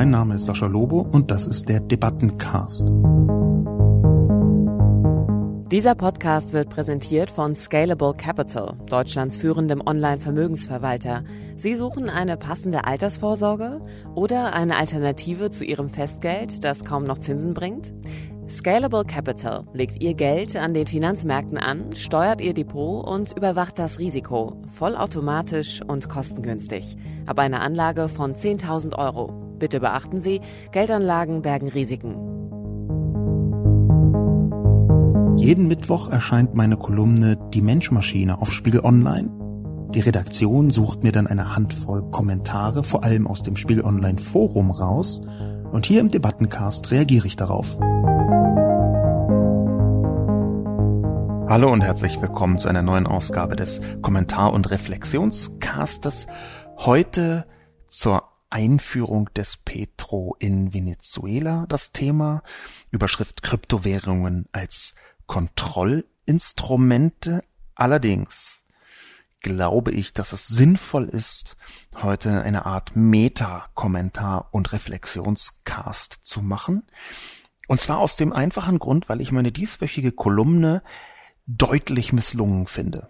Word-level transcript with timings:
Mein 0.00 0.12
Name 0.12 0.36
ist 0.36 0.46
Sascha 0.46 0.64
Lobo 0.64 1.02
und 1.02 1.30
das 1.30 1.46
ist 1.46 1.68
der 1.68 1.78
Debattencast. 1.78 2.88
Dieser 5.70 5.94
Podcast 5.94 6.54
wird 6.54 6.70
präsentiert 6.70 7.30
von 7.30 7.54
Scalable 7.54 8.14
Capital, 8.14 8.78
Deutschlands 8.86 9.36
führendem 9.36 9.82
Online-Vermögensverwalter. 9.84 11.24
Sie 11.56 11.74
suchen 11.74 12.08
eine 12.08 12.38
passende 12.38 12.86
Altersvorsorge 12.86 13.82
oder 14.14 14.54
eine 14.54 14.78
Alternative 14.78 15.50
zu 15.50 15.66
Ihrem 15.66 15.90
Festgeld, 15.90 16.64
das 16.64 16.86
kaum 16.86 17.04
noch 17.04 17.18
Zinsen 17.18 17.52
bringt? 17.52 17.92
Scalable 18.48 19.04
Capital 19.04 19.66
legt 19.74 20.02
Ihr 20.02 20.14
Geld 20.14 20.56
an 20.56 20.72
den 20.72 20.86
Finanzmärkten 20.86 21.58
an, 21.58 21.94
steuert 21.94 22.40
Ihr 22.40 22.54
Depot 22.54 23.06
und 23.06 23.36
überwacht 23.36 23.78
das 23.78 23.98
Risiko, 23.98 24.62
vollautomatisch 24.70 25.82
und 25.86 26.08
kostengünstig. 26.08 26.96
Ab 27.26 27.38
einer 27.38 27.60
Anlage 27.60 28.08
von 28.08 28.34
10.000 28.34 28.96
Euro. 28.96 29.49
Bitte 29.60 29.78
beachten 29.78 30.22
Sie, 30.22 30.40
Geldanlagen 30.72 31.42
bergen 31.42 31.68
Risiken. 31.68 32.16
Jeden 35.36 35.68
Mittwoch 35.68 36.08
erscheint 36.08 36.54
meine 36.54 36.78
Kolumne 36.78 37.36
Die 37.52 37.60
Menschmaschine 37.60 38.40
auf 38.40 38.50
Spiegel 38.52 38.80
Online. 38.80 39.30
Die 39.94 40.00
Redaktion 40.00 40.70
sucht 40.70 41.02
mir 41.02 41.12
dann 41.12 41.26
eine 41.26 41.54
Handvoll 41.54 42.10
Kommentare, 42.10 42.84
vor 42.84 43.04
allem 43.04 43.26
aus 43.26 43.42
dem 43.42 43.56
Spiegel 43.56 43.84
Online 43.84 44.18
Forum 44.18 44.70
raus, 44.70 45.20
und 45.70 45.84
hier 45.84 46.00
im 46.00 46.08
Debattencast 46.08 46.90
reagiere 46.90 47.26
ich 47.26 47.36
darauf. 47.36 47.78
Hallo 51.48 51.70
und 51.70 51.82
herzlich 51.82 52.20
willkommen 52.22 52.56
zu 52.56 52.68
einer 52.68 52.82
neuen 52.82 53.06
Ausgabe 53.06 53.56
des 53.56 53.82
Kommentar- 54.00 54.54
und 54.54 54.70
Reflexionscastes. 54.70 56.28
Heute 56.78 57.44
zur 57.88 58.29
Einführung 58.50 59.32
des 59.34 59.56
Petro 59.56 60.36
in 60.38 60.74
Venezuela 60.74 61.64
das 61.68 61.92
Thema. 61.92 62.42
Überschrift 62.90 63.42
Kryptowährungen 63.42 64.46
als 64.52 64.94
Kontrollinstrumente. 65.26 67.42
Allerdings 67.74 68.60
glaube 69.42 69.92
ich, 69.92 70.12
dass 70.12 70.32
es 70.32 70.46
sinnvoll 70.46 71.08
ist, 71.08 71.56
heute 72.02 72.42
eine 72.42 72.66
Art 72.66 72.94
Meta-Kommentar 72.94 74.48
und 74.52 74.72
Reflexionscast 74.72 76.20
zu 76.22 76.42
machen. 76.42 76.82
Und 77.68 77.80
zwar 77.80 77.98
aus 77.98 78.16
dem 78.16 78.32
einfachen 78.32 78.78
Grund, 78.78 79.08
weil 79.08 79.20
ich 79.20 79.32
meine 79.32 79.52
dieswöchige 79.52 80.12
Kolumne 80.12 80.82
deutlich 81.46 82.12
misslungen 82.12 82.66
finde. 82.66 83.08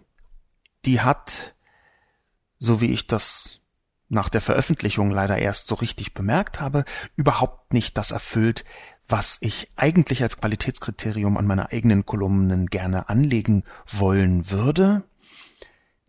Die 0.85 1.01
hat, 1.01 1.55
so 2.59 2.81
wie 2.81 2.93
ich 2.93 3.07
das 3.07 3.60
nach 4.11 4.29
der 4.29 4.41
Veröffentlichung 4.41 5.11
leider 5.11 5.39
erst 5.39 5.69
so 5.69 5.77
richtig 5.77 6.13
bemerkt 6.15 6.61
habe, 6.61 6.85
überhaupt 7.17 7.73
nicht 7.73 7.97
das 7.97 8.11
erfüllt, 8.11 8.65
was 9.09 9.39
ich 9.41 9.71
eigentlich 9.77 10.23
als 10.23 10.39
Qualitätskriterium 10.39 11.39
an 11.39 11.47
meine 11.47 11.71
eigenen 11.71 12.05
Kolumnen 12.05 12.67
gerne 12.67 13.09
anlegen 13.09 13.65
wollen 13.87 14.51
würde. 14.51 15.05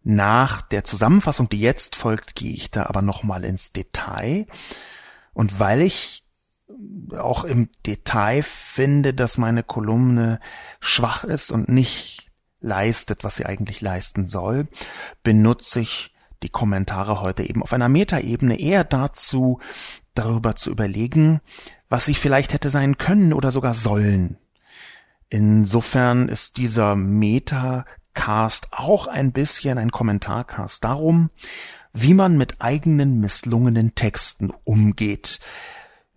Nach 0.04 0.62
der 0.62 0.84
Zusammenfassung, 0.84 1.48
die 1.48 1.62
jetzt 1.62 1.96
folgt, 1.96 2.36
gehe 2.36 2.54
ich 2.54 2.72
da 2.72 2.88
aber 2.88 3.04
nochmal 3.04 3.46
ins 3.46 3.72
Detail. 3.72 4.48
Und 5.34 5.60
weil 5.60 5.82
ich 5.82 6.24
auch 7.16 7.44
im 7.44 7.70
Detail 7.86 8.42
finde, 8.42 9.14
dass 9.14 9.38
meine 9.38 9.62
Kolumne 9.62 10.40
schwach 10.80 11.24
ist 11.24 11.52
und 11.52 11.70
nicht 11.70 12.32
leistet, 12.62 13.24
was 13.24 13.36
sie 13.36 13.46
eigentlich 13.46 13.82
leisten 13.82 14.28
soll, 14.28 14.68
benutze 15.22 15.82
ich 15.82 16.16
die 16.44 16.50
Kommentare 16.50 17.22
heute 17.22 17.44
eben 17.48 17.62
auf 17.62 17.74
einer 17.74 17.90
Metaebene 17.90 18.60
eher 18.60 18.84
dazu, 18.84 19.60
darüber 20.14 20.56
zu 20.56 20.72
überlegen, 20.72 21.42
was 21.90 22.06
sie 22.06 22.16
vielleicht 22.16 22.54
hätte 22.54 22.70
sein 22.70 22.98
können 22.98 23.34
oder 23.34 23.52
sogar 23.52 23.74
sollen. 23.74 24.38
Insofern 25.30 26.28
ist 26.28 26.58
dieser 26.58 26.96
Meta-Cast 26.96 28.70
auch 28.72 29.08
ein 29.08 29.32
bisschen 29.32 29.78
ein 29.78 29.92
Kommentarcast 29.92 30.84
darum, 30.84 31.30
wie 31.94 32.14
man 32.14 32.38
mit 32.38 32.60
eigenen 32.60 33.20
misslungenen 33.20 33.96
Texten 33.96 34.52
umgeht. 34.64 35.40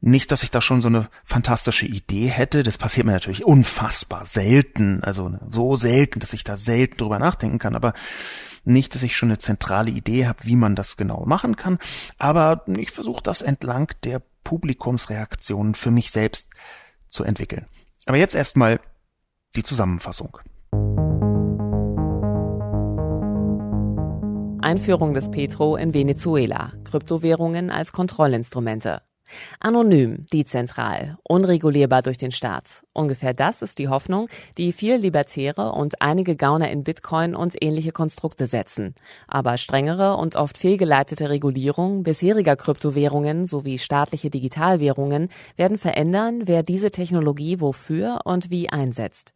Nicht, 0.01 0.33
dass 0.33 0.43
ich 0.43 0.51
da 0.51 0.61
schon 0.61 0.81
so 0.81 0.89
eine 0.89 1.09
fantastische 1.25 1.87
Idee 1.87 2.27
hätte. 2.27 2.63
Das 2.63 2.77
passiert 2.77 3.07
mir 3.07 3.13
natürlich 3.13 3.45
unfassbar 3.45 4.27
selten. 4.27 5.03
Also 5.03 5.33
so 5.49 5.77
selten, 5.77 6.21
dass 6.21 6.33
ich 6.33 6.45
da 6.45 6.57
selten 6.57 6.99
drüber 6.99 7.19
nachdenken 7.19 7.59
kann. 7.59 7.75
Aber 7.75 7.95
nicht, 8.65 8.95
dass 8.95 9.03
ich 9.03 9.17
schon 9.17 9.29
eine 9.29 9.39
zentrale 9.39 9.91
Idee 9.91 10.27
habe, 10.27 10.45
wie 10.45 10.57
man 10.57 10.75
das 10.75 10.97
genau 10.97 11.25
machen 11.27 11.57
kann. 11.57 11.79
Aber 12.19 12.65
ich 12.77 12.91
versuche 12.91 13.23
das 13.23 13.43
entlang 13.43 13.93
der 14.05 14.23
Publikumsreaktionen 14.43 15.75
für 15.75 15.91
mich 15.91 16.11
selbst 16.11 16.51
zu 17.09 17.25
entwickeln. 17.25 17.67
Aber 18.07 18.17
jetzt 18.17 18.35
erstmal 18.35 18.81
die 19.57 19.63
Zusammenfassung. 19.63 20.39
Einführung 24.61 25.13
des 25.13 25.31
Petro 25.31 25.77
in 25.77 25.93
Venezuela. 25.93 26.73
Kryptowährungen 26.85 27.71
als 27.71 27.93
Kontrollinstrumente. 27.93 29.03
Anonym, 29.61 30.27
dezentral, 30.33 31.17
unregulierbar 31.23 32.03
durch 32.03 32.19
den 32.19 32.33
Staat. 32.33 32.85
Ungefähr 32.93 33.35
das 33.35 33.63
ist 33.63 33.79
die 33.79 33.89
Hoffnung, 33.89 34.29
die 34.59 34.73
viele 34.73 34.97
Libertäre 34.97 35.73
und 35.73 36.01
einige 36.03 36.37
Gauner 36.37 36.71
in 36.71 36.85
Bitcoin 36.85 37.35
und 37.35 37.55
ähnliche 37.61 37.93
Konstrukte 37.93 38.47
setzen. 38.47 38.95
Aber 39.27 39.59
strengere 39.59 40.17
und 40.17 40.37
oft 40.37 40.59
fehlgeleitete 40.59 41.31
Regulierung 41.31 42.03
bisheriger 42.03 42.57
Kryptowährungen 42.57 43.47
sowie 43.47 43.79
staatliche 43.79 44.31
Digitalwährungen 44.31 45.29
werden 45.57 45.79
verändern, 45.79 46.43
wer 46.47 46.63
diese 46.63 46.91
Technologie 46.91 47.61
wofür 47.61 48.21
und 48.25 48.51
wie 48.51 48.69
einsetzt. 48.69 49.35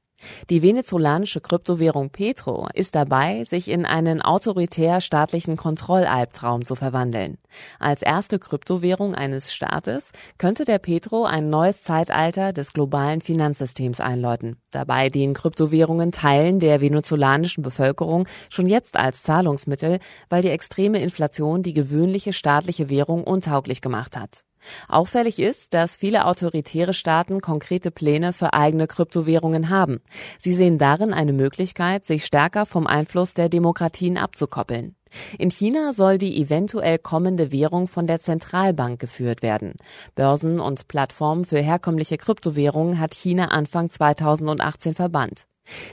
Die 0.51 0.63
venezolanische 0.63 1.41
Kryptowährung 1.41 2.11
Petro 2.11 2.69
ist 2.75 2.95
dabei, 2.95 3.45
sich 3.45 3.69
in 3.69 3.87
einen 3.87 4.23
autoritär 4.23 5.01
staatlichen 5.01 5.57
Kontrollalbtraum 5.57 6.65
zu 6.65 6.75
verwandeln. 6.75 7.39
Als 7.79 8.03
erste 8.03 8.39
Kryptowährung 8.39 9.15
eines 9.15 9.53
Staates 9.53 10.13
könnte 10.37 10.65
der 10.65 10.79
Petro 10.79 11.25
ein 11.25 11.51
neues 11.51 11.83
Zeitalter 11.83 12.53
des 12.53 12.73
globalen 12.73 13.21
Finanzsystems 13.21 14.01
einläuten. 14.01 14.57
Dabei 14.71 15.09
dienen 15.09 15.35
Kryptowährungen 15.35 16.13
Teilen 16.13 16.59
der 16.59 16.81
venezolanischen 16.81 17.63
Bevölkerung 17.63 18.27
schon 18.49 18.67
jetzt 18.67 18.97
als 18.97 19.23
Zahlungsmittel, 19.23 19.99
weil 20.29 20.43
die 20.43 20.51
extreme 20.51 21.01
Inflation 21.01 21.63
die 21.63 21.75
gewöhnliche 21.75 22.33
staatliche 22.33 22.89
Währung 22.89 23.25
untauglich 23.25 23.81
gemacht 23.81 24.17
hat. 24.17 24.48
Auffällig 24.89 25.39
ist, 25.39 25.75
dass 25.75 25.97
viele 25.97 26.27
autoritäre 26.27 26.95
Staaten 26.95 27.41
konkrete 27.41 27.91
Pläne 27.91 28.33
für 28.33 28.53
eigene 28.53 28.87
Kryptowährungen 28.87 29.69
haben. 29.69 30.01
Sie 30.39 30.55
sehen 30.55 30.79
darin 30.79 31.13
eine 31.13 31.33
Möglichkeit, 31.33 32.05
sich 32.05 32.25
stärker 32.25 32.67
vom 32.67 32.87
Einfluss 32.87 33.35
der 33.35 33.49
Demokratien 33.49 34.19
abzukoppeln. 34.19 34.95
In 35.39 35.51
China 35.51 35.93
soll 35.93 36.19
die 36.19 36.41
eventuell 36.41 36.99
kommende 36.99 37.51
Währung 37.51 37.89
von 37.89 38.07
der 38.07 38.21
Zentralbank 38.21 39.01
geführt 39.01 39.43
werden. 39.43 39.75
Börsen 40.15 40.61
und 40.61 40.89
Plattformen 40.89 41.45
für 41.45 41.61
herkömmliche 41.61 42.19
Kryptowährungen 42.19 42.99
hat 42.99 43.15
China 43.15 43.47
Anfang 43.47 43.91
2018 43.91 44.95
verbannt. 44.95 45.47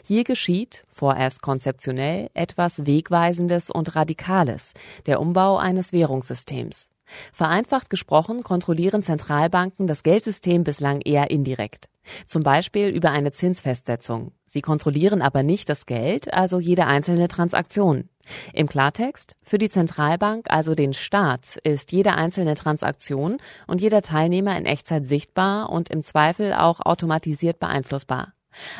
Hier 0.04 0.24
geschieht, 0.24 0.86
vorerst 0.88 1.42
konzeptionell, 1.42 2.30
etwas 2.34 2.86
Wegweisendes 2.86 3.70
und 3.70 3.96
Radikales, 3.96 4.74
der 5.06 5.20
Umbau 5.20 5.58
eines 5.58 5.92
Währungssystems. 5.92 6.88
Vereinfacht 7.34 7.90
gesprochen 7.90 8.44
kontrollieren 8.44 9.04
Zentralbanken 9.04 9.88
das 9.88 10.04
Geldsystem 10.04 10.64
bislang 10.64 11.02
eher 11.02 11.30
indirekt. 11.30 11.90
Zum 12.26 12.44
Beispiel 12.44 12.90
über 12.90 13.12
eine 13.12 13.32
Zinsfestsetzung. 13.32 14.32
Sie 14.46 14.62
kontrollieren 14.62 15.22
aber 15.22 15.44
nicht 15.44 15.70
das 15.70 15.86
Geld, 15.86 16.34
also 16.34 16.60
jede 16.60 16.86
einzelne 16.88 17.28
Transaktion. 17.28 18.10
Im 18.54 18.68
Klartext, 18.68 19.36
für 19.44 19.58
die 19.58 19.70
Zentralbank, 19.70 20.48
also 20.50 20.76
den 20.76 20.94
Staat, 20.94 21.58
ist 21.64 21.92
jede 21.92 22.14
einzelne 22.14 22.56
Transaktion 22.56 23.38
und 23.68 23.82
jeder 23.82 24.02
Teilnehmer 24.02 24.58
in 24.58 24.66
Echtzeit 24.66 25.06
sichtbar 25.06 25.70
und 25.70 25.90
im 25.90 26.04
Zweifel 26.04 26.54
auch 26.54 26.80
automatisiert 26.80 27.60
beeinflussbar. 27.60 28.34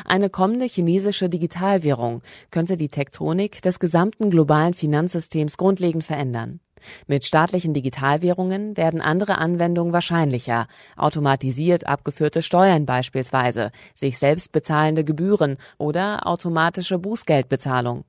Eine 0.04 0.30
kommende 0.30 0.64
chinesische 0.64 1.28
Digitalwährung 1.28 2.22
könnte 2.50 2.76
die 2.76 2.88
Tektonik 2.88 3.60
des 3.62 3.78
gesamten 3.78 4.30
globalen 4.30 4.74
Finanzsystems 4.74 5.56
grundlegend 5.56 6.02
verändern. 6.02 6.60
Mit 7.06 7.24
staatlichen 7.24 7.74
Digitalwährungen 7.74 8.76
werden 8.76 9.00
andere 9.00 9.38
Anwendungen 9.38 9.92
wahrscheinlicher, 9.92 10.66
automatisiert 10.96 11.86
abgeführte 11.86 12.42
Steuern 12.42 12.86
beispielsweise, 12.86 13.70
sich 13.94 14.18
selbst 14.18 14.52
bezahlende 14.52 15.04
Gebühren 15.04 15.56
oder 15.78 16.26
automatische 16.26 16.98
Bußgeldbezahlung. 16.98 18.04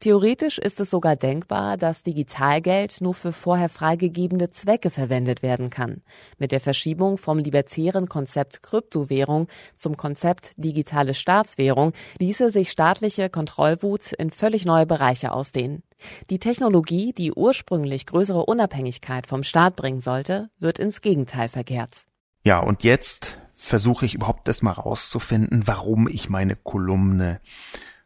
Theoretisch 0.00 0.58
ist 0.58 0.80
es 0.80 0.90
sogar 0.90 1.16
denkbar, 1.16 1.76
dass 1.76 2.02
Digitalgeld 2.02 3.00
nur 3.00 3.14
für 3.14 3.32
vorher 3.32 3.68
freigegebene 3.68 4.50
Zwecke 4.50 4.90
verwendet 4.90 5.42
werden 5.42 5.70
kann. 5.70 6.02
Mit 6.38 6.52
der 6.52 6.60
Verschiebung 6.60 7.16
vom 7.16 7.38
libertären 7.38 8.08
Konzept 8.08 8.62
Kryptowährung 8.62 9.48
zum 9.76 9.96
Konzept 9.96 10.50
digitale 10.56 11.14
Staatswährung 11.14 11.92
ließe 12.18 12.50
sich 12.50 12.70
staatliche 12.70 13.30
Kontrollwut 13.30 14.12
in 14.12 14.30
völlig 14.30 14.66
neue 14.66 14.86
Bereiche 14.86 15.32
ausdehnen. 15.32 15.82
Die 16.30 16.38
Technologie, 16.38 17.12
die 17.12 17.32
ursprünglich 17.32 18.06
größere 18.06 18.44
Unabhängigkeit 18.44 19.26
vom 19.26 19.42
Staat 19.42 19.76
bringen 19.76 20.00
sollte, 20.00 20.50
wird 20.58 20.78
ins 20.78 21.00
Gegenteil 21.00 21.48
verkehrt. 21.48 22.06
Ja, 22.44 22.58
und 22.58 22.82
jetzt 22.82 23.38
versuche 23.54 24.06
ich 24.06 24.14
überhaupt 24.14 24.48
erstmal 24.48 24.74
rauszufinden, 24.74 25.66
warum 25.66 26.08
ich 26.08 26.28
meine 26.28 26.56
Kolumne 26.56 27.40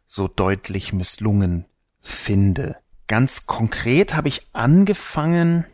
so 0.06 0.28
deutlich 0.28 0.93
misslungen 0.93 1.64
finde. 2.02 2.76
Ganz 3.08 3.46
konkret 3.46 4.14
habe 4.14 4.28
ich 4.28 4.49
angefangen 4.52 5.64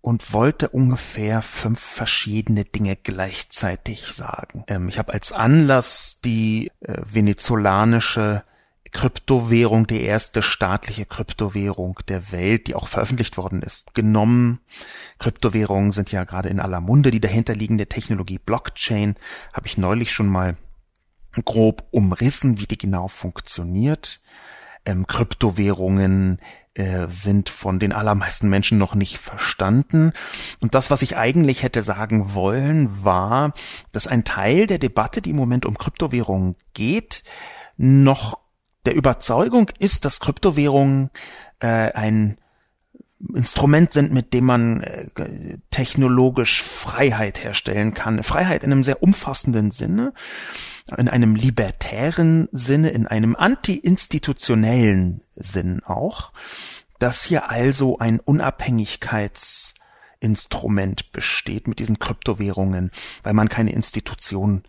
und 0.00 0.32
wollte 0.32 0.68
ungefähr 0.68 1.42
fünf 1.42 1.80
verschiedene 1.80 2.64
Dinge 2.64 2.94
gleichzeitig 2.94 4.06
sagen. 4.12 4.64
Ähm, 4.68 4.88
ich 4.88 4.98
habe 4.98 5.12
als 5.12 5.32
Anlass 5.32 6.20
die 6.24 6.70
äh, 6.80 6.94
venezolanische 7.04 8.44
Kryptowährung, 8.92 9.86
die 9.86 10.02
erste 10.02 10.42
staatliche 10.42 11.06
Kryptowährung 11.06 11.98
der 12.08 12.32
Welt, 12.32 12.66
die 12.66 12.74
auch 12.74 12.88
veröffentlicht 12.88 13.36
worden 13.36 13.62
ist, 13.62 13.94
genommen. 13.94 14.60
Kryptowährungen 15.18 15.92
sind 15.92 16.12
ja 16.12 16.24
gerade 16.24 16.48
in 16.48 16.60
aller 16.60 16.80
Munde. 16.80 17.10
Die 17.10 17.20
dahinterliegende 17.20 17.86
Technologie 17.86 18.38
Blockchain 18.38 19.16
habe 19.52 19.66
ich 19.66 19.78
neulich 19.78 20.12
schon 20.12 20.28
mal 20.28 20.56
grob 21.44 21.86
umrissen, 21.90 22.58
wie 22.58 22.66
die 22.66 22.78
genau 22.78 23.08
funktioniert. 23.08 24.20
Ähm, 24.84 25.06
Kryptowährungen 25.06 26.38
äh, 26.74 27.08
sind 27.08 27.48
von 27.48 27.78
den 27.78 27.92
allermeisten 27.92 28.48
Menschen 28.48 28.78
noch 28.78 28.94
nicht 28.94 29.18
verstanden. 29.18 30.12
Und 30.60 30.74
das, 30.74 30.90
was 30.90 31.02
ich 31.02 31.16
eigentlich 31.16 31.62
hätte 31.62 31.82
sagen 31.82 32.34
wollen, 32.34 33.04
war, 33.04 33.52
dass 33.92 34.06
ein 34.06 34.24
Teil 34.24 34.66
der 34.66 34.78
Debatte, 34.78 35.22
die 35.22 35.30
im 35.30 35.36
Moment 35.36 35.66
um 35.66 35.76
Kryptowährungen 35.76 36.54
geht, 36.72 37.24
noch 37.76 38.45
der 38.86 38.94
Überzeugung 38.94 39.70
ist, 39.78 40.04
dass 40.04 40.20
Kryptowährungen 40.20 41.10
äh, 41.60 41.92
ein 41.92 42.38
Instrument 43.34 43.92
sind, 43.92 44.12
mit 44.12 44.32
dem 44.34 44.44
man 44.44 44.82
äh, 44.82 45.08
technologisch 45.70 46.62
Freiheit 46.62 47.42
herstellen 47.42 47.94
kann. 47.94 48.22
Freiheit 48.22 48.62
in 48.62 48.72
einem 48.72 48.84
sehr 48.84 49.02
umfassenden 49.02 49.70
Sinne, 49.70 50.12
in 50.96 51.08
einem 51.08 51.34
libertären 51.34 52.48
Sinne, 52.52 52.90
in 52.90 53.06
einem 53.06 53.34
anti-institutionellen 53.34 55.22
Sinn 55.34 55.82
auch, 55.84 56.32
dass 56.98 57.24
hier 57.24 57.50
also 57.50 57.98
ein 57.98 58.20
Unabhängigkeitsinstrument 58.20 61.12
besteht 61.12 61.68
mit 61.68 61.78
diesen 61.78 61.98
Kryptowährungen, 61.98 62.90
weil 63.22 63.32
man 63.32 63.48
keine 63.48 63.72
Institution 63.72 64.64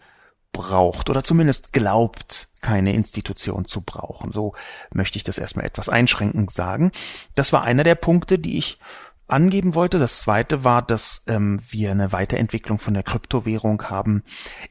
braucht 0.58 1.10
oder 1.10 1.24
zumindest 1.24 1.72
glaubt, 1.72 2.50
keine 2.62 2.94
Institution 2.94 3.66
zu 3.66 3.82
brauchen. 3.82 4.32
So 4.32 4.54
möchte 4.92 5.18
ich 5.18 5.24
das 5.24 5.38
erstmal 5.38 5.66
etwas 5.66 5.88
einschränkend 5.88 6.52
sagen. 6.52 6.92
Das 7.36 7.54
war 7.54 7.64
einer 7.64 7.84
der 7.84 7.96
Punkte, 7.96 8.40
die 8.40 8.58
ich 8.58 8.80
angeben 9.28 9.76
wollte. 9.76 10.00
Das 10.00 10.22
zweite 10.22 10.64
war, 10.64 10.82
dass 10.82 11.24
ähm, 11.28 11.60
wir 11.70 11.92
eine 11.92 12.12
Weiterentwicklung 12.12 12.80
von 12.80 12.96
der 12.96 13.04
Kryptowährung 13.04 13.84
haben 13.84 14.24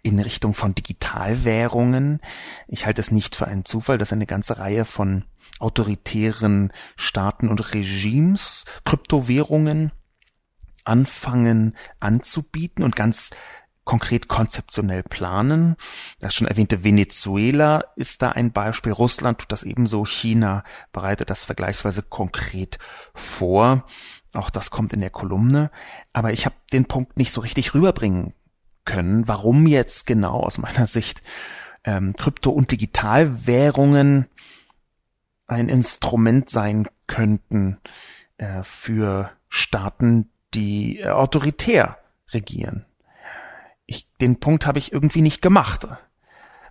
in 0.02 0.18
Richtung 0.18 0.54
von 0.54 0.74
Digitalwährungen. 0.74 2.20
Ich 2.66 2.84
halte 2.84 3.00
es 3.00 3.12
nicht 3.12 3.36
für 3.36 3.46
einen 3.46 3.64
Zufall, 3.64 3.96
dass 3.96 4.12
eine 4.12 4.26
ganze 4.26 4.58
Reihe 4.58 4.84
von 4.84 5.24
autoritären 5.60 6.72
Staaten 6.96 7.48
und 7.48 7.74
Regimes 7.74 8.64
Kryptowährungen 8.84 9.92
anfangen 10.84 11.76
anzubieten 12.00 12.84
und 12.84 12.96
ganz 12.96 13.30
konkret 13.86 14.28
konzeptionell 14.28 15.04
planen. 15.04 15.76
Das 16.18 16.34
schon 16.34 16.48
erwähnte 16.48 16.84
Venezuela 16.84 17.84
ist 17.94 18.20
da 18.20 18.30
ein 18.30 18.52
Beispiel. 18.52 18.92
Russland 18.92 19.38
tut 19.38 19.52
das 19.52 19.62
ebenso. 19.62 20.04
China 20.04 20.64
bereitet 20.92 21.30
das 21.30 21.44
vergleichsweise 21.44 22.02
konkret 22.02 22.78
vor. 23.14 23.86
Auch 24.34 24.50
das 24.50 24.70
kommt 24.70 24.92
in 24.92 25.00
der 25.00 25.10
Kolumne. 25.10 25.70
Aber 26.12 26.32
ich 26.32 26.44
habe 26.44 26.56
den 26.72 26.86
Punkt 26.86 27.16
nicht 27.16 27.32
so 27.32 27.40
richtig 27.40 27.74
rüberbringen 27.74 28.34
können, 28.84 29.28
warum 29.28 29.68
jetzt 29.68 30.04
genau 30.04 30.40
aus 30.40 30.58
meiner 30.58 30.88
Sicht 30.88 31.22
ähm, 31.84 32.14
Krypto- 32.16 32.50
und 32.50 32.72
Digitalwährungen 32.72 34.26
ein 35.46 35.68
Instrument 35.68 36.50
sein 36.50 36.88
könnten 37.06 37.78
äh, 38.36 38.64
für 38.64 39.30
Staaten, 39.48 40.28
die 40.54 40.98
äh, 40.98 41.06
autoritär 41.06 41.98
regieren 42.32 42.84
ich, 43.86 44.08
den 44.20 44.40
Punkt 44.40 44.66
habe 44.66 44.78
ich 44.78 44.92
irgendwie 44.92 45.22
nicht 45.22 45.42
gemacht. 45.42 45.86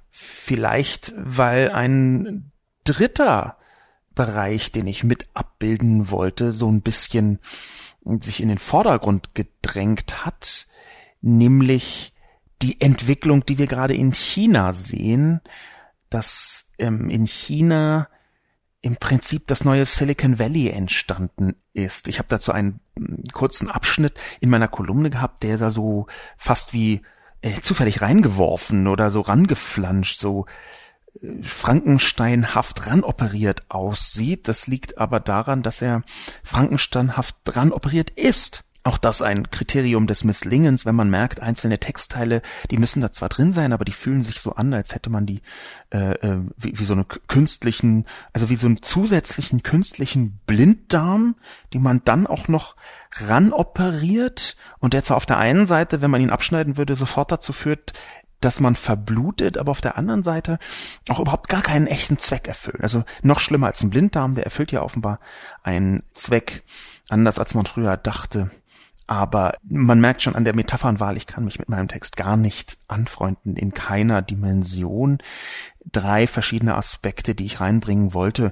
Vielleicht, 0.10 1.14
weil 1.18 1.72
ein 1.72 2.52
dritter 2.84 3.58
Bereich, 4.14 4.72
den 4.72 4.88
ich 4.88 5.04
mit 5.04 5.28
abbilden 5.34 6.10
wollte, 6.10 6.52
so 6.52 6.72
ein 6.72 6.82
bisschen 6.82 7.40
sich 8.20 8.42
in 8.42 8.50
den 8.50 8.58
Vordergrund 8.58 9.34
gedrängt 9.34 10.26
hat, 10.26 10.68
nämlich 11.22 12.14
die 12.62 12.80
Entwicklung, 12.80 13.46
die 13.46 13.58
wir 13.58 13.68
gerade 13.68 13.96
in 13.96 14.14
China 14.14 14.74
sehen, 14.74 15.42
dass 16.10 16.70
ähm, 16.78 17.10
in 17.10 17.26
China 17.26 18.08
im 18.86 18.98
Prinzip 18.98 19.48
das 19.48 19.64
neue 19.64 19.84
Silicon 19.88 20.38
Valley 20.38 20.70
entstanden 20.70 21.56
ist. 21.74 22.08
Ich 22.08 22.20
habe 22.20 22.28
dazu 22.30 22.52
einen 22.52 22.82
hm, 22.96 23.24
kurzen 23.34 23.72
Abschnitt 23.72 24.14
in 24.42 24.52
meiner 24.52 24.68
Kolumne 24.68 25.10
gehabt, 25.10 25.42
der 25.42 25.58
da 25.58 25.72
so 25.72 26.06
fast 26.38 26.72
wie 26.72 27.02
äh, 27.42 27.60
zufällig 27.62 28.04
reingeworfen 28.04 28.86
oder 28.86 29.10
so 29.10 29.22
rangeflanscht, 29.22 30.20
so 30.20 30.46
äh, 31.20 31.42
Frankensteinhaft 31.42 32.86
ranoperiert 32.86 33.64
aussieht. 33.70 34.48
Das 34.48 34.68
liegt 34.68 35.00
aber 35.00 35.20
daran, 35.20 35.64
dass 35.64 35.82
er 35.82 36.04
Frankensteinhaft 36.44 37.38
ranoperiert 37.48 38.12
ist. 38.12 38.66
Auch 38.86 39.00
das 39.00 39.24
ein 39.24 39.50
Kriterium 39.50 40.06
des 40.06 40.24
Misslingens, 40.24 40.86
wenn 40.86 40.94
man 40.94 41.10
merkt, 41.10 41.42
einzelne 41.42 41.80
Textteile, 41.80 42.44
die 42.70 42.78
müssen 42.78 43.02
da 43.02 43.12
zwar 43.12 43.30
drin 43.30 43.52
sein, 43.52 43.74
aber 43.74 43.84
die 43.84 43.92
fühlen 43.92 44.22
sich 44.22 44.40
so 44.40 44.54
an, 44.54 44.76
als 44.76 44.94
hätte 44.94 45.10
man 45.10 45.26
die 45.26 45.42
äh, 45.90 46.12
äh, 46.12 46.42
wie, 46.56 46.78
wie 46.78 46.84
so 46.84 46.94
eine 46.94 47.04
künstlichen, 47.04 48.06
also 48.32 48.48
wie 48.52 48.58
so 48.58 48.68
einen 48.68 48.84
zusätzlichen 48.84 49.64
künstlichen 49.64 50.40
Blinddarm, 50.46 51.36
die 51.74 51.80
man 51.80 52.04
dann 52.06 52.28
auch 52.28 52.48
noch 52.48 52.76
ranoperiert 53.14 54.56
und 54.78 54.94
der 54.94 55.04
zwar 55.04 55.18
auf 55.18 55.26
der 55.26 55.40
einen 55.40 55.66
Seite, 55.66 56.02
wenn 56.02 56.12
man 56.12 56.22
ihn 56.22 56.30
abschneiden 56.30 56.78
würde, 56.78 56.96
sofort 56.96 57.32
dazu 57.32 57.54
führt, 57.54 57.94
dass 58.40 58.60
man 58.60 58.76
verblutet, 58.76 59.58
aber 59.58 59.72
auf 59.72 59.82
der 59.82 59.98
anderen 59.98 60.22
Seite 60.22 60.60
auch 61.10 61.20
überhaupt 61.20 61.50
gar 61.50 61.64
keinen 61.64 61.88
echten 61.88 62.20
Zweck 62.20 62.48
erfüllt. 62.48 62.84
Also 62.84 63.04
noch 63.24 63.40
schlimmer 63.40 63.66
als 63.66 63.82
ein 63.82 63.90
Blinddarm, 63.90 64.36
der 64.36 64.44
erfüllt 64.44 64.72
ja 64.72 64.84
offenbar 64.84 65.20
einen 65.64 66.04
Zweck 66.14 66.64
anders 67.10 67.40
als 67.40 67.56
man 67.56 67.66
früher 67.66 67.98
dachte. 67.98 68.52
Aber 69.08 69.56
man 69.64 70.00
merkt 70.00 70.24
schon 70.24 70.36
an 70.36 70.46
der 70.46 70.56
Metaphernwahl, 70.56 71.16
ich 71.18 71.28
kann 71.28 71.46
mich 71.46 71.60
mit 71.60 71.70
meinem 71.70 71.88
Text 71.88 72.18
gar 72.18 72.38
nicht 72.38 72.78
anfreunden, 72.88 73.56
in 73.56 73.74
keiner 73.74 74.22
Dimension. 74.22 75.20
Drei 75.86 76.26
verschiedene 76.26 76.76
Aspekte, 76.76 77.36
die 77.36 77.46
ich 77.46 77.60
reinbringen 77.60 78.14
wollte, 78.14 78.52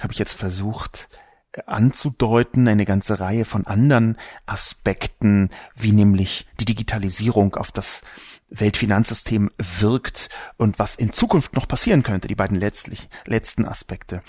habe 0.00 0.12
ich 0.12 0.18
jetzt 0.18 0.34
versucht 0.34 1.08
äh, 1.52 1.62
anzudeuten, 1.66 2.68
eine 2.68 2.84
ganze 2.84 3.18
Reihe 3.20 3.46
von 3.46 3.66
anderen 3.66 4.18
Aspekten, 4.44 5.48
wie 5.74 5.92
nämlich 5.92 6.46
die 6.60 6.66
Digitalisierung 6.66 7.56
auf 7.56 7.72
das 7.72 8.02
Weltfinanzsystem 8.50 9.50
wirkt 9.58 10.30
und 10.56 10.78
was 10.78 10.94
in 10.94 11.12
Zukunft 11.12 11.54
noch 11.54 11.68
passieren 11.68 12.02
könnte, 12.02 12.28
die 12.28 12.34
beiden 12.34 12.56
letztlich, 12.56 13.08
letzten 13.26 13.66
Aspekte. 13.66 14.22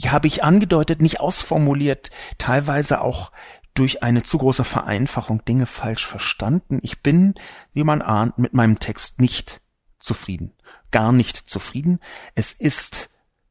Die 0.00 0.10
habe 0.10 0.26
ich 0.26 0.44
angedeutet, 0.44 1.02
nicht 1.02 1.20
ausformuliert, 1.20 2.10
teilweise 2.38 3.00
auch 3.00 3.32
durch 3.78 4.02
eine 4.02 4.22
zu 4.24 4.38
große 4.38 4.64
Vereinfachung 4.64 5.44
Dinge 5.44 5.66
falsch 5.66 6.04
verstanden. 6.04 6.80
Ich 6.82 7.02
bin, 7.02 7.34
wie 7.72 7.84
man 7.84 8.02
ahnt, 8.02 8.38
mit 8.38 8.52
meinem 8.52 8.80
Text 8.80 9.20
nicht 9.20 9.60
zufrieden. 10.00 10.52
Gar 10.90 11.12
nicht 11.12 11.36
zufrieden. 11.36 12.00
Es 12.34 12.52
ist 12.52 13.10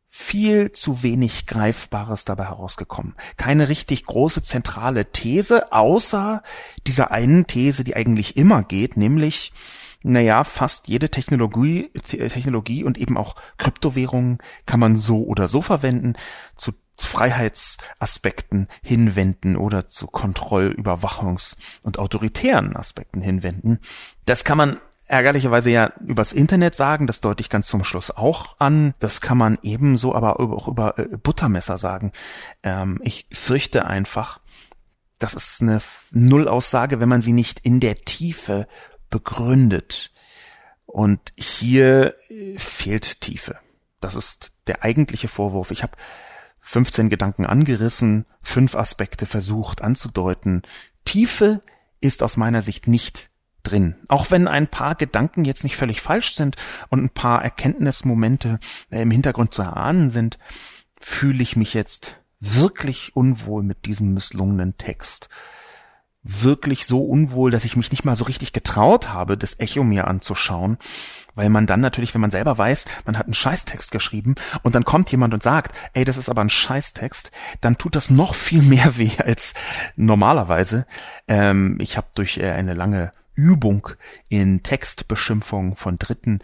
viel 0.10 0.72
zu 0.72 1.04
wenig 1.04 1.46
Greifbares 1.46 2.26
dabei 2.26 2.46
herausgekommen. 2.46 3.16
Keine 3.38 3.70
richtig 3.70 4.06
große 4.06 4.42
zentrale 4.42 5.12
These, 5.12 5.72
außer 5.72 6.42
dieser 6.88 7.12
einen 7.12 7.48
These, 7.48 7.84
die 7.84 7.96
eigentlich 7.96 8.36
immer 8.36 8.64
geht, 8.64 8.98
nämlich, 8.98 9.54
naja, 10.04 10.44
fast 10.44 10.88
jede 10.88 11.10
Technologie, 11.10 11.92
Technologie 12.04 12.84
und 12.84 12.98
eben 12.98 13.16
auch 13.16 13.36
Kryptowährungen 13.58 14.40
kann 14.66 14.80
man 14.80 14.96
so 14.96 15.24
oder 15.24 15.48
so 15.48 15.62
verwenden. 15.62 16.16
Zu 16.56 16.74
Freiheitsaspekten 16.98 18.68
hinwenden 18.82 19.56
oder 19.56 19.88
zu 19.88 20.08
Kontroll-, 20.08 20.76
Überwachungs- 20.78 21.56
und 21.84 22.00
autoritären 22.00 22.76
Aspekten 22.76 23.22
hinwenden. 23.22 23.80
Das 24.26 24.44
kann 24.44 24.58
man 24.58 24.80
ärgerlicherweise 25.08 25.70
ja 25.70 25.94
übers 26.06 26.34
Internet 26.34 26.76
sagen, 26.76 27.08
das 27.08 27.22
deute 27.22 27.42
ich 27.42 27.50
ganz 27.50 27.68
zum 27.68 27.84
Schluss 27.84 28.12
auch 28.12 28.58
an. 28.60 28.94
Das 29.00 29.22
kann 29.22 29.38
man 29.38 29.58
ebenso 29.62 30.14
aber 30.14 30.40
auch 30.40 30.68
über 30.68 30.98
äh, 31.00 31.18
Buttermesser 31.18 31.78
sagen. 31.78 32.12
Ähm, 32.64 33.00
ich 33.04 33.28
fürchte 33.32 33.86
einfach, 33.86 34.42
das 35.20 35.34
ist 35.34 35.62
eine 35.62 35.80
Nullaussage, 36.12 37.00
wenn 37.00 37.10
man 37.10 37.22
sie 37.22 37.34
nicht 37.34 37.60
in 37.62 37.80
der 37.80 37.96
Tiefe 37.96 38.68
begründet. 39.10 40.12
Und 40.86 41.34
hier 41.38 42.16
äh, 42.30 42.58
fehlt 42.58 43.22
Tiefe. 43.22 43.58
Das 44.00 44.16
ist 44.16 44.52
der 44.68 44.84
eigentliche 44.84 45.28
Vorwurf. 45.28 45.72
Ich 45.72 45.84
habe 45.84 45.94
15 46.68 47.10
Gedanken 47.10 47.46
angerissen, 47.46 48.26
fünf 48.42 48.76
Aspekte 48.76 49.26
versucht 49.26 49.82
anzudeuten. 49.82 50.64
Tiefe 51.06 51.62
ist 52.02 52.22
aus 52.24 52.36
meiner 52.36 52.62
Sicht 52.62 52.90
nicht 52.90 53.30
drin. 53.64 53.96
Auch 54.10 54.32
wenn 54.32 54.50
ein 54.50 54.68
paar 54.68 54.96
Gedanken 54.96 55.46
jetzt 55.46 55.64
nicht 55.64 55.78
völlig 55.78 56.02
falsch 56.02 56.36
sind 56.36 56.58
und 56.90 57.02
ein 57.02 57.10
paar 57.10 57.42
Erkenntnismomente 57.42 58.60
äh, 58.90 59.02
im 59.02 59.12
Hintergrund 59.12 59.54
zu 59.54 59.62
erahnen 59.62 60.10
sind, 60.10 60.40
fühle 61.00 61.42
ich 61.42 61.56
mich 61.56 61.74
jetzt 61.74 62.20
wirklich 62.42 63.16
unwohl 63.16 63.64
mit 63.64 63.86
diesem 63.86 64.14
misslungenen 64.14 64.78
Text. 64.78 65.30
Wirklich 66.22 66.86
so 66.86 67.02
unwohl, 67.02 67.50
dass 67.50 67.64
ich 67.64 67.78
mich 67.78 67.92
nicht 67.92 68.04
mal 68.04 68.18
so 68.18 68.26
richtig 68.26 68.52
getraut 68.52 69.08
habe, 69.14 69.38
das 69.38 69.58
Echo 69.62 69.86
mir 69.86 70.06
anzuschauen, 70.06 70.78
weil 71.38 71.50
man 71.50 71.68
dann 71.68 71.80
natürlich, 71.80 72.14
wenn 72.14 72.22
man 72.22 72.32
selber 72.32 72.58
weiß, 72.58 72.86
man 73.06 73.18
hat 73.18 73.28
einen 73.28 73.34
Scheißtext 73.34 73.92
geschrieben 73.92 74.36
und 74.64 74.76
dann 74.76 74.84
kommt 74.84 75.12
jemand 75.12 75.34
und 75.34 75.44
sagt, 75.44 75.74
ey, 75.94 76.04
das 76.04 76.18
ist 76.18 76.30
aber 76.30 76.42
ein 76.42 76.50
Scheißtext, 76.50 77.32
dann 77.62 77.78
tut 77.78 77.96
das 77.96 78.10
noch 78.10 78.36
viel 78.36 78.62
mehr 78.64 78.98
weh 78.98 79.12
als 79.24 79.54
normalerweise. 79.96 80.86
Ähm, 81.28 81.78
ich 81.80 81.96
habe 81.96 82.08
durch 82.16 82.40
äh, 82.40 82.52
eine 82.52 82.74
lange 82.74 83.12
Übung 83.36 83.90
in 84.30 84.64
Textbeschimpfung 84.64 85.76
von 85.76 86.00
Dritten 86.00 86.40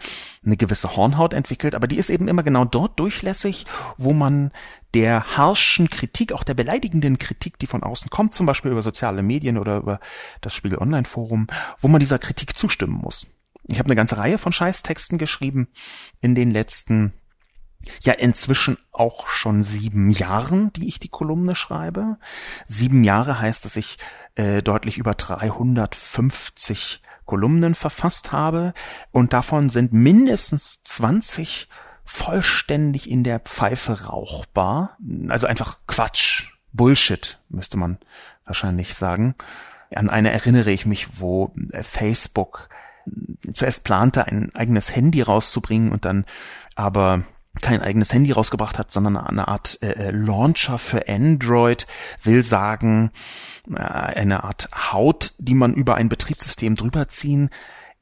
eine 0.46 0.56
gewisse 0.56 0.94
Hornhaut 0.94 1.34
entwickelt, 1.34 1.74
aber 1.74 1.88
die 1.88 1.98
ist 1.98 2.08
eben 2.08 2.28
immer 2.28 2.44
genau 2.44 2.64
dort 2.64 3.00
durchlässig, 3.00 3.66
wo 3.98 4.12
man 4.12 4.52
der 4.94 5.36
harschen 5.36 5.90
Kritik, 5.90 6.32
auch 6.32 6.44
der 6.44 6.54
beleidigenden 6.54 7.18
Kritik, 7.18 7.58
die 7.58 7.66
von 7.66 7.82
außen 7.82 8.10
kommt, 8.10 8.32
zum 8.32 8.46
Beispiel 8.46 8.70
über 8.70 8.82
soziale 8.82 9.22
Medien 9.22 9.58
oder 9.58 9.78
über 9.78 9.98
das 10.40 10.54
Spiegel 10.54 10.78
Online 10.78 11.04
Forum, 11.04 11.48
wo 11.80 11.88
man 11.88 11.98
dieser 11.98 12.20
Kritik 12.20 12.56
zustimmen 12.56 13.00
muss. 13.02 13.26
Ich 13.66 13.78
habe 13.78 13.86
eine 13.86 13.96
ganze 13.96 14.18
Reihe 14.18 14.38
von 14.38 14.52
Scheißtexten 14.52 15.18
geschrieben 15.18 15.68
in 16.20 16.34
den 16.34 16.50
letzten 16.50 17.12
ja 18.02 18.12
inzwischen 18.14 18.78
auch 18.92 19.28
schon 19.28 19.62
sieben 19.62 20.10
Jahren, 20.10 20.72
die 20.72 20.88
ich 20.88 20.98
die 21.00 21.08
Kolumne 21.08 21.54
schreibe. 21.54 22.16
Sieben 22.66 23.04
Jahre 23.04 23.40
heißt, 23.40 23.64
dass 23.64 23.76
ich 23.76 23.98
äh, 24.36 24.62
deutlich 24.62 24.98
über 24.98 25.14
350 25.14 27.02
Kolumnen 27.26 27.74
verfasst 27.74 28.32
habe 28.32 28.74
und 29.10 29.32
davon 29.32 29.70
sind 29.70 29.92
mindestens 29.92 30.82
20 30.84 31.68
vollständig 32.04 33.10
in 33.10 33.24
der 33.24 33.40
Pfeife 33.40 34.06
rauchbar. 34.06 34.98
Also 35.28 35.46
einfach 35.46 35.78
Quatsch, 35.86 36.52
Bullshit, 36.72 37.40
müsste 37.48 37.78
man 37.78 37.98
wahrscheinlich 38.44 38.94
sagen. 38.94 39.34
An 39.94 40.10
eine 40.10 40.32
erinnere 40.32 40.70
ich 40.70 40.86
mich, 40.86 41.20
wo 41.20 41.54
äh, 41.72 41.82
Facebook 41.82 42.68
zuerst 43.52 43.84
plante, 43.84 44.26
ein 44.26 44.54
eigenes 44.54 44.94
Handy 44.94 45.22
rauszubringen 45.22 45.92
und 45.92 46.04
dann 46.04 46.24
aber 46.74 47.24
kein 47.60 47.82
eigenes 47.82 48.12
Handy 48.12 48.32
rausgebracht 48.32 48.78
hat, 48.78 48.90
sondern 48.90 49.16
eine 49.16 49.48
Art 49.48 49.78
äh, 49.82 49.92
äh, 49.92 50.10
Launcher 50.10 50.78
für 50.78 51.08
Android, 51.08 51.86
will 52.22 52.44
sagen, 52.44 53.12
äh, 53.70 53.80
eine 53.80 54.44
Art 54.44 54.68
Haut, 54.92 55.34
die 55.38 55.54
man 55.54 55.74
über 55.74 55.94
ein 55.94 56.08
Betriebssystem 56.08 56.74
drüber 56.74 57.08
ziehen 57.08 57.50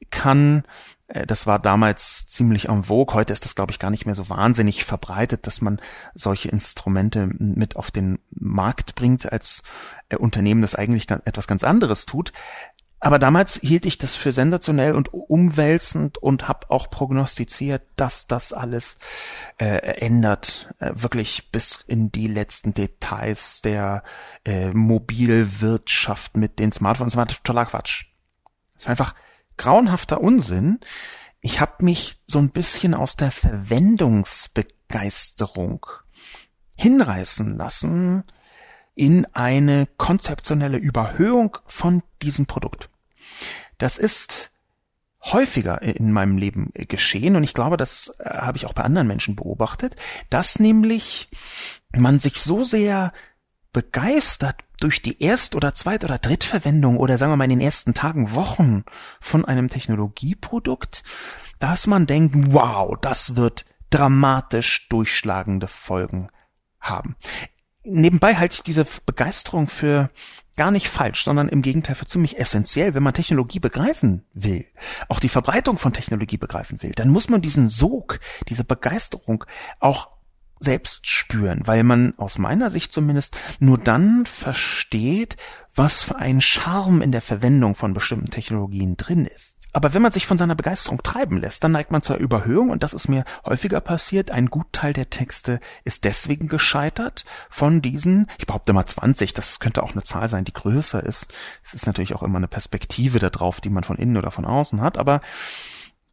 kann. 0.09 0.63
Äh, 1.07 1.27
das 1.27 1.45
war 1.45 1.59
damals 1.59 2.27
ziemlich 2.27 2.69
en 2.69 2.85
vogue. 2.85 3.13
Heute 3.13 3.31
ist 3.31 3.45
das, 3.45 3.53
glaube 3.53 3.71
ich, 3.71 3.79
gar 3.79 3.91
nicht 3.91 4.05
mehr 4.05 4.15
so 4.15 4.29
wahnsinnig 4.29 4.85
verbreitet, 4.85 5.45
dass 5.45 5.61
man 5.61 5.79
solche 6.15 6.49
Instrumente 6.49 7.29
mit 7.37 7.75
auf 7.75 7.91
den 7.91 8.19
Markt 8.31 8.95
bringt, 8.95 9.31
als 9.31 9.61
äh, 10.09 10.15
Unternehmen 10.15 10.63
das 10.63 10.75
eigentlich 10.75 11.11
etwas 11.11 11.45
ganz 11.45 11.63
anderes 11.63 12.07
tut. 12.07 12.31
Aber 13.03 13.19
damals 13.19 13.55
hielt 13.55 13.85
ich 13.85 13.97
das 13.97 14.15
für 14.15 14.31
sensationell 14.31 14.95
und 14.95 15.13
umwälzend 15.13 16.17
und 16.17 16.47
habe 16.47 16.71
auch 16.71 16.89
prognostiziert, 16.89 17.83
dass 17.97 18.27
das 18.27 18.53
alles 18.53 18.95
äh, 19.57 19.99
ändert, 19.99 20.73
äh, 20.79 20.93
wirklich 20.95 21.51
bis 21.51 21.83
in 21.85 22.13
die 22.13 22.27
letzten 22.27 22.73
Details 22.73 23.61
der 23.61 24.03
äh, 24.45 24.69
Mobilwirtschaft 24.69 26.37
mit 26.37 26.59
den 26.59 26.71
Smartphones. 26.71 27.11
Das 27.11 27.17
war 27.17 27.27
totaler 27.27 27.65
Quatsch. 27.65 28.05
Das 28.75 28.85
war 28.85 28.91
einfach 28.91 29.15
grauenhafter 29.57 30.21
Unsinn. 30.21 30.79
Ich 31.41 31.59
habe 31.59 31.83
mich 31.83 32.21
so 32.25 32.39
ein 32.39 32.51
bisschen 32.51 32.93
aus 32.93 33.17
der 33.17 33.31
Verwendungsbegeisterung 33.31 35.87
hinreißen 36.77 37.57
lassen 37.57 38.23
in 38.95 39.25
eine 39.33 39.89
konzeptionelle 39.97 40.77
Überhöhung 40.77 41.57
von 41.65 42.01
diesem 42.21 42.45
Produkt. 42.45 42.87
Das 43.77 43.97
ist 43.97 44.51
häufiger 45.23 45.81
in 45.81 46.11
meinem 46.11 46.37
Leben 46.37 46.71
geschehen 46.73 47.35
und 47.35 47.43
ich 47.43 47.53
glaube, 47.53 47.77
das 47.77 48.13
äh, 48.19 48.29
habe 48.29 48.57
ich 48.57 48.65
auch 48.65 48.73
bei 48.73 48.83
anderen 48.83 49.07
Menschen 49.07 49.35
beobachtet, 49.35 49.95
dass 50.29 50.59
nämlich 50.59 51.29
man 51.95 52.19
sich 52.19 52.41
so 52.41 52.63
sehr 52.63 53.13
begeistert 53.71 54.57
durch 54.79 55.01
die 55.01 55.21
Erst- 55.21 55.55
oder 55.55 55.73
Zweit- 55.73 56.03
oder 56.03 56.19
Drittverwendung 56.19 56.97
oder 56.97 57.17
sagen 57.17 57.31
wir 57.31 57.37
mal 57.37 57.45
in 57.45 57.51
den 57.51 57.61
ersten 57.61 57.93
Tagen, 57.93 58.35
Wochen 58.35 58.83
von 59.19 59.45
einem 59.45 59.69
Technologieprodukt, 59.69 61.03
dass 61.59 61.87
man 61.87 62.05
denkt, 62.05 62.35
wow, 62.53 62.95
das 62.99 63.35
wird 63.35 63.65
dramatisch 63.89 64.89
durchschlagende 64.89 65.67
Folgen 65.67 66.29
haben. 66.79 67.15
Nebenbei 67.83 68.35
halte 68.35 68.55
ich 68.55 68.63
diese 68.63 68.85
Begeisterung 69.05 69.67
für 69.67 70.09
gar 70.55 70.71
nicht 70.71 70.87
falsch, 70.87 71.23
sondern 71.23 71.49
im 71.49 71.61
Gegenteil 71.61 71.95
für 71.95 72.05
ziemlich 72.05 72.39
essentiell, 72.39 72.93
wenn 72.93 73.03
man 73.03 73.13
Technologie 73.13 73.59
begreifen 73.59 74.23
will, 74.33 74.65
auch 75.09 75.19
die 75.19 75.29
Verbreitung 75.29 75.77
von 75.77 75.93
Technologie 75.93 76.37
begreifen 76.37 76.81
will, 76.83 76.91
dann 76.91 77.09
muss 77.09 77.29
man 77.29 77.41
diesen 77.41 77.69
Sog, 77.69 78.19
diese 78.47 78.63
Begeisterung 78.63 79.45
auch 79.79 80.09
selbst 80.59 81.07
spüren, 81.07 81.61
weil 81.65 81.83
man 81.83 82.13
aus 82.17 82.37
meiner 82.37 82.71
Sicht 82.71 82.93
zumindest 82.93 83.37
nur 83.59 83.77
dann 83.77 84.25
versteht, 84.25 85.37
was 85.75 86.01
für 86.01 86.15
ein 86.17 86.41
Charme 86.41 87.01
in 87.01 87.11
der 87.11 87.21
Verwendung 87.21 87.75
von 87.75 87.93
bestimmten 87.93 88.29
Technologien 88.29 88.95
drin 88.97 89.25
ist. 89.25 89.57
Aber 89.75 89.95
wenn 89.95 90.03
man 90.03 90.11
sich 90.11 90.27
von 90.27 90.37
seiner 90.37 90.53
Begeisterung 90.53 91.01
treiben 91.01 91.37
lässt, 91.39 91.63
dann 91.63 91.71
neigt 91.71 91.89
man 91.89 92.03
zur 92.03 92.17
Überhöhung 92.17 92.69
und 92.69 92.83
das 92.83 92.93
ist 92.93 93.07
mir 93.07 93.25
häufiger 93.43 93.81
passiert. 93.81 94.29
Ein 94.29 94.51
Gutteil 94.51 94.93
der 94.93 95.09
Texte 95.09 95.59
ist 95.83 96.03
deswegen 96.03 96.47
gescheitert 96.47 97.25
von 97.49 97.81
diesen, 97.81 98.29
ich 98.37 98.45
behaupte 98.45 98.71
mal 98.71 98.85
20, 98.85 99.33
das 99.33 99.59
könnte 99.59 99.81
auch 99.81 99.93
eine 99.93 100.03
Zahl 100.03 100.29
sein, 100.29 100.45
die 100.45 100.53
größer 100.53 101.03
ist. 101.03 101.33
Es 101.63 101.73
ist 101.73 101.87
natürlich 101.87 102.13
auch 102.13 102.21
immer 102.21 102.37
eine 102.37 102.47
Perspektive 102.47 103.17
darauf, 103.17 103.61
die 103.61 103.71
man 103.71 103.83
von 103.83 103.97
innen 103.97 104.17
oder 104.17 104.29
von 104.29 104.45
außen 104.45 104.79
hat, 104.79 104.99
aber 104.99 105.21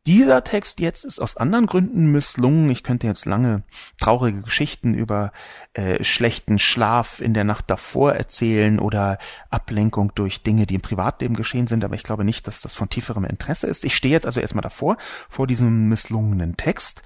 dieser 0.06 0.42
Text 0.44 0.80
jetzt 0.80 1.04
ist 1.04 1.18
aus 1.18 1.36
anderen 1.36 1.66
Gründen 1.66 2.10
misslungen. 2.10 2.70
Ich 2.70 2.82
könnte 2.82 3.06
jetzt 3.06 3.26
lange 3.26 3.64
traurige 3.98 4.40
Geschichten 4.40 4.94
über 4.94 5.30
äh, 5.74 6.02
schlechten 6.02 6.58
Schlaf 6.58 7.20
in 7.20 7.34
der 7.34 7.44
Nacht 7.44 7.68
davor 7.68 8.14
erzählen 8.14 8.78
oder 8.78 9.18
Ablenkung 9.50 10.12
durch 10.14 10.42
Dinge, 10.42 10.66
die 10.66 10.76
im 10.76 10.80
Privatleben 10.80 11.36
geschehen 11.36 11.66
sind, 11.66 11.84
aber 11.84 11.94
ich 11.94 12.02
glaube 12.02 12.24
nicht, 12.24 12.46
dass 12.46 12.62
das 12.62 12.74
von 12.74 12.88
tieferem 12.88 13.24
Interesse 13.24 13.66
ist. 13.66 13.84
Ich 13.84 13.94
stehe 13.94 14.12
jetzt 14.12 14.26
also 14.26 14.40
erstmal 14.40 14.62
davor, 14.62 14.96
vor 15.28 15.46
diesem 15.46 15.88
misslungenen 15.88 16.56
Text. 16.56 17.02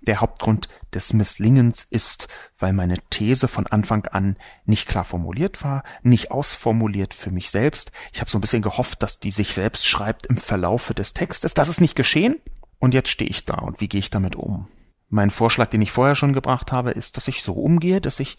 Der 0.00 0.20
Hauptgrund 0.20 0.68
des 0.94 1.12
Misslingens 1.12 1.86
ist, 1.90 2.28
weil 2.58 2.72
meine 2.72 2.96
These 3.10 3.48
von 3.48 3.66
Anfang 3.66 4.06
an 4.06 4.36
nicht 4.64 4.88
klar 4.88 5.04
formuliert 5.04 5.62
war, 5.64 5.82
nicht 6.02 6.30
ausformuliert 6.30 7.14
für 7.14 7.30
mich 7.30 7.50
selbst. 7.50 7.92
Ich 8.12 8.20
habe 8.20 8.30
so 8.30 8.38
ein 8.38 8.40
bisschen 8.40 8.62
gehofft, 8.62 9.02
dass 9.02 9.18
die 9.18 9.30
sich 9.30 9.52
selbst 9.52 9.86
schreibt 9.86 10.26
im 10.26 10.36
Verlaufe 10.36 10.94
des 10.94 11.12
Textes. 11.12 11.54
Das 11.54 11.68
ist 11.68 11.80
nicht 11.80 11.96
geschehen. 11.96 12.36
Und 12.78 12.94
jetzt 12.94 13.10
stehe 13.10 13.30
ich 13.30 13.44
da 13.44 13.54
und 13.54 13.80
wie 13.80 13.88
gehe 13.88 13.98
ich 13.98 14.10
damit 14.10 14.36
um? 14.36 14.68
Mein 15.08 15.30
Vorschlag, 15.30 15.68
den 15.70 15.82
ich 15.82 15.90
vorher 15.90 16.14
schon 16.14 16.32
gebracht 16.32 16.70
habe, 16.70 16.90
ist, 16.92 17.16
dass 17.16 17.28
ich 17.28 17.42
so 17.42 17.54
umgehe, 17.54 18.00
dass 18.00 18.20
ich 18.20 18.38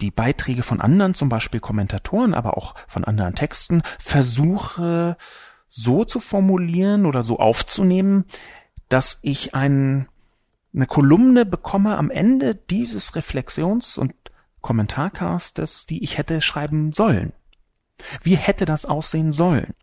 die 0.00 0.10
Beiträge 0.10 0.62
von 0.62 0.80
anderen, 0.80 1.14
zum 1.14 1.28
Beispiel 1.28 1.60
Kommentatoren, 1.60 2.34
aber 2.34 2.58
auch 2.58 2.74
von 2.88 3.04
anderen 3.04 3.34
Texten, 3.34 3.82
versuche 3.98 5.16
so 5.70 6.04
zu 6.04 6.20
formulieren 6.20 7.06
oder 7.06 7.22
so 7.22 7.38
aufzunehmen, 7.38 8.24
dass 8.88 9.20
ich 9.22 9.54
einen 9.54 10.08
eine 10.74 10.86
Kolumne 10.86 11.44
bekomme 11.44 11.96
am 11.96 12.10
Ende 12.10 12.54
dieses 12.54 13.14
Reflexions- 13.14 13.98
und 13.98 14.14
Kommentarcastes, 14.60 15.86
die 15.86 16.02
ich 16.02 16.18
hätte 16.18 16.40
schreiben 16.40 16.92
sollen. 16.92 17.32
Wie 18.22 18.36
hätte 18.36 18.64
das 18.64 18.84
aussehen 18.84 19.32
sollen? 19.32 19.74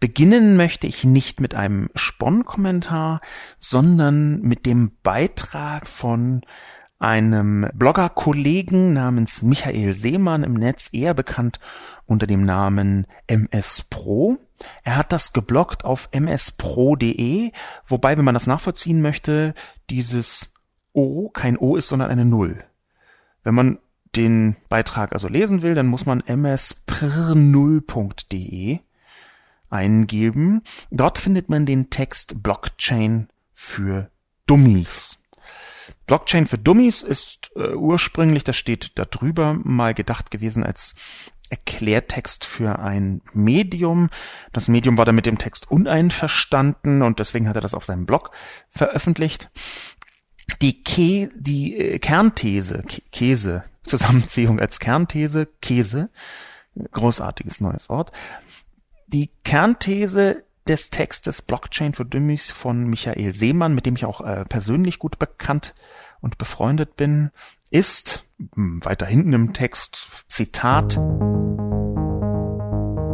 Beginnen 0.00 0.56
möchte 0.56 0.86
ich 0.86 1.04
nicht 1.04 1.40
mit 1.40 1.54
einem 1.54 1.90
Spon-Kommentar, 1.94 3.20
sondern 3.58 4.40
mit 4.40 4.66
dem 4.66 4.92
Beitrag 5.02 5.86
von 5.86 6.42
einem 6.98 7.68
Blogger-Kollegen 7.74 8.92
namens 8.92 9.42
Michael 9.42 9.94
Seemann 9.94 10.44
im 10.44 10.54
Netz, 10.54 10.88
eher 10.92 11.14
bekannt 11.14 11.58
unter 12.06 12.26
dem 12.26 12.42
Namen 12.42 13.06
MS 13.26 13.86
Pro. 13.90 14.38
Er 14.82 14.96
hat 14.96 15.12
das 15.12 15.32
geblockt 15.32 15.84
auf 15.84 16.08
mspro.de, 16.12 17.52
wobei, 17.86 18.16
wenn 18.16 18.24
man 18.24 18.34
das 18.34 18.46
nachvollziehen 18.46 19.00
möchte, 19.00 19.54
dieses 19.90 20.52
O 20.92 21.30
kein 21.30 21.56
O 21.56 21.76
ist, 21.76 21.88
sondern 21.88 22.10
eine 22.10 22.24
Null. 22.24 22.64
Wenn 23.42 23.54
man 23.54 23.78
den 24.16 24.56
Beitrag 24.68 25.12
also 25.12 25.28
lesen 25.28 25.62
will, 25.62 25.74
dann 25.74 25.86
muss 25.86 26.06
man 26.06 26.22
mspr0.de 26.22 28.78
eingeben. 29.70 30.62
Dort 30.90 31.18
findet 31.18 31.48
man 31.48 31.66
den 31.66 31.90
Text 31.90 32.42
Blockchain 32.42 33.28
für 33.54 34.10
Dummies. 34.46 35.18
Blockchain 36.06 36.46
für 36.46 36.58
Dummies 36.58 37.02
ist 37.02 37.50
äh, 37.56 37.74
ursprünglich, 37.74 38.44
das 38.44 38.56
steht 38.56 38.92
da 38.96 39.06
drüber, 39.06 39.58
mal 39.62 39.94
gedacht 39.94 40.30
gewesen 40.30 40.62
als 40.62 40.94
Erklärtext 41.52 42.46
für 42.46 42.78
ein 42.78 43.20
Medium. 43.34 44.08
Das 44.52 44.68
Medium 44.68 44.96
war 44.96 45.04
da 45.04 45.12
mit 45.12 45.26
dem 45.26 45.36
Text 45.36 45.70
uneinverstanden 45.70 47.02
und 47.02 47.18
deswegen 47.18 47.46
hat 47.46 47.56
er 47.56 47.60
das 47.60 47.74
auf 47.74 47.84
seinem 47.84 48.06
Blog 48.06 48.30
veröffentlicht. 48.70 49.50
Die, 50.62 50.82
Ke 50.82 51.28
die 51.36 51.76
äh, 51.76 51.98
Kernthese, 51.98 52.84
Käse, 53.12 53.64
Zusammenziehung 53.82 54.60
als 54.60 54.80
Kernthese, 54.80 55.46
Käse, 55.60 56.08
großartiges 56.90 57.60
neues 57.60 57.90
Wort. 57.90 58.12
Die 59.06 59.28
Kernthese 59.44 60.44
des 60.66 60.88
Textes 60.88 61.42
Blockchain 61.42 61.92
für 61.92 62.06
Dummies 62.06 62.50
von 62.50 62.84
Michael 62.84 63.34
Seemann, 63.34 63.74
mit 63.74 63.84
dem 63.84 63.96
ich 63.96 64.06
auch 64.06 64.22
äh, 64.22 64.46
persönlich 64.46 64.98
gut 64.98 65.18
bekannt 65.18 65.74
und 66.22 66.38
befreundet 66.38 66.96
bin, 66.96 67.30
ist, 67.72 68.28
hm, 68.54 68.84
weiter 68.84 69.06
hinten 69.06 69.32
im 69.32 69.52
Text, 69.52 70.08
Zitat, 70.28 70.98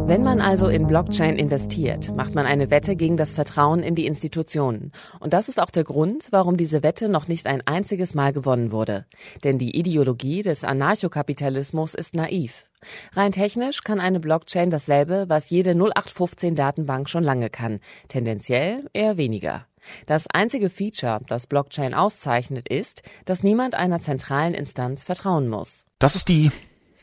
wenn 0.09 0.23
man 0.23 0.41
also 0.41 0.69
in 0.69 0.87
Blockchain 0.87 1.35
investiert, 1.35 2.15
macht 2.15 2.33
man 2.33 2.47
eine 2.47 2.71
Wette 2.71 2.95
gegen 2.95 3.15
das 3.15 3.35
Vertrauen 3.35 3.83
in 3.83 3.93
die 3.93 4.07
Institutionen. 4.07 4.91
Und 5.19 5.33
das 5.33 5.49
ist 5.49 5.61
auch 5.61 5.69
der 5.69 5.83
Grund, 5.83 6.29
warum 6.31 6.57
diese 6.57 6.81
Wette 6.81 7.09
noch 7.09 7.27
nicht 7.27 7.45
ein 7.45 7.61
einziges 7.67 8.15
Mal 8.15 8.33
gewonnen 8.33 8.71
wurde. 8.71 9.05
Denn 9.43 9.59
die 9.59 9.77
Ideologie 9.77 10.41
des 10.41 10.63
Anarchokapitalismus 10.63 11.93
ist 11.93 12.15
naiv. 12.15 12.65
Rein 13.13 13.31
technisch 13.31 13.83
kann 13.83 13.99
eine 13.99 14.19
Blockchain 14.19 14.71
dasselbe, 14.71 15.25
was 15.27 15.51
jede 15.51 15.75
0815 15.75 16.55
Datenbank 16.55 17.07
schon 17.07 17.23
lange 17.23 17.51
kann. 17.51 17.79
Tendenziell 18.07 18.89
eher 18.93 19.15
weniger. 19.17 19.67
Das 20.05 20.27
einzige 20.27 20.69
Feature, 20.69 21.21
das 21.27 21.47
Blockchain 21.47 21.93
auszeichnet, 21.93 22.67
ist, 22.67 23.01
dass 23.25 23.43
niemand 23.43 23.75
einer 23.75 23.99
zentralen 23.99 24.53
Instanz 24.53 25.03
vertrauen 25.03 25.49
muss. 25.49 25.85
Das 25.99 26.15
ist 26.15 26.29
die 26.29 26.51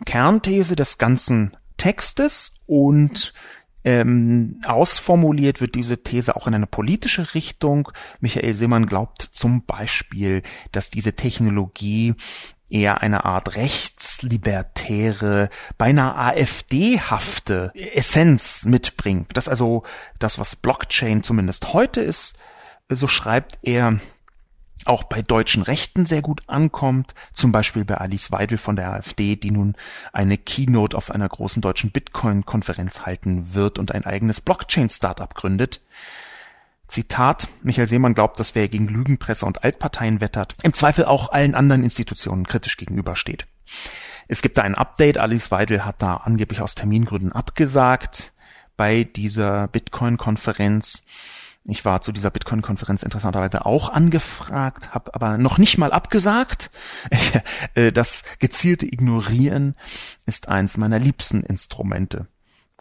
Kernthese 0.04 0.76
des 0.76 0.98
ganzen 0.98 1.56
Textes 1.76 2.54
und 2.66 3.32
ähm, 3.84 4.60
ausformuliert 4.66 5.60
wird 5.60 5.76
diese 5.76 6.02
These 6.02 6.34
auch 6.34 6.48
in 6.48 6.54
eine 6.54 6.66
politische 6.66 7.34
Richtung. 7.34 7.90
Michael 8.20 8.56
Seemann 8.56 8.86
glaubt 8.86 9.22
zum 9.22 9.64
Beispiel, 9.64 10.42
dass 10.72 10.90
diese 10.90 11.12
Technologie 11.12 12.14
eher 12.68 13.00
eine 13.00 13.24
Art 13.24 13.54
rechtslibertäre, 13.56 15.50
beinahe 15.78 16.16
AfD-hafte 16.16 17.70
Essenz 17.74 18.64
mitbringt. 18.64 19.28
Das 19.34 19.48
also 19.48 19.84
das, 20.18 20.40
was 20.40 20.56
Blockchain 20.56 21.22
zumindest 21.22 21.72
heute 21.72 22.00
ist, 22.00 22.36
so 22.88 23.08
schreibt 23.08 23.58
er, 23.62 23.98
auch 24.84 25.04
bei 25.04 25.22
deutschen 25.22 25.62
Rechten 25.62 26.06
sehr 26.06 26.22
gut 26.22 26.42
ankommt, 26.46 27.14
zum 27.32 27.50
Beispiel 27.50 27.84
bei 27.84 27.96
Alice 27.96 28.30
Weidel 28.30 28.58
von 28.58 28.76
der 28.76 28.92
AfD, 28.92 29.34
die 29.34 29.50
nun 29.50 29.74
eine 30.12 30.38
Keynote 30.38 30.96
auf 30.96 31.10
einer 31.10 31.28
großen 31.28 31.60
deutschen 31.60 31.90
Bitcoin-Konferenz 31.90 33.04
halten 33.04 33.54
wird 33.54 33.78
und 33.78 33.92
ein 33.92 34.04
eigenes 34.04 34.40
Blockchain-Startup 34.40 35.34
gründet. 35.34 35.82
Zitat, 36.88 37.48
Michael 37.62 37.88
Seemann 37.88 38.14
glaubt, 38.14 38.38
dass 38.38 38.54
wer 38.54 38.68
gegen 38.68 38.86
Lügenpresse 38.86 39.44
und 39.44 39.64
Altparteien 39.64 40.20
wettert, 40.20 40.54
im 40.62 40.72
Zweifel 40.72 41.04
auch 41.06 41.32
allen 41.32 41.56
anderen 41.56 41.82
Institutionen 41.82 42.46
kritisch 42.46 42.76
gegenübersteht. 42.76 43.48
Es 44.28 44.40
gibt 44.40 44.56
da 44.56 44.62
ein 44.62 44.76
Update, 44.76 45.18
Alice 45.18 45.50
Weidel 45.50 45.84
hat 45.84 46.00
da 46.00 46.18
angeblich 46.18 46.60
aus 46.60 46.76
Termingründen 46.76 47.32
abgesagt 47.32 48.34
bei 48.76 49.02
dieser 49.02 49.66
Bitcoin-Konferenz. 49.68 51.04
Ich 51.68 51.85
war 51.85 52.00
zu 52.00 52.12
dieser 52.12 52.30
Bitcoin-Konferenz 52.30 53.02
interessanterweise 53.02 53.66
auch 53.66 53.88
angefragt, 53.90 54.94
habe 54.94 55.12
aber 55.14 55.37
noch 55.37 55.58
nicht 55.58 55.78
mal 55.78 55.92
abgesagt. 55.92 56.70
Äh, 57.75 57.92
das 57.92 58.23
gezielte 58.38 58.87
Ignorieren 58.87 59.75
ist 60.25 60.49
eins 60.49 60.76
meiner 60.76 60.99
liebsten 60.99 61.42
Instrumente, 61.42 62.26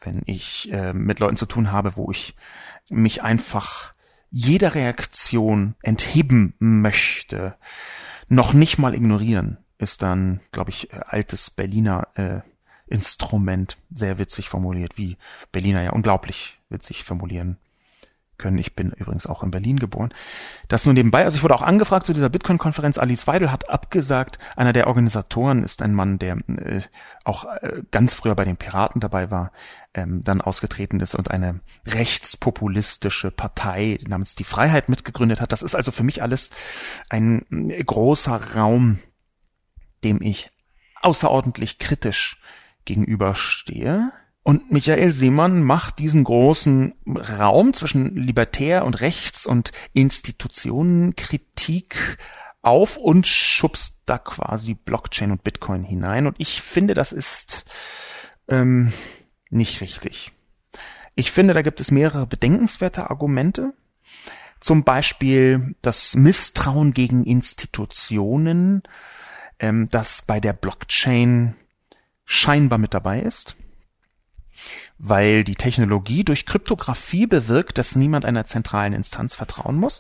wenn 0.02 0.22
ich 0.26 0.72
äh, 0.72 0.94
mit 0.94 1.20
Leuten 1.20 1.36
zu 1.36 1.46
tun 1.46 1.72
habe, 1.72 1.98
wo 1.98 2.12
ich 2.12 2.36
mich 2.90 3.24
einfach 3.24 3.94
jeder 4.32 4.76
Reaktion 4.76 5.76
entheben 5.82 6.56
möchte. 6.60 7.56
Noch 8.28 8.54
nicht 8.54 8.78
mal 8.78 8.94
ignorieren 8.94 9.58
ist 9.78 10.02
dann, 10.02 10.40
glaube 10.52 10.70
ich, 10.70 10.94
äh, 10.94 11.02
altes 11.08 11.50
Berliner 11.50 12.08
äh, 12.16 12.42
Instrument, 12.88 13.78
sehr 13.92 14.18
witzig 14.18 14.50
formuliert, 14.50 14.98
wie 14.98 15.18
Berliner 15.52 15.84
ja 15.84 15.92
unglaublich 15.92 16.60
witzig 16.70 17.04
formulieren 17.04 17.58
können. 18.38 18.58
Ich 18.58 18.76
bin 18.76 18.92
übrigens 18.92 19.28
auch 19.28 19.44
in 19.44 19.52
Berlin 19.52 19.80
geboren. 19.80 20.14
Das 20.68 20.86
nur 20.86 20.94
nebenbei. 20.94 21.24
Also 21.24 21.38
ich 21.38 21.44
wurde 21.44 21.56
auch 21.56 21.62
angefragt 21.62 22.06
zu 22.06 22.14
dieser 22.14 22.30
Bitcoin-Konferenz. 22.30 22.98
Alice 22.98 23.28
Weidel 23.28 23.52
hat 23.52 23.70
abgesagt. 23.70 24.40
Einer 24.56 24.74
der 24.74 24.88
Organisatoren 24.88 25.64
ist 25.64 25.82
ein 25.82 25.94
Mann, 25.94 26.20
der 26.20 26.38
äh, 26.48 26.82
auch 27.24 27.46
äh, 27.46 27.84
ganz 27.92 28.14
früher 28.14 28.36
bei 28.36 28.46
den 28.46 28.58
Piraten 28.58 29.02
dabei 29.02 29.32
war, 29.32 29.52
ähm, 29.94 30.24
dann 30.24 30.42
ausgetreten 30.42 31.00
ist 31.00 31.16
und 31.16 31.32
eine 31.32 31.60
rechtspopulistische 31.88 33.32
Partei 33.32 34.00
namens 34.08 34.36
Die 34.36 34.44
Freiheit 34.44 34.90
mitgegründet 34.90 35.42
hat. 35.42 35.52
Das 35.52 35.62
ist 35.62 35.76
also 35.76 35.92
für 35.92 36.04
mich 36.04 36.22
alles 36.22 36.52
ein 37.10 37.46
äh, 37.70 37.84
großer 37.84 38.56
Raum, 38.56 39.00
dem 40.04 40.22
ich 40.22 40.50
außerordentlich 41.02 41.80
kritisch 41.80 42.42
gegenüberstehe. 42.86 44.12
Und 44.48 44.72
Michael 44.72 45.12
Seemann 45.12 45.64
macht 45.64 45.98
diesen 45.98 46.24
großen 46.24 46.94
Raum 47.08 47.74
zwischen 47.74 48.16
Libertär 48.16 48.86
und 48.86 49.02
Rechts- 49.02 49.48
und 49.48 49.72
Institutionenkritik 49.94 52.20
auf 52.62 52.98
und 52.98 53.26
schubst 53.26 53.98
da 54.06 54.20
quasi 54.20 54.76
Blockchain 54.76 55.32
und 55.32 55.44
Bitcoin 55.44 55.84
hinein. 55.84 56.28
Und 56.28 56.36
ich 56.38 56.62
finde, 56.62 56.94
das 56.94 57.12
ist 57.12 57.66
ähm, 58.48 58.94
nicht 59.50 59.82
richtig. 59.82 60.32
Ich 61.16 61.32
finde, 61.32 61.56
da 61.56 61.64
gibt 61.64 61.82
es 61.82 61.90
mehrere 61.90 62.28
bedenkenswerte 62.28 63.10
Argumente. 63.10 63.74
Zum 64.60 64.84
Beispiel 64.84 65.74
das 65.82 66.16
Misstrauen 66.16 66.94
gegen 66.94 67.24
Institutionen, 67.24 68.84
ähm, 69.58 69.90
das 69.90 70.22
bei 70.22 70.40
der 70.40 70.54
Blockchain 70.54 71.56
scheinbar 72.26 72.78
mit 72.78 72.94
dabei 72.94 73.22
ist 73.22 73.58
weil 74.98 75.44
die 75.44 75.56
Technologie 75.56 76.24
durch 76.24 76.46
Kryptographie 76.46 77.28
bewirkt, 77.28 77.78
dass 77.78 77.96
niemand 77.96 78.26
einer 78.26 78.46
zentralen 78.46 78.94
Instanz 78.94 79.36
vertrauen 79.36 79.76
muss. 79.76 80.00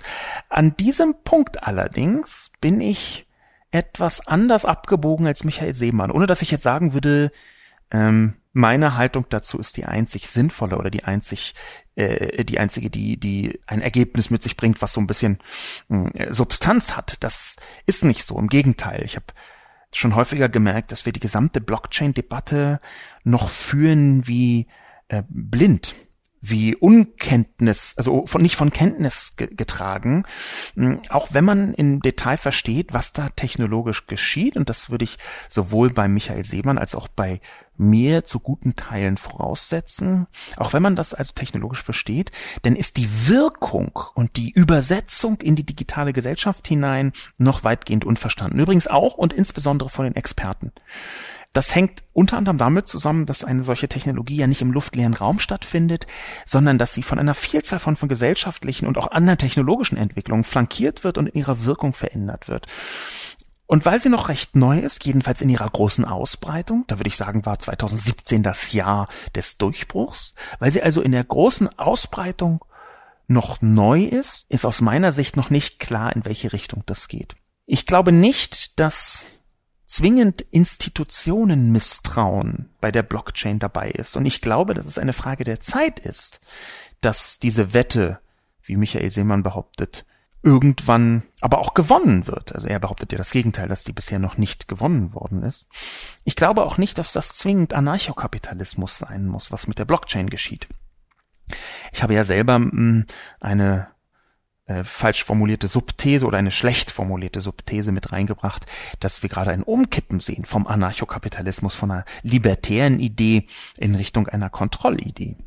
An 0.49 0.75
diesem 0.77 1.15
Punkt 1.23 1.63
allerdings 1.63 2.51
bin 2.61 2.81
ich 2.81 3.27
etwas 3.71 4.25
anders 4.25 4.65
abgebogen 4.65 5.27
als 5.27 5.43
Michael 5.43 5.75
Seemann, 5.75 6.11
ohne 6.11 6.27
dass 6.27 6.41
ich 6.41 6.51
jetzt 6.51 6.63
sagen 6.63 6.93
würde, 6.93 7.31
ähm, 7.91 8.35
meine 8.53 8.95
Haltung 8.95 9.25
dazu 9.29 9.59
ist 9.59 9.75
die 9.75 9.85
einzig 9.85 10.27
sinnvolle 10.29 10.77
oder 10.77 10.89
die 10.89 11.03
einzig 11.03 11.55
äh, 11.95 12.45
die 12.45 12.57
einzige, 12.57 12.89
die 12.89 13.19
die 13.19 13.59
ein 13.67 13.81
Ergebnis 13.81 14.29
mit 14.29 14.43
sich 14.43 14.55
bringt, 14.55 14.81
was 14.81 14.93
so 14.93 15.01
ein 15.01 15.07
bisschen 15.07 15.39
äh, 15.89 16.33
Substanz 16.33 16.95
hat. 16.95 17.21
Das 17.23 17.57
ist 17.85 18.05
nicht 18.05 18.23
so. 18.23 18.39
Im 18.39 18.47
Gegenteil, 18.47 19.03
ich 19.03 19.17
habe 19.17 19.25
schon 19.97 20.15
häufiger 20.15 20.49
gemerkt, 20.49 20.91
dass 20.91 21.05
wir 21.05 21.13
die 21.13 21.19
gesamte 21.19 21.61
Blockchain-Debatte 21.61 22.79
noch 23.23 23.49
führen 23.49 24.27
wie 24.27 24.67
äh, 25.07 25.23
blind 25.29 25.95
wie 26.49 26.75
Unkenntnis, 26.75 27.93
also 27.97 28.25
von, 28.25 28.41
nicht 28.41 28.55
von 28.55 28.71
Kenntnis 28.71 29.35
getragen, 29.35 30.23
hm, 30.75 30.99
auch 31.09 31.29
wenn 31.31 31.45
man 31.45 31.73
im 31.73 32.01
Detail 32.01 32.37
versteht, 32.37 32.93
was 32.93 33.13
da 33.13 33.29
technologisch 33.29 34.07
geschieht, 34.07 34.55
und 34.55 34.69
das 34.69 34.89
würde 34.89 35.05
ich 35.05 35.17
sowohl 35.49 35.89
bei 35.89 36.07
Michael 36.07 36.45
Seemann 36.45 36.77
als 36.77 36.95
auch 36.95 37.07
bei 37.07 37.39
mir 37.77 38.23
zu 38.23 38.39
guten 38.39 38.75
Teilen 38.75 39.17
voraussetzen, 39.17 40.27
auch 40.57 40.73
wenn 40.73 40.83
man 40.83 40.95
das 40.95 41.13
also 41.13 41.33
technologisch 41.33 41.83
versteht, 41.83 42.31
denn 42.63 42.75
ist 42.75 42.97
die 42.97 43.27
Wirkung 43.27 43.99
und 44.13 44.37
die 44.37 44.51
Übersetzung 44.51 45.41
in 45.41 45.55
die 45.55 45.65
digitale 45.65 46.13
Gesellschaft 46.13 46.67
hinein 46.67 47.11
noch 47.37 47.63
weitgehend 47.63 48.05
unverstanden. 48.05 48.59
Übrigens 48.59 48.87
auch 48.87 49.15
und 49.15 49.33
insbesondere 49.33 49.89
von 49.89 50.05
den 50.05 50.15
Experten. 50.15 50.71
Das 51.55 51.73
hängt 51.73 52.03
unter 52.11 52.35
anderem 52.35 52.57
damit 52.57 52.89
zusammen, 52.89 53.25
dass 53.25 53.45
eine 53.45 53.63
solche 53.63 53.87
Technologie 53.87 54.35
ja 54.35 54.45
nicht 54.45 54.61
im 54.61 54.73
luftleeren 54.73 55.13
Raum 55.13 55.39
stattfindet, 55.39 56.05
sondern 56.45 56.77
dass 56.77 56.93
sie 56.93 57.01
von 57.01 57.17
einer 57.17 57.33
Vielzahl 57.33 57.79
von, 57.79 57.95
von 57.95 58.09
gesellschaftlichen 58.09 58.87
und 58.87 58.97
auch 58.97 59.09
anderen 59.11 59.37
technologischen 59.37 59.95
Entwicklungen 59.97 60.43
flankiert 60.43 61.05
wird 61.05 61.17
und 61.17 61.27
in 61.27 61.39
ihrer 61.39 61.63
Wirkung 61.63 61.93
verändert 61.93 62.49
wird. 62.49 62.67
Und 63.67 63.85
weil 63.85 64.01
sie 64.01 64.09
noch 64.09 64.27
recht 64.27 64.57
neu 64.57 64.79
ist, 64.79 65.05
jedenfalls 65.05 65.41
in 65.41 65.49
ihrer 65.49 65.69
großen 65.69 66.03
Ausbreitung, 66.03 66.83
da 66.87 66.99
würde 66.99 67.07
ich 67.07 67.15
sagen, 67.15 67.45
war 67.45 67.57
2017 67.57 68.43
das 68.43 68.73
Jahr 68.73 69.07
des 69.33 69.57
Durchbruchs, 69.57 70.35
weil 70.59 70.73
sie 70.73 70.83
also 70.83 71.01
in 71.01 71.13
der 71.13 71.23
großen 71.23 71.79
Ausbreitung 71.79 72.65
noch 73.27 73.61
neu 73.61 74.03
ist, 74.03 74.45
ist 74.51 74.65
aus 74.65 74.81
meiner 74.81 75.13
Sicht 75.13 75.37
noch 75.37 75.49
nicht 75.49 75.79
klar, 75.79 76.13
in 76.13 76.25
welche 76.25 76.51
Richtung 76.51 76.83
das 76.85 77.07
geht. 77.07 77.37
Ich 77.65 77.85
glaube 77.85 78.11
nicht, 78.11 78.77
dass 78.77 79.34
zwingend 79.95 80.41
Institutionenmisstrauen 80.41 82.69
bei 82.81 82.91
der 82.91 83.03
Blockchain 83.03 83.59
dabei 83.59 83.91
ist. 83.91 84.17
Und 84.17 84.25
ich 84.25 84.41
glaube, 84.41 84.73
dass 84.73 84.87
es 84.87 84.97
eine 84.97 85.13
Frage 85.13 85.45
der 85.45 85.61
Zeit 85.61 86.01
ist, 86.01 86.41
dass 86.99 87.39
diese 87.39 87.73
Wette, 87.73 88.19
wie 88.63 88.75
Michael 88.75 89.09
Seemann 89.09 89.41
behauptet, 89.41 90.05
irgendwann 90.43 91.23
aber 91.39 91.59
auch 91.59 91.73
gewonnen 91.73 92.27
wird. 92.27 92.53
Also 92.53 92.67
er 92.67 92.79
behauptet 92.79 93.13
ja 93.13 93.17
das 93.17 93.31
Gegenteil, 93.31 93.69
dass 93.69 93.85
die 93.85 93.93
bisher 93.93 94.19
noch 94.19 94.37
nicht 94.37 94.67
gewonnen 94.67 95.13
worden 95.13 95.43
ist. 95.43 95.65
Ich 96.25 96.35
glaube 96.35 96.65
auch 96.65 96.77
nicht, 96.77 96.97
dass 96.97 97.13
das 97.13 97.29
zwingend 97.29 97.73
Anarchokapitalismus 97.73 98.97
sein 98.97 99.27
muss, 99.27 99.53
was 99.53 99.67
mit 99.67 99.79
der 99.79 99.85
Blockchain 99.85 100.29
geschieht. 100.29 100.67
Ich 101.93 102.03
habe 102.03 102.15
ja 102.15 102.25
selber 102.25 102.59
mh, 102.59 102.71
hm, 102.71 103.05
eine 103.39 103.94
äh, 104.67 104.83
falsch 104.83 105.23
formulierte 105.23 105.67
Subthese 105.67 106.25
oder 106.25 106.37
eine 106.37 106.51
schlecht 106.51 106.91
formulierte 106.91 107.41
Subthese 107.41 107.91
mit 107.91 108.11
reingebracht, 108.11 108.65
dass 108.99 109.21
wir 109.21 109.29
gerade 109.29 109.51
ein 109.51 109.63
Umkippen 109.63 110.19
sehen 110.19 110.45
vom 110.45 110.65
Anarchokapitalismus, 110.67 111.75
von 111.75 111.91
einer 111.91 112.05
libertären 112.23 112.99
Idee 112.99 113.47
in 113.77 113.95
Richtung 113.95 114.27
einer 114.27 114.49
Kontrollidee. 114.49 115.37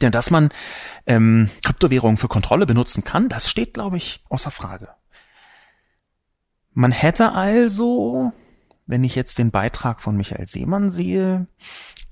Denn 0.00 0.10
dass 0.10 0.30
man 0.30 0.48
ähm, 1.06 1.50
Kryptowährungen 1.62 2.16
für 2.16 2.28
Kontrolle 2.28 2.66
benutzen 2.66 3.04
kann, 3.04 3.28
das 3.28 3.50
steht, 3.50 3.74
glaube 3.74 3.96
ich, 3.96 4.22
außer 4.28 4.50
Frage. 4.50 4.88
Man 6.72 6.90
hätte 6.90 7.32
also, 7.32 8.32
wenn 8.86 9.04
ich 9.04 9.14
jetzt 9.14 9.38
den 9.38 9.50
Beitrag 9.50 10.02
von 10.02 10.16
Michael 10.16 10.46
Seemann 10.46 10.90
sehe, 10.90 11.46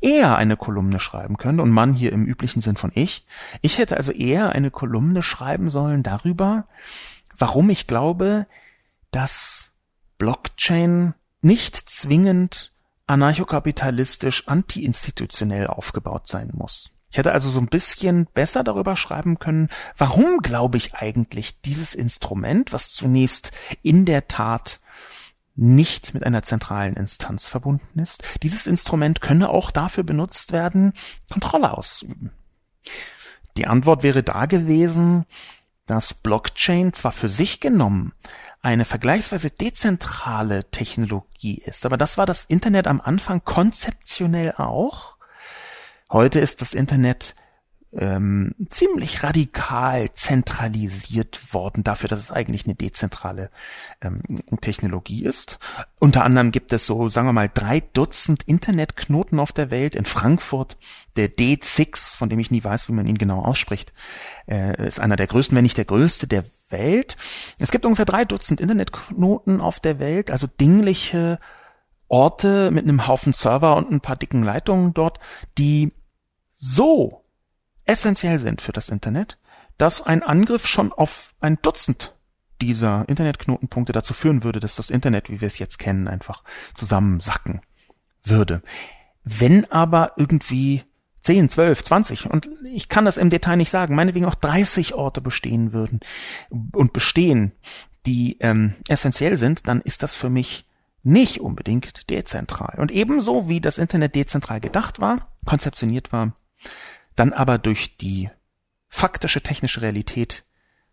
eher 0.00 0.36
eine 0.36 0.56
Kolumne 0.56 1.00
schreiben 1.00 1.36
können 1.36 1.60
und 1.60 1.70
Mann 1.70 1.94
hier 1.94 2.12
im 2.12 2.24
üblichen 2.24 2.60
Sinn 2.60 2.76
von 2.76 2.90
ich. 2.94 3.26
Ich 3.60 3.78
hätte 3.78 3.96
also 3.96 4.12
eher 4.12 4.50
eine 4.50 4.70
Kolumne 4.70 5.22
schreiben 5.22 5.70
sollen 5.70 6.02
darüber, 6.02 6.66
warum 7.36 7.70
ich 7.70 7.86
glaube, 7.86 8.46
dass 9.10 9.72
Blockchain 10.18 11.14
nicht 11.40 11.76
zwingend 11.76 12.72
anarchokapitalistisch 13.06 14.48
antiinstitutionell 14.48 15.66
aufgebaut 15.66 16.26
sein 16.26 16.50
muss. 16.54 16.90
Ich 17.10 17.18
hätte 17.18 17.32
also 17.32 17.50
so 17.50 17.60
ein 17.60 17.66
bisschen 17.66 18.26
besser 18.32 18.64
darüber 18.64 18.96
schreiben 18.96 19.38
können, 19.38 19.68
warum 19.98 20.38
glaube 20.38 20.78
ich 20.78 20.94
eigentlich 20.94 21.60
dieses 21.60 21.94
Instrument, 21.94 22.72
was 22.72 22.90
zunächst 22.90 23.52
in 23.82 24.06
der 24.06 24.28
Tat 24.28 24.80
nicht 25.54 26.14
mit 26.14 26.24
einer 26.24 26.42
zentralen 26.42 26.94
Instanz 26.94 27.48
verbunden 27.48 27.98
ist. 27.98 28.22
Dieses 28.42 28.66
Instrument 28.66 29.20
könne 29.20 29.50
auch 29.50 29.70
dafür 29.70 30.04
benutzt 30.04 30.52
werden, 30.52 30.94
Kontrolle 31.30 31.76
auszuüben. 31.76 32.30
Die 33.56 33.66
Antwort 33.66 34.02
wäre 34.02 34.22
da 34.22 34.46
gewesen, 34.46 35.26
dass 35.86 36.14
Blockchain 36.14 36.92
zwar 36.94 37.12
für 37.12 37.28
sich 37.28 37.60
genommen 37.60 38.12
eine 38.62 38.84
vergleichsweise 38.84 39.50
dezentrale 39.50 40.70
Technologie 40.70 41.58
ist, 41.58 41.84
aber 41.84 41.96
das 41.96 42.16
war 42.16 42.26
das 42.26 42.44
Internet 42.44 42.86
am 42.86 43.00
Anfang 43.00 43.44
konzeptionell 43.44 44.52
auch. 44.52 45.16
Heute 46.10 46.38
ist 46.38 46.60
das 46.60 46.72
Internet 46.72 47.34
ähm, 47.94 48.54
ziemlich 48.70 49.22
radikal 49.22 50.10
zentralisiert 50.12 51.52
worden 51.52 51.84
dafür, 51.84 52.08
dass 52.08 52.20
es 52.20 52.30
eigentlich 52.30 52.64
eine 52.64 52.74
dezentrale 52.74 53.50
ähm, 54.00 54.22
Technologie 54.60 55.24
ist. 55.24 55.58
Unter 56.00 56.24
anderem 56.24 56.52
gibt 56.52 56.72
es 56.72 56.86
so, 56.86 57.10
sagen 57.10 57.28
wir 57.28 57.34
mal, 57.34 57.50
drei 57.52 57.80
Dutzend 57.80 58.44
Internetknoten 58.44 59.38
auf 59.38 59.52
der 59.52 59.70
Welt. 59.70 59.94
In 59.94 60.06
Frankfurt 60.06 60.78
der 61.16 61.28
D6, 61.28 62.16
von 62.16 62.30
dem 62.30 62.38
ich 62.38 62.50
nie 62.50 62.64
weiß, 62.64 62.88
wie 62.88 62.92
man 62.92 63.06
ihn 63.06 63.18
genau 63.18 63.42
ausspricht, 63.42 63.92
äh, 64.48 64.86
ist 64.86 64.98
einer 64.98 65.16
der 65.16 65.26
größten, 65.26 65.54
wenn 65.54 65.64
nicht 65.64 65.76
der 65.76 65.84
größte 65.84 66.26
der 66.26 66.44
Welt. 66.70 67.18
Es 67.58 67.70
gibt 67.70 67.84
ungefähr 67.84 68.06
drei 68.06 68.24
Dutzend 68.24 68.62
Internetknoten 68.62 69.60
auf 69.60 69.80
der 69.80 69.98
Welt, 69.98 70.30
also 70.30 70.46
dingliche 70.46 71.38
Orte 72.08 72.70
mit 72.70 72.84
einem 72.84 73.06
Haufen 73.06 73.34
Server 73.34 73.76
und 73.76 73.90
ein 73.90 74.00
paar 74.00 74.16
dicken 74.16 74.42
Leitungen 74.42 74.94
dort, 74.94 75.18
die 75.58 75.92
so 76.52 77.21
essentiell 77.84 78.38
sind 78.38 78.60
für 78.60 78.72
das 78.72 78.88
Internet, 78.88 79.38
dass 79.78 80.02
ein 80.02 80.22
Angriff 80.22 80.66
schon 80.66 80.92
auf 80.92 81.34
ein 81.40 81.58
Dutzend 81.62 82.14
dieser 82.60 83.04
Internetknotenpunkte 83.08 83.92
dazu 83.92 84.14
führen 84.14 84.44
würde, 84.44 84.60
dass 84.60 84.76
das 84.76 84.90
Internet, 84.90 85.28
wie 85.28 85.40
wir 85.40 85.48
es 85.48 85.58
jetzt 85.58 85.78
kennen, 85.78 86.06
einfach 86.06 86.44
zusammensacken 86.74 87.62
würde. 88.22 88.62
Wenn 89.24 89.70
aber 89.70 90.12
irgendwie 90.16 90.84
10, 91.22 91.50
12, 91.50 91.84
20 91.84 92.30
und 92.30 92.48
ich 92.64 92.88
kann 92.88 93.04
das 93.04 93.16
im 93.16 93.30
Detail 93.30 93.56
nicht 93.56 93.70
sagen, 93.70 93.94
meinetwegen 93.94 94.26
auch 94.26 94.34
30 94.34 94.94
Orte 94.94 95.20
bestehen 95.20 95.72
würden 95.72 96.00
und 96.50 96.92
bestehen, 96.92 97.52
die 98.06 98.38
ähm, 98.40 98.74
essentiell 98.88 99.36
sind, 99.36 99.68
dann 99.68 99.80
ist 99.80 100.02
das 100.02 100.16
für 100.16 100.30
mich 100.30 100.66
nicht 101.04 101.40
unbedingt 101.40 102.10
dezentral. 102.10 102.78
Und 102.78 102.90
ebenso 102.90 103.48
wie 103.48 103.60
das 103.60 103.78
Internet 103.78 104.14
dezentral 104.14 104.60
gedacht 104.60 105.00
war, 105.00 105.32
konzeptioniert 105.44 106.12
war, 106.12 106.34
dann 107.16 107.32
aber 107.32 107.58
durch 107.58 107.96
die 107.96 108.30
faktische 108.88 109.42
technische 109.42 109.80
Realität 109.80 110.44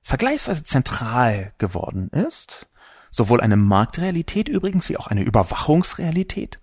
vergleichsweise 0.02 0.64
zentral 0.64 1.54
geworden 1.58 2.10
ist, 2.10 2.68
sowohl 3.12 3.42
eine 3.42 3.58
Marktrealität 3.58 4.48
übrigens 4.50 4.90
wie 4.90 4.98
auch 4.98 5.08
eine 5.08 5.24
Überwachungsrealität, 5.24 6.60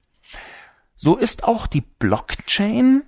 so 0.95 1.17
ist 1.17 1.45
auch 1.45 1.67
die 1.67 1.83
Blockchain 1.83 3.05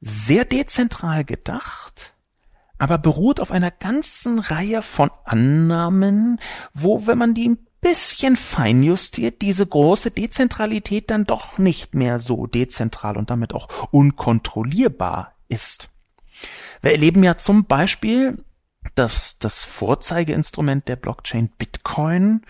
sehr 0.00 0.44
dezentral 0.44 1.24
gedacht, 1.24 2.14
aber 2.78 2.96
beruht 2.98 3.40
auf 3.40 3.50
einer 3.50 3.70
ganzen 3.70 4.38
Reihe 4.38 4.80
von 4.80 5.10
Annahmen, 5.24 6.40
wo, 6.72 7.06
wenn 7.06 7.18
man 7.18 7.34
die 7.34 7.48
ein 7.48 7.66
bisschen 7.80 8.36
feinjustiert, 8.36 9.42
diese 9.42 9.66
große 9.66 10.10
Dezentralität 10.10 11.10
dann 11.10 11.24
doch 11.24 11.58
nicht 11.58 11.94
mehr 11.94 12.20
so 12.20 12.46
dezentral 12.46 13.16
und 13.16 13.30
damit 13.30 13.54
auch 13.54 13.68
unkontrollierbar 13.90 15.34
ist. 15.50 15.88
Wir 16.80 16.92
erleben 16.92 17.22
ja 17.22 17.36
zum 17.36 17.66
Beispiel, 17.66 18.42
dass 18.94 19.38
das 19.38 19.62
Vorzeigeinstrument 19.64 20.88
der 20.88 20.96
Blockchain 20.96 21.50
Bitcoin 21.58 22.42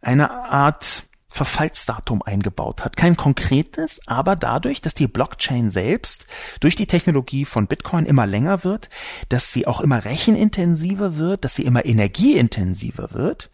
eine 0.00 0.30
Art 0.30 1.10
Verfallsdatum 1.32 2.22
eingebaut 2.22 2.84
hat. 2.84 2.96
Kein 2.96 3.16
konkretes, 3.16 4.00
aber 4.06 4.34
dadurch, 4.34 4.80
dass 4.80 4.94
die 4.94 5.06
Blockchain 5.06 5.70
selbst 5.70 6.26
durch 6.58 6.74
die 6.74 6.88
Technologie 6.88 7.44
von 7.44 7.68
Bitcoin 7.68 8.04
immer 8.04 8.26
länger 8.26 8.64
wird, 8.64 8.90
dass 9.28 9.52
sie 9.52 9.66
auch 9.66 9.80
immer 9.80 10.04
rechenintensiver 10.04 11.16
wird, 11.16 11.44
dass 11.44 11.54
sie 11.54 11.64
immer 11.64 11.84
energieintensiver 11.84 13.12
wird, 13.12 13.50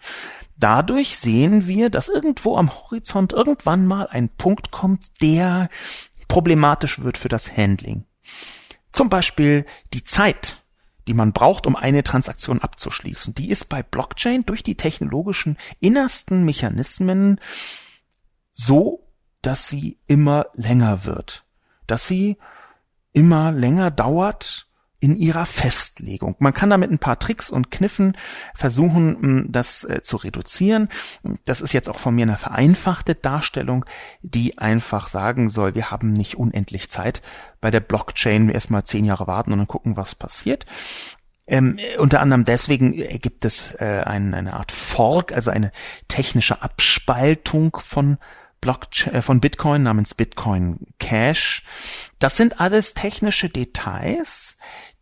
dadurch 0.56 1.18
sehen 1.18 1.66
wir, 1.66 1.90
dass 1.90 2.08
irgendwo 2.08 2.56
am 2.56 2.70
Horizont 2.70 3.34
irgendwann 3.34 3.86
mal 3.86 4.06
ein 4.06 4.30
Punkt 4.30 4.70
kommt, 4.70 5.04
der 5.20 5.68
problematisch 6.28 7.02
wird 7.02 7.18
für 7.18 7.28
das 7.28 7.58
Handling. 7.58 8.04
Zum 8.96 9.10
Beispiel 9.10 9.66
die 9.92 10.04
Zeit, 10.04 10.62
die 11.06 11.12
man 11.12 11.34
braucht, 11.34 11.66
um 11.66 11.76
eine 11.76 12.02
Transaktion 12.02 12.62
abzuschließen. 12.62 13.34
Die 13.34 13.50
ist 13.50 13.66
bei 13.66 13.82
Blockchain 13.82 14.46
durch 14.46 14.62
die 14.62 14.74
technologischen 14.74 15.58
innersten 15.80 16.46
Mechanismen 16.46 17.38
so, 18.54 19.06
dass 19.42 19.68
sie 19.68 19.98
immer 20.06 20.46
länger 20.54 21.04
wird, 21.04 21.44
dass 21.86 22.08
sie 22.08 22.38
immer 23.12 23.52
länger 23.52 23.90
dauert 23.90 24.65
in 25.06 25.16
ihrer 25.16 25.46
Festlegung. 25.46 26.34
Man 26.40 26.52
kann 26.52 26.68
damit 26.68 26.90
ein 26.90 26.98
paar 26.98 27.20
Tricks 27.20 27.48
und 27.48 27.70
Kniffen 27.70 28.16
versuchen, 28.56 29.46
das 29.52 29.84
äh, 29.84 30.02
zu 30.02 30.16
reduzieren. 30.16 30.88
Das 31.44 31.60
ist 31.60 31.72
jetzt 31.72 31.88
auch 31.88 32.00
von 32.00 32.12
mir 32.12 32.24
eine 32.24 32.36
vereinfachte 32.36 33.14
Darstellung, 33.14 33.84
die 34.22 34.58
einfach 34.58 35.08
sagen 35.08 35.48
soll, 35.48 35.76
wir 35.76 35.92
haben 35.92 36.12
nicht 36.12 36.36
unendlich 36.36 36.90
Zeit. 36.90 37.22
Bei 37.60 37.70
der 37.70 37.78
Blockchain 37.78 38.48
erstmal 38.48 38.82
zehn 38.82 39.04
Jahre 39.04 39.28
warten 39.28 39.52
und 39.52 39.58
dann 39.58 39.68
gucken, 39.68 39.96
was 39.96 40.16
passiert. 40.16 40.66
Ähm, 41.46 41.78
unter 41.98 42.18
anderem 42.18 42.42
deswegen 42.42 42.90
gibt 43.20 43.44
es 43.44 43.74
äh, 43.74 44.02
ein, 44.04 44.34
eine 44.34 44.54
Art 44.54 44.72
Fork, 44.72 45.30
also 45.30 45.52
eine 45.52 45.70
technische 46.08 46.62
Abspaltung 46.62 47.76
von 47.80 48.18
Blockchain, 48.60 49.14
äh, 49.14 49.22
von 49.22 49.40
Bitcoin 49.40 49.82
namens 49.82 50.14
Bitcoin 50.14 50.78
Cash. 50.98 51.62
Das 52.18 52.36
sind 52.36 52.60
alles 52.60 52.94
technische 52.94 53.48
Details, 53.48 54.56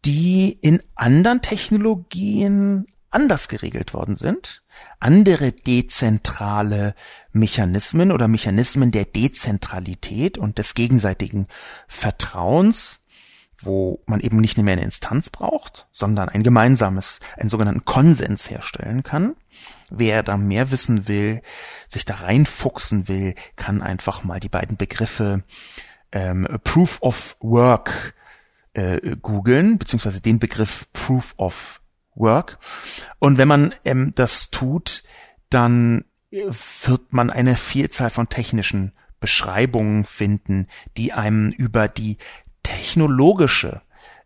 die 0.05 0.59
in 0.61 0.83
anderen 0.95 1.41
Technologien 1.41 2.87
anders 3.15 3.49
geregelt 3.49 3.95
worden 3.95 4.17
sind. 4.17 4.63
Andere 4.99 5.53
dezentrale 5.53 6.95
Mechanismen 7.33 8.11
oder 8.11 8.29
Mechanismen 8.29 8.91
der 8.91 9.05
Dezentralität 9.05 10.37
und 10.37 10.59
des 10.59 10.75
gegenseitigen 10.75 11.47
Vertrauens, 11.87 13.01
wo 13.59 14.03
man 14.07 14.21
eben 14.21 14.41
nicht 14.41 14.59
mehr 14.59 14.73
eine 14.73 14.83
Instanz 14.83 15.31
braucht, 15.31 15.87
sondern 15.93 16.29
ein 16.29 16.43
gemeinsames, 16.43 17.21
einen 17.37 17.51
sogenannten 17.51 17.85
Konsens 17.85 18.51
herstellen 18.51 19.05
kann. 19.05 19.37
Wer 19.91 20.25
da 20.25 20.37
mehr 20.37 20.73
wissen 20.73 21.07
will, 21.07 21.41
sich 21.89 22.05
da 22.05 22.15
reinfuchsen 22.15 23.07
will, 23.07 23.35
kann 23.55 23.81
einfach 23.81 24.25
mal 24.25 24.41
die 24.41 24.49
beiden 24.49 24.77
Begriffe 24.77 25.45
ähm, 26.11 26.49
Proof 26.65 27.01
of 27.01 27.37
Work 27.41 28.15
äh, 28.75 29.17
googeln, 29.21 29.79
beziehungsweise 29.79 30.21
den 30.21 30.39
Begriff 30.39 30.89
Proof 30.93 31.35
of 31.37 31.81
Work. 32.15 32.59
Und 33.19 33.39
wenn 33.39 33.49
man 33.49 33.75
ähm, 33.85 34.13
das 34.15 34.51
tut, 34.51 35.03
dann 35.51 36.05
wird 36.31 37.13
man 37.13 37.31
eine 37.31 37.57
Vielzahl 37.57 38.11
von 38.11 38.29
technischen 38.29 38.93
Beschreibungen 39.21 40.05
finden, 40.05 40.67
die 40.97 41.13
einem 41.13 41.51
über 41.51 41.89
die 41.89 42.19
technologische 42.63 43.81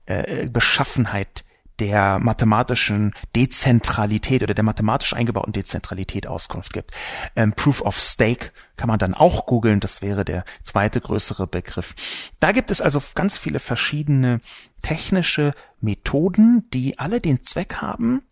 äh, 0.06 0.48
Beschaffenheit 0.48 1.44
der 1.80 2.18
mathematischen 2.18 3.14
Dezentralität 3.36 4.42
oder 4.42 4.54
der 4.54 4.64
mathematisch 4.64 5.12
eingebauten 5.14 5.52
Dezentralität 5.52 6.26
Auskunft 6.26 6.72
gibt. 6.72 6.92
Ähm, 7.36 7.52
Proof 7.52 7.80
of 7.82 7.98
Stake 7.98 8.50
kann 8.76 8.88
man 8.88 8.98
dann 8.98 9.14
auch 9.14 9.46
googeln, 9.46 9.80
das 9.80 10.02
wäre 10.02 10.24
der 10.24 10.44
zweite 10.64 11.00
größere 11.00 11.46
Begriff. 11.46 11.94
Da 12.40 12.52
gibt 12.52 12.70
es 12.70 12.80
also 12.80 13.02
ganz 13.14 13.38
viele 13.38 13.58
verschiedene 13.58 14.40
technische 14.82 15.54
Methoden, 15.80 16.68
die 16.72 16.98
alle 16.98 17.20
den 17.20 17.42
Zweck 17.42 17.76
haben, 17.76 18.22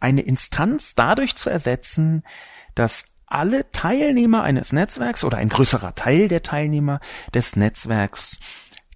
eine 0.00 0.22
Instanz 0.22 0.94
dadurch 0.94 1.34
zu 1.36 1.50
ersetzen, 1.50 2.22
dass 2.74 3.14
alle 3.26 3.70
Teilnehmer 3.72 4.42
eines 4.42 4.72
Netzwerks 4.72 5.24
oder 5.24 5.38
ein 5.38 5.48
größerer 5.48 5.94
Teil 5.94 6.28
der 6.28 6.42
Teilnehmer 6.42 7.00
des 7.34 7.56
Netzwerks 7.56 8.38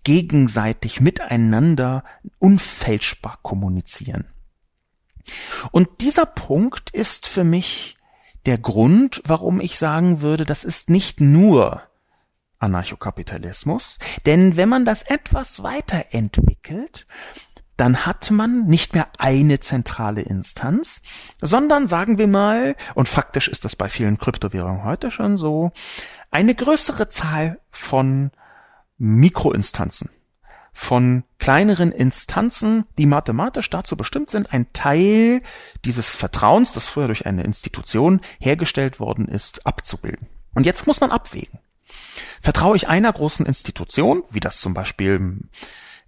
gegenseitig 0.05 1.01
miteinander 1.01 2.05
unfälschbar 2.39 3.39
kommunizieren. 3.43 4.27
Und 5.71 5.89
dieser 6.01 6.27
Punkt 6.27 6.91
ist 6.91 7.27
für 7.29 7.45
mich 7.45 7.97
der 8.47 8.59
Grund, 8.59 9.23
warum 9.27 9.61
ich 9.61 9.79
sagen 9.79 10.23
würde, 10.23 10.45
das 10.45 10.65
ist 10.65 10.91
nicht 10.91 11.21
nur 11.21 11.83
Anarchokapitalismus, 12.59 13.99
denn 14.27 14.57
wenn 14.57 14.69
man 14.69 14.85
das 14.85 15.03
etwas 15.03 15.63
weiterentwickelt, 15.63 17.07
dann 17.77 18.05
hat 18.05 18.31
man 18.31 18.67
nicht 18.67 18.93
mehr 18.93 19.09
eine 19.19 19.59
zentrale 19.61 20.21
Instanz, 20.21 21.01
sondern 21.41 21.89
sagen 21.89 22.19
wir 22.19 22.27
mal, 22.27 22.77
und 22.95 23.09
faktisch 23.09 23.49
ist 23.49 23.65
das 23.65 23.75
bei 23.75 23.89
vielen 23.89 24.19
Kryptowährungen 24.19 24.85
heute 24.85 25.11
schon 25.11 25.39
so, 25.39 25.73
eine 26.31 26.55
größere 26.55 27.09
Zahl 27.09 27.59
von 27.71 28.33
Mikroinstanzen, 29.01 30.11
von 30.73 31.25
kleineren 31.39 31.91
Instanzen, 31.91 32.85
die 32.99 33.07
mathematisch 33.07 33.71
dazu 33.71 33.97
bestimmt 33.97 34.29
sind, 34.29 34.53
ein 34.53 34.73
Teil 34.73 35.43
dieses 35.85 36.15
Vertrauens, 36.15 36.75
das 36.75 36.87
früher 36.87 37.07
durch 37.07 37.27
eine 37.27 37.43
Institution 37.43 38.21
hergestellt 38.39 39.01
worden 39.01 39.27
ist, 39.27 39.67
abzubilden. 39.67 40.29
Und 40.55 40.67
jetzt 40.67 40.87
muss 40.87 41.01
man 41.01 41.11
abwägen. 41.11 41.59
Vertraue 42.43 42.77
ich 42.77 42.89
einer 42.89 43.13
großen 43.13 43.47
Institution, 43.47 44.23
wie 44.31 44.41
das 44.41 44.61
zum 44.61 44.75
Beispiel 44.75 45.39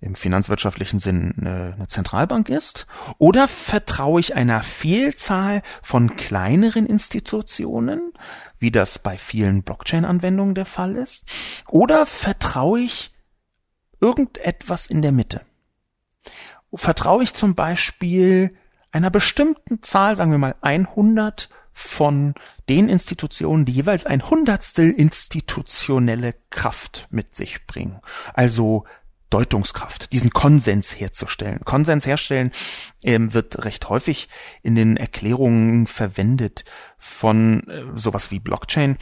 im 0.02 0.16
finanzwirtschaftlichen 0.16 1.00
Sinn 1.00 1.34
eine, 1.38 1.74
eine 1.76 1.86
Zentralbank 1.86 2.48
ist? 2.48 2.86
Oder 3.18 3.48
vertraue 3.48 4.20
ich 4.20 4.34
einer 4.34 4.62
Vielzahl 4.62 5.62
von 5.80 6.16
kleineren 6.16 6.86
Institutionen, 6.86 8.12
wie 8.58 8.72
das 8.72 8.98
bei 8.98 9.16
vielen 9.16 9.62
Blockchain-Anwendungen 9.62 10.54
der 10.54 10.66
Fall 10.66 10.96
ist? 10.96 11.24
Oder 11.68 12.04
vertraue 12.04 12.80
ich 12.80 13.12
irgendetwas 14.00 14.86
in 14.86 15.02
der 15.02 15.12
Mitte? 15.12 15.42
Vertraue 16.74 17.22
ich 17.22 17.34
zum 17.34 17.54
Beispiel 17.54 18.56
einer 18.90 19.10
bestimmten 19.10 19.82
Zahl, 19.82 20.16
sagen 20.16 20.32
wir 20.32 20.38
mal 20.38 20.56
100 20.60 21.48
von 21.72 22.34
den 22.68 22.88
Institutionen, 22.88 23.64
die 23.64 23.72
jeweils 23.72 24.04
ein 24.04 24.28
Hundertstel 24.28 24.90
institutionelle 24.90 26.34
Kraft 26.50 27.06
mit 27.10 27.34
sich 27.34 27.66
bringen. 27.66 28.00
Also 28.34 28.84
Deutungskraft, 29.32 30.12
diesen 30.12 30.30
Konsens 30.30 30.90
herzustellen. 30.98 31.60
Konsens 31.64 32.06
herstellen 32.06 32.50
ähm, 33.02 33.32
wird 33.32 33.64
recht 33.64 33.88
häufig 33.88 34.28
in 34.62 34.74
den 34.74 34.96
Erklärungen 34.96 35.86
verwendet 35.86 36.64
von 36.98 37.66
äh, 37.68 37.84
sowas 37.94 38.30
wie 38.30 38.40
Blockchain. 38.40 38.98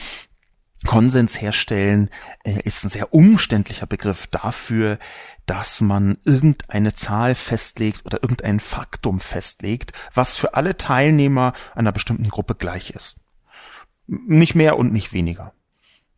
Konsens 0.85 1.39
herstellen 1.41 2.09
äh, 2.43 2.61
ist 2.63 2.83
ein 2.83 2.89
sehr 2.89 3.13
umständlicher 3.13 3.87
Begriff 3.87 4.27
dafür, 4.27 4.99
dass 5.45 5.81
man 5.81 6.17
irgendeine 6.23 6.95
Zahl 6.95 7.35
festlegt 7.35 8.05
oder 8.05 8.23
irgendein 8.23 8.61
Faktum 8.61 9.19
festlegt, 9.19 9.91
was 10.13 10.37
für 10.37 10.53
alle 10.53 10.77
Teilnehmer 10.77 11.53
einer 11.75 11.91
bestimmten 11.91 12.29
Gruppe 12.29 12.55
gleich 12.55 12.91
ist. 12.91 13.19
Nicht 14.07 14.55
mehr 14.55 14.77
und 14.77 14.93
nicht 14.93 15.11
weniger 15.13 15.53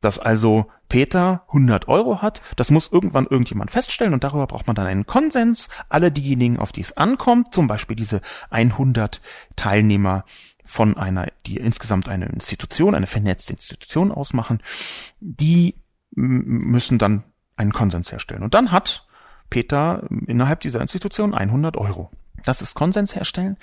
dass 0.04 0.20
also 0.20 0.70
Peter 0.90 1.44
100 1.48 1.88
Euro 1.88 2.22
hat. 2.22 2.42
Das 2.56 2.70
muss 2.70 2.92
irgendwann 2.92 3.26
irgendjemand 3.26 3.72
feststellen 3.72 4.14
und 4.14 4.24
darüber 4.24 4.48
braucht 4.48 4.68
man 4.68 4.76
dann 4.76 4.86
einen 4.86 5.06
Konsens. 5.06 5.70
Alle 5.90 6.12
diejenigen, 6.12 6.60
auf 6.60 6.72
die 6.72 6.82
es 6.82 6.98
ankommt, 6.98 7.54
zum 7.54 7.68
Beispiel 7.68 7.96
diese 7.96 8.22
100 8.50 9.22
Teilnehmer 9.56 10.26
von 10.66 10.98
einer, 10.98 11.28
die 11.46 11.58
insgesamt 11.58 12.10
eine 12.10 12.26
Institution, 12.28 12.96
eine 12.96 13.08
vernetzte 13.08 13.54
Institution 13.54 14.12
ausmachen, 14.12 14.62
die 15.20 15.76
müssen 16.12 16.98
dann 16.98 17.24
einen 17.56 17.74
Konsens 17.74 18.12
herstellen. 18.12 18.44
Und 18.44 18.54
dann 18.54 18.72
hat 18.72 19.08
Peter 19.50 20.04
innerhalb 20.28 20.60
dieser 20.62 20.82
Institution 20.82 21.34
100 21.34 21.78
Euro. 21.78 22.12
Das 22.44 22.62
ist 22.62 22.76
Konsens 22.76 23.16
herstellen. 23.16 23.58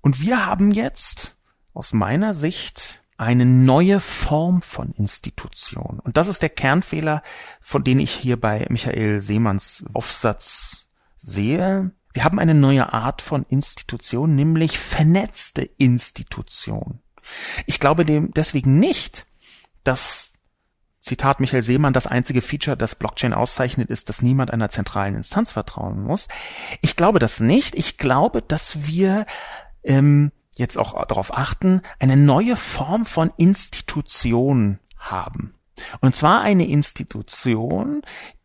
Und 0.00 0.20
wir 0.20 0.46
haben 0.46 0.70
jetzt 0.72 1.36
aus 1.74 1.92
meiner 1.92 2.34
Sicht 2.34 3.02
eine 3.18 3.44
neue 3.44 3.98
Form 4.00 4.62
von 4.62 4.92
Institution. 4.92 6.00
Und 6.00 6.16
das 6.16 6.28
ist 6.28 6.40
der 6.40 6.50
Kernfehler, 6.50 7.22
von 7.60 7.82
dem 7.84 7.98
ich 7.98 8.12
hier 8.12 8.40
bei 8.40 8.64
Michael 8.70 9.20
Seemanns 9.20 9.84
Aufsatz 9.92 10.86
sehe. 11.16 11.90
Wir 12.14 12.24
haben 12.24 12.38
eine 12.38 12.54
neue 12.54 12.92
Art 12.92 13.20
von 13.20 13.44
Institution, 13.48 14.34
nämlich 14.36 14.78
vernetzte 14.78 15.62
Institution. 15.62 17.00
Ich 17.66 17.80
glaube 17.80 18.04
dem 18.04 18.32
deswegen 18.32 18.78
nicht, 18.78 19.26
dass 19.82 20.32
Zitat 21.00 21.40
Michael 21.40 21.64
Seemann, 21.64 21.92
das 21.92 22.06
einzige 22.06 22.40
Feature, 22.40 22.76
das 22.76 22.94
Blockchain 22.94 23.32
auszeichnet, 23.32 23.90
ist, 23.90 24.08
dass 24.08 24.22
niemand 24.22 24.52
einer 24.52 24.70
zentralen 24.70 25.16
Instanz 25.16 25.52
vertrauen 25.52 26.02
muss. 26.02 26.28
Ich 26.82 26.96
glaube 26.96 27.18
das 27.18 27.40
nicht. 27.40 27.74
Ich 27.76 27.98
glaube, 27.98 28.42
dass 28.42 28.86
wir 28.86 29.26
ähm, 29.82 30.30
jetzt 30.58 30.76
auch 30.76 31.04
darauf 31.06 31.36
achten, 31.36 31.82
eine 31.98 32.16
neue 32.16 32.56
Form 32.56 33.06
von 33.06 33.30
Institution 33.36 34.78
haben. 34.98 35.54
Und 36.00 36.16
zwar 36.16 36.42
eine 36.42 36.66
Institution, 36.66 38.02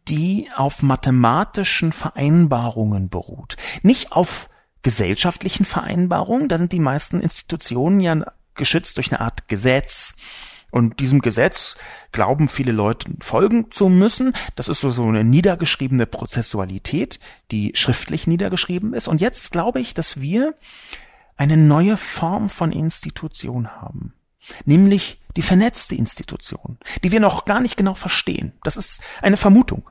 die 0.07 0.47
auf 0.55 0.81
mathematischen 0.81 1.91
Vereinbarungen 1.91 3.09
beruht. 3.09 3.55
Nicht 3.81 4.11
auf 4.11 4.49
gesellschaftlichen 4.83 5.65
Vereinbarungen, 5.65 6.49
da 6.49 6.57
sind 6.57 6.71
die 6.71 6.79
meisten 6.79 7.21
Institutionen 7.21 7.99
ja 7.99 8.25
geschützt 8.53 8.97
durch 8.97 9.11
eine 9.11 9.21
Art 9.21 9.47
Gesetz. 9.47 10.15
Und 10.71 10.99
diesem 10.99 11.21
Gesetz 11.21 11.77
glauben 12.11 12.47
viele 12.47 12.71
Leute 12.71 13.11
folgen 13.21 13.69
zu 13.69 13.89
müssen. 13.89 14.33
Das 14.55 14.69
ist 14.69 14.81
so, 14.81 15.03
eine 15.03 15.23
niedergeschriebene 15.23 16.07
Prozessualität, 16.07 17.19
die 17.51 17.73
schriftlich 17.75 18.25
niedergeschrieben 18.25 18.93
ist. 18.93 19.07
Und 19.07 19.21
jetzt 19.21 19.51
glaube 19.51 19.79
ich, 19.79 19.93
dass 19.93 20.19
wir 20.19 20.55
eine 21.35 21.57
neue 21.57 21.97
Form 21.97 22.49
von 22.49 22.71
Institution 22.71 23.69
haben, 23.69 24.13
nämlich 24.65 25.21
die 25.35 25.41
vernetzte 25.41 25.95
Institution, 25.95 26.77
die 27.03 27.11
wir 27.11 27.19
noch 27.19 27.45
gar 27.45 27.59
nicht 27.59 27.77
genau 27.77 27.95
verstehen. 27.95 28.53
Das 28.63 28.77
ist 28.77 29.01
eine 29.21 29.37
Vermutung. 29.37 29.89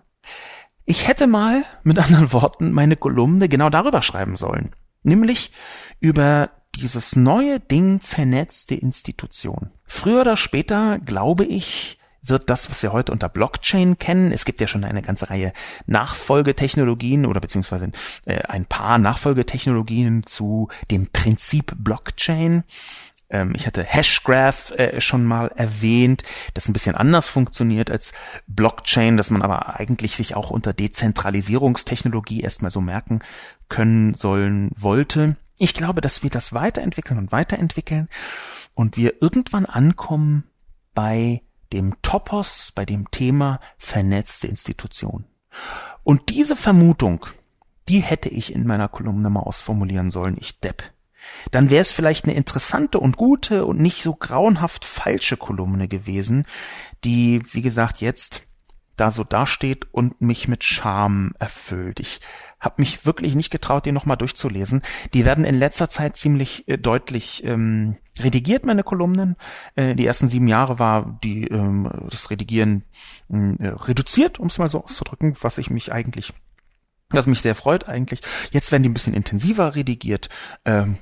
Ich 0.84 1.08
hätte 1.08 1.26
mal, 1.26 1.64
mit 1.82 1.98
anderen 1.98 2.32
Worten, 2.32 2.72
meine 2.72 2.96
Kolumne 2.96 3.48
genau 3.48 3.70
darüber 3.70 4.02
schreiben 4.02 4.36
sollen, 4.36 4.74
nämlich 5.02 5.52
über 6.00 6.50
dieses 6.74 7.16
neue 7.16 7.60
Ding 7.60 8.00
vernetzte 8.00 8.74
Institution. 8.74 9.70
Früher 9.84 10.22
oder 10.22 10.36
später, 10.36 10.98
glaube 10.98 11.44
ich, 11.44 11.98
wird 12.22 12.50
das, 12.50 12.70
was 12.70 12.82
wir 12.82 12.92
heute 12.92 13.12
unter 13.12 13.28
Blockchain 13.28 13.98
kennen, 13.98 14.32
es 14.32 14.44
gibt 14.44 14.60
ja 14.60 14.68
schon 14.68 14.84
eine 14.84 15.02
ganze 15.02 15.30
Reihe 15.30 15.52
Nachfolgetechnologien 15.86 17.26
oder 17.26 17.40
beziehungsweise 17.40 17.90
äh, 18.24 18.42
ein 18.42 18.64
paar 18.64 18.98
Nachfolgetechnologien 18.98 20.24
zu 20.24 20.68
dem 20.90 21.08
Prinzip 21.08 21.74
Blockchain. 21.76 22.64
Ähm, 23.28 23.52
ich 23.56 23.66
hatte 23.66 23.82
Hashgraph 23.82 24.70
äh, 24.72 25.00
schon 25.00 25.24
mal 25.24 25.48
erwähnt, 25.56 26.22
das 26.54 26.68
ein 26.68 26.72
bisschen 26.72 26.94
anders 26.94 27.28
funktioniert 27.28 27.90
als 27.90 28.12
Blockchain, 28.46 29.16
dass 29.16 29.30
man 29.30 29.42
aber 29.42 29.80
eigentlich 29.80 30.14
sich 30.14 30.36
auch 30.36 30.50
unter 30.50 30.72
Dezentralisierungstechnologie 30.72 32.42
erstmal 32.42 32.70
so 32.70 32.80
merken 32.80 33.20
können 33.68 34.14
sollen 34.14 34.70
wollte. 34.76 35.36
Ich 35.58 35.74
glaube, 35.74 36.00
dass 36.00 36.22
wir 36.22 36.30
das 36.30 36.52
weiterentwickeln 36.52 37.18
und 37.18 37.32
weiterentwickeln 37.32 38.08
und 38.74 38.96
wir 38.96 39.22
irgendwann 39.22 39.66
ankommen 39.66 40.44
bei 40.94 41.42
dem 41.72 42.00
Topos 42.02 42.72
bei 42.74 42.84
dem 42.84 43.10
Thema 43.10 43.60
vernetzte 43.78 44.46
Institution. 44.46 45.24
Und 46.04 46.30
diese 46.30 46.56
Vermutung, 46.56 47.26
die 47.88 48.00
hätte 48.00 48.28
ich 48.28 48.54
in 48.54 48.66
meiner 48.66 48.88
Kolumne 48.88 49.30
mal 49.30 49.40
ausformulieren 49.40 50.10
sollen, 50.10 50.36
ich 50.38 50.60
Depp. 50.60 50.82
Dann 51.50 51.70
wäre 51.70 51.82
es 51.82 51.92
vielleicht 51.92 52.24
eine 52.24 52.34
interessante 52.34 52.98
und 52.98 53.16
gute 53.16 53.64
und 53.64 53.78
nicht 53.78 54.02
so 54.02 54.14
grauenhaft 54.14 54.84
falsche 54.84 55.36
Kolumne 55.36 55.88
gewesen, 55.88 56.46
die, 57.04 57.42
wie 57.52 57.62
gesagt, 57.62 58.00
jetzt 58.00 58.46
da 58.96 59.10
so 59.10 59.24
dasteht 59.24 59.86
und 59.92 60.20
mich 60.20 60.48
mit 60.48 60.64
Scham 60.64 61.34
erfüllt. 61.38 62.00
Ich 62.00 62.20
habe 62.60 62.76
mich 62.78 63.04
wirklich 63.06 63.34
nicht 63.34 63.50
getraut, 63.50 63.86
die 63.86 63.92
nochmal 63.92 64.16
durchzulesen. 64.16 64.82
Die 65.14 65.24
werden 65.24 65.44
in 65.44 65.58
letzter 65.58 65.90
Zeit 65.90 66.16
ziemlich 66.16 66.68
äh, 66.68 66.78
deutlich 66.78 67.42
ähm, 67.44 67.96
redigiert, 68.20 68.66
meine 68.66 68.84
Kolumnen. 68.84 69.36
Äh, 69.74 69.94
die 69.94 70.06
ersten 70.06 70.28
sieben 70.28 70.48
Jahre 70.48 70.78
war 70.78 71.18
die 71.22 71.48
ähm, 71.48 71.90
das 72.10 72.30
Redigieren 72.30 72.84
äh, 73.30 73.66
reduziert, 73.66 74.38
um 74.38 74.46
es 74.46 74.58
mal 74.58 74.70
so 74.70 74.84
auszudrücken, 74.84 75.36
was 75.40 75.58
ich 75.58 75.70
mich 75.70 75.92
eigentlich 75.92 76.32
was 77.12 77.26
mich 77.26 77.40
sehr 77.40 77.54
freut 77.54 77.88
eigentlich. 77.88 78.20
Jetzt 78.50 78.72
werden 78.72 78.82
die 78.82 78.88
ein 78.88 78.94
bisschen 78.94 79.14
intensiver 79.14 79.74
redigiert. 79.74 80.28
Ähm, 80.64 80.98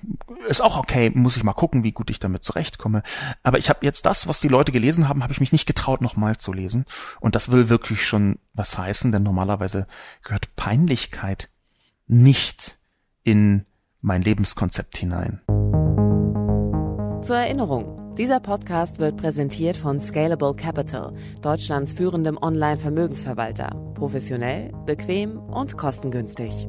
ist 0.48 0.60
auch 0.60 0.78
okay, 0.78 1.10
muss 1.14 1.36
ich 1.36 1.44
mal 1.44 1.52
gucken, 1.52 1.82
wie 1.82 1.92
gut 1.92 2.10
ich 2.10 2.18
damit 2.18 2.44
zurechtkomme. 2.44 3.02
Aber 3.42 3.58
ich 3.58 3.68
habe 3.68 3.84
jetzt 3.84 4.06
das, 4.06 4.26
was 4.26 4.40
die 4.40 4.48
Leute 4.48 4.72
gelesen 4.72 5.08
haben, 5.08 5.22
habe 5.22 5.32
ich 5.32 5.40
mich 5.40 5.52
nicht 5.52 5.66
getraut, 5.66 6.00
nochmal 6.00 6.36
zu 6.38 6.52
lesen. 6.52 6.86
Und 7.20 7.34
das 7.34 7.50
will 7.50 7.68
wirklich 7.68 8.04
schon 8.04 8.38
was 8.54 8.76
heißen, 8.76 9.12
denn 9.12 9.22
normalerweise 9.22 9.86
gehört 10.22 10.54
Peinlichkeit 10.56 11.50
nicht 12.06 12.78
in 13.22 13.66
mein 14.00 14.22
Lebenskonzept 14.22 14.96
hinein. 14.96 15.40
Zur 17.22 17.36
Erinnerung. 17.36 17.99
Dieser 18.18 18.40
Podcast 18.40 18.98
wird 18.98 19.16
präsentiert 19.16 19.76
von 19.76 20.00
Scalable 20.00 20.52
Capital, 20.54 21.14
Deutschlands 21.42 21.92
führendem 21.92 22.36
Online-Vermögensverwalter. 22.36 23.70
Professionell, 23.94 24.72
bequem 24.84 25.38
und 25.38 25.76
kostengünstig. 25.78 26.68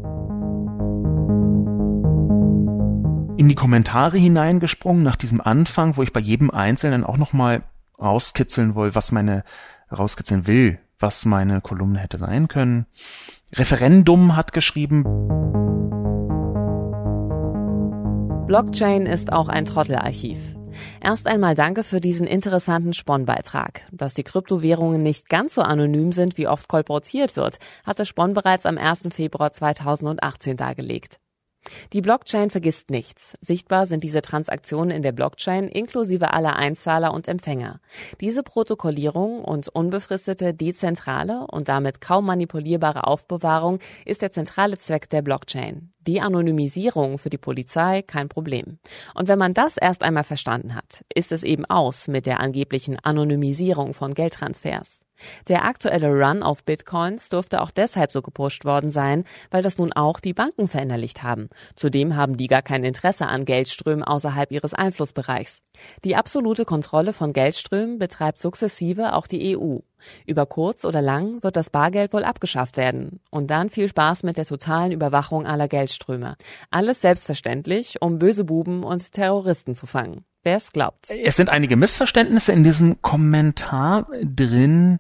In 3.38 3.50
die 3.50 3.56
Kommentare 3.56 4.18
hineingesprungen 4.18 5.02
nach 5.04 5.16
diesem 5.16 5.42
Anfang, 5.42 5.98
wo 5.98 6.04
ich 6.04 6.14
bei 6.14 6.20
jedem 6.20 6.52
Einzelnen 6.52 7.04
auch 7.04 7.18
nochmal 7.18 7.64
rauskitzeln 8.00 8.76
will, 8.76 8.94
was 8.94 9.12
meine, 9.12 9.44
rauskitzeln 9.92 10.46
will, 10.46 10.78
was 11.00 11.26
meine 11.26 11.60
Kolumne 11.60 12.00
hätte 12.00 12.20
sein 12.20 12.50
können. 12.50 12.86
Referendum 13.52 14.36
hat 14.36 14.54
geschrieben. 14.54 15.04
Blockchain 18.46 19.08
ist 19.08 19.34
auch 19.34 19.48
ein 19.48 19.66
Trottelarchiv. 19.66 20.38
Erst 21.02 21.28
einmal 21.28 21.56
danke 21.56 21.84
für 21.84 22.02
diesen 22.02 22.28
interessanten 22.28 22.94
Spon-Beitrag. 22.94 23.82
Dass 23.92 24.14
die 24.14 24.24
Kryptowährungen 24.24 25.02
nicht 25.02 25.30
ganz 25.30 25.56
so 25.56 25.62
anonym 25.62 26.12
sind, 26.12 26.38
wie 26.38 26.48
oft 26.48 26.68
kolportiert 26.68 27.36
wird, 27.36 27.60
hatte 27.86 28.06
Spon 28.06 28.34
bereits 28.34 28.66
am 28.66 28.78
1. 28.78 29.10
Februar 29.14 29.54
2018 29.54 30.58
dargelegt. 30.58 31.21
Die 31.94 32.02
Blockchain 32.02 32.50
vergisst 32.50 32.90
nichts. 32.90 33.36
Sichtbar 33.42 33.86
sind 33.86 34.04
diese 34.04 34.22
Transaktionen 34.22 34.92
in 34.92 35.02
der 35.02 35.12
Blockchain 35.12 35.68
inklusive 35.68 36.34
aller 36.34 36.56
Einzahler 36.56 37.14
und 37.14 37.28
Empfänger. 37.28 37.80
Diese 38.20 38.44
Protokollierung 38.44 39.44
und 39.44 39.70
unbefristete, 39.70 40.54
dezentrale 40.54 41.46
und 41.48 41.70
damit 41.70 42.02
kaum 42.02 42.26
manipulierbare 42.26 43.06
Aufbewahrung 43.06 43.80
ist 44.06 44.22
der 44.22 44.32
zentrale 44.32 44.78
Zweck 44.78 45.10
der 45.10 45.22
Blockchain. 45.22 45.92
Die 46.08 46.20
Anonymisierung 46.20 47.20
für 47.20 47.30
die 47.30 47.38
Polizei 47.38 48.02
kein 48.02 48.28
Problem. 48.28 48.80
Und 49.14 49.28
wenn 49.28 49.38
man 49.38 49.54
das 49.54 49.78
erst 49.78 50.02
einmal 50.02 50.24
verstanden 50.24 50.76
hat, 50.76 51.06
ist 51.14 51.32
es 51.32 51.44
eben 51.44 51.66
aus 51.66 52.08
mit 52.08 52.26
der 52.26 52.40
angeblichen 52.40 52.98
Anonymisierung 53.00 53.94
von 53.94 54.16
Geldtransfers. 54.16 55.02
Der 55.48 55.66
aktuelle 55.66 56.10
Run 56.10 56.44
auf 56.44 56.64
Bitcoins 56.64 57.30
dürfte 57.30 57.62
auch 57.62 57.72
deshalb 57.72 58.12
so 58.12 58.22
gepusht 58.22 58.66
worden 58.66 58.92
sein, 58.92 59.24
weil 59.50 59.62
das 59.62 59.78
nun 59.78 59.94
auch 59.94 60.20
die 60.20 60.34
Banken 60.34 60.68
verinnerlicht 60.68 61.24
haben. 61.24 61.50
Zudem 61.76 62.16
haben 62.16 62.38
die 62.38 62.48
gar 62.48 62.62
kein 62.62 62.84
Interesse 62.84 63.28
an 63.28 63.46
Geldströmen 63.46 64.04
außerhalb 64.04 64.52
ihres 64.52 64.74
Einflussbereichs. 64.74 65.62
Die 66.04 66.16
absolute 66.16 66.66
Kontrolle 66.66 67.14
von 67.14 67.34
Geldströmen 67.34 68.00
betreibt 68.00 68.40
sukzessive 68.40 69.14
auch 69.14 69.28
die 69.28 69.58
EU. 69.58 69.80
Über 70.26 70.46
kurz 70.46 70.86
oder 70.86 71.02
lang 71.02 71.44
wird 71.44 71.56
das 71.56 71.70
Bargeld 71.70 72.14
wohl 72.14 72.24
abgeschafft 72.24 72.78
werden. 72.78 73.20
Und 73.30 73.48
dann 73.52 73.70
viel 73.70 73.88
Spaß 73.88 74.24
mit 74.24 74.38
der 74.38 74.46
totalen 74.46 74.92
Überwachung 74.92 75.46
aller 75.46 75.68
Geldströme. 75.68 76.36
Alles 76.70 77.02
selbstverständlich, 77.02 78.02
um 78.02 78.20
böse 78.20 78.44
Buben 78.44 78.84
und 78.84 79.12
Terroristen 79.12 79.76
zu 79.76 79.86
fangen. 79.86 80.26
Wer 80.44 80.58
es 80.58 80.72
glaubt. 80.72 81.12
Es 81.12 81.36
sind 81.36 81.50
einige 81.50 81.76
Missverständnisse 81.76 82.52
in 82.52 82.64
diesem 82.64 83.02
Kommentar 83.02 84.08
drin. 84.24 85.00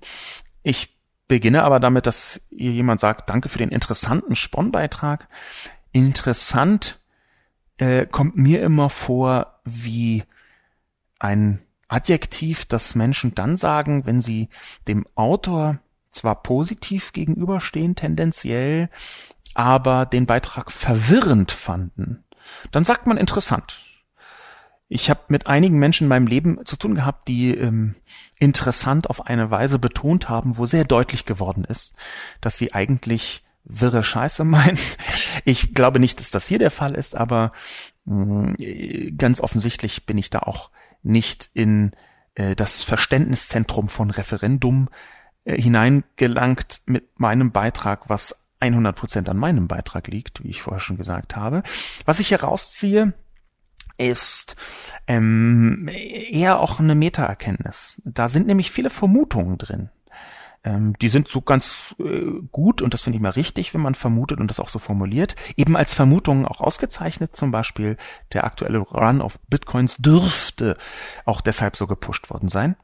Ich 0.61 0.95
beginne 1.27 1.63
aber 1.63 1.79
damit, 1.79 2.05
dass 2.05 2.41
ihr 2.51 2.71
jemand 2.71 2.99
sagt, 2.99 3.29
danke 3.29 3.49
für 3.49 3.57
den 3.57 3.69
interessanten 3.69 4.35
Sponnbeitrag. 4.35 5.27
Interessant 5.91 6.99
äh, 7.77 8.05
kommt 8.05 8.37
mir 8.37 8.61
immer 8.61 8.89
vor 8.89 9.61
wie 9.63 10.23
ein 11.19 11.61
Adjektiv, 11.91 12.65
das 12.65 12.95
Menschen 12.95 13.35
dann 13.35 13.57
sagen, 13.57 14.05
wenn 14.05 14.21
sie 14.21 14.47
dem 14.87 15.05
Autor 15.15 15.79
zwar 16.09 16.41
positiv 16.41 17.11
gegenüberstehen, 17.11 17.95
tendenziell, 17.95 18.89
aber 19.55 20.05
den 20.05 20.25
Beitrag 20.25 20.71
verwirrend 20.71 21.51
fanden. 21.51 22.23
Dann 22.71 22.85
sagt 22.85 23.07
man 23.07 23.17
interessant. 23.17 23.81
Ich 24.87 25.09
habe 25.09 25.19
mit 25.27 25.47
einigen 25.47 25.79
Menschen 25.79 26.05
in 26.05 26.09
meinem 26.09 26.27
Leben 26.27 26.65
zu 26.65 26.77
tun 26.77 26.95
gehabt, 26.95 27.27
die 27.27 27.53
ähm, 27.55 27.95
interessant 28.39 29.09
auf 29.09 29.27
eine 29.27 29.51
Weise 29.51 29.77
betont 29.77 30.29
haben, 30.29 30.57
wo 30.57 30.65
sehr 30.65 30.85
deutlich 30.85 31.25
geworden 31.25 31.65
ist, 31.65 31.93
dass 32.39 32.57
sie 32.57 32.73
eigentlich 32.73 33.43
wirre 33.65 34.01
Scheiße 34.01 34.43
meinen. 34.45 34.79
Ich 35.43 35.73
glaube 35.73 35.99
nicht, 35.99 36.21
dass 36.21 36.31
das 36.31 36.47
hier 36.47 36.59
der 36.59 36.71
Fall 36.71 36.91
ist, 36.91 37.15
aber 37.15 37.51
mh, 38.05 38.53
mm, 38.61 39.17
ganz 39.17 39.41
offensichtlich 39.41 40.05
bin 40.05 40.17
ich 40.17 40.29
da 40.29 40.39
auch 40.39 40.71
nicht 41.03 41.49
in 41.53 41.91
äh, 42.35 42.55
das 42.55 42.83
Verständniszentrum 42.83 43.87
von 43.87 44.11
Referendum 44.11 44.89
äh, 45.43 45.59
hineingelangt 45.59 46.81
mit 46.85 47.19
meinem 47.19 47.51
Beitrag, 47.51 48.09
was 48.09 48.45
100 48.59 48.95
Prozent 48.95 49.29
an 49.29 49.37
meinem 49.37 49.67
Beitrag 49.67 50.07
liegt, 50.07 50.43
wie 50.43 50.49
ich 50.49 50.61
vorher 50.61 50.79
schon 50.79 50.97
gesagt 50.97 51.35
habe. 51.35 51.63
Was 52.05 52.19
ich 52.19 52.31
herausziehe, 52.31 53.13
ist 53.97 54.55
ähm, 55.07 55.89
eher 55.91 56.59
auch 56.59 56.79
eine 56.79 56.95
Metaerkenntnis. 56.95 58.01
Da 58.05 58.29
sind 58.29 58.47
nämlich 58.47 58.71
viele 58.71 58.89
Vermutungen 58.89 59.57
drin. 59.57 59.89
Ähm, 60.63 60.95
die 61.01 61.09
sind 61.09 61.27
so 61.27 61.41
ganz 61.41 61.95
äh, 61.99 62.41
gut 62.51 62.81
und 62.81 62.93
das 62.93 63.01
finde 63.01 63.17
ich 63.17 63.21
mal 63.21 63.29
richtig, 63.29 63.73
wenn 63.73 63.81
man 63.81 63.95
vermutet 63.95 64.39
und 64.39 64.47
das 64.47 64.59
auch 64.59 64.69
so 64.69 64.77
formuliert. 64.77 65.35
Eben 65.57 65.75
als 65.75 65.93
Vermutungen 65.93 66.45
auch 66.45 66.61
ausgezeichnet, 66.61 67.35
zum 67.35 67.51
Beispiel 67.51 67.97
der 68.33 68.43
aktuelle 68.43 68.77
Run 68.79 69.21
auf 69.21 69.39
Bitcoins 69.49 69.97
dürfte 69.97 70.77
auch 71.25 71.41
deshalb 71.41 71.75
so 71.75 71.87
gepusht 71.87 72.29
worden 72.29 72.49
sein. 72.49 72.75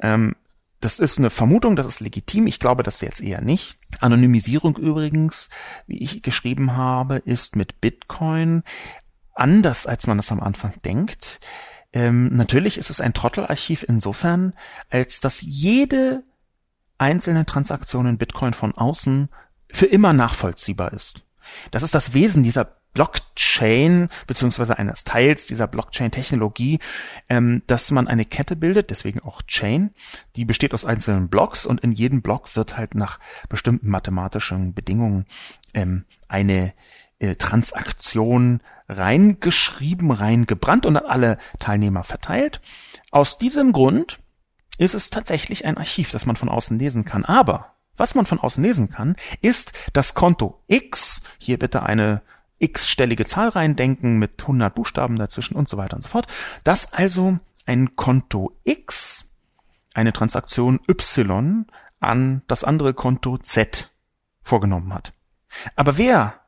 Ähm, 0.00 0.34
das 0.80 0.98
ist 0.98 1.18
eine 1.18 1.30
Vermutung, 1.30 1.76
das 1.76 1.86
ist 1.86 2.00
legitim. 2.00 2.46
Ich 2.46 2.60
glaube 2.60 2.82
das 2.82 3.00
jetzt 3.00 3.20
eher 3.20 3.40
nicht. 3.40 3.78
Anonymisierung 4.00 4.76
übrigens, 4.76 5.48
wie 5.86 6.02
ich 6.02 6.22
geschrieben 6.22 6.76
habe, 6.76 7.16
ist 7.16 7.56
mit 7.56 7.80
Bitcoin 7.80 8.64
anders, 9.34 9.86
als 9.86 10.06
man 10.06 10.16
das 10.16 10.32
am 10.32 10.40
Anfang 10.40 10.74
denkt. 10.84 11.40
Ähm, 11.92 12.34
natürlich 12.34 12.76
ist 12.76 12.90
es 12.90 13.00
ein 13.00 13.14
Trottelarchiv 13.14 13.84
insofern, 13.88 14.52
als 14.90 15.20
dass 15.20 15.40
jede 15.40 16.24
einzelne 16.98 17.46
Transaktion 17.46 18.06
in 18.06 18.18
Bitcoin 18.18 18.54
von 18.54 18.72
außen 18.72 19.28
für 19.70 19.86
immer 19.86 20.12
nachvollziehbar 20.12 20.92
ist. 20.92 21.24
Das 21.70 21.82
ist 21.82 21.94
das 21.94 22.14
Wesen 22.14 22.42
dieser 22.42 22.76
Blockchain 22.94 24.08
beziehungsweise 24.26 24.78
eines 24.78 25.04
Teils 25.04 25.46
dieser 25.48 25.66
Blockchain-Technologie, 25.66 26.78
ähm, 27.28 27.62
dass 27.66 27.90
man 27.90 28.06
eine 28.06 28.24
Kette 28.24 28.56
bildet, 28.56 28.90
deswegen 28.90 29.20
auch 29.20 29.42
Chain, 29.42 29.90
die 30.36 30.44
besteht 30.44 30.72
aus 30.72 30.84
einzelnen 30.84 31.28
Blocks 31.28 31.66
und 31.66 31.80
in 31.80 31.92
jedem 31.92 32.22
Block 32.22 32.54
wird 32.56 32.78
halt 32.78 32.94
nach 32.94 33.18
bestimmten 33.48 33.90
mathematischen 33.90 34.74
Bedingungen 34.74 35.26
ähm, 35.74 36.04
eine 36.28 36.72
äh, 37.18 37.34
Transaktion 37.34 38.60
reingeschrieben, 38.88 40.12
reingebrannt 40.12 40.86
und 40.86 40.96
an 40.96 41.06
alle 41.06 41.38
Teilnehmer 41.58 42.04
verteilt. 42.04 42.60
Aus 43.10 43.38
diesem 43.38 43.72
Grund 43.72 44.20
ist 44.78 44.94
es 44.94 45.10
tatsächlich 45.10 45.64
ein 45.64 45.78
Archiv, 45.78 46.10
das 46.10 46.26
man 46.26 46.36
von 46.36 46.48
außen 46.48 46.78
lesen 46.78 47.04
kann. 47.04 47.24
Aber 47.24 47.74
was 47.96 48.14
man 48.14 48.26
von 48.26 48.40
außen 48.40 48.62
lesen 48.62 48.90
kann, 48.90 49.16
ist 49.40 49.72
das 49.92 50.14
Konto 50.14 50.62
X, 50.66 51.22
hier 51.38 51.58
bitte 51.58 51.82
eine 51.82 52.22
x-stellige 52.58 53.26
Zahl 53.26 53.50
reindenken 53.50 54.18
mit 54.18 54.42
100 54.42 54.74
Buchstaben 54.74 55.16
dazwischen 55.16 55.56
und 55.56 55.68
so 55.68 55.76
weiter 55.76 55.96
und 55.96 56.02
so 56.02 56.08
fort, 56.08 56.26
dass 56.62 56.92
also 56.92 57.38
ein 57.66 57.96
Konto 57.96 58.56
X 58.64 59.30
eine 59.92 60.12
Transaktion 60.12 60.80
Y 60.88 61.66
an 62.00 62.42
das 62.46 62.64
andere 62.64 62.94
Konto 62.94 63.38
Z 63.38 63.90
vorgenommen 64.42 64.92
hat. 64.92 65.12
Aber 65.76 65.96
wer 65.98 66.40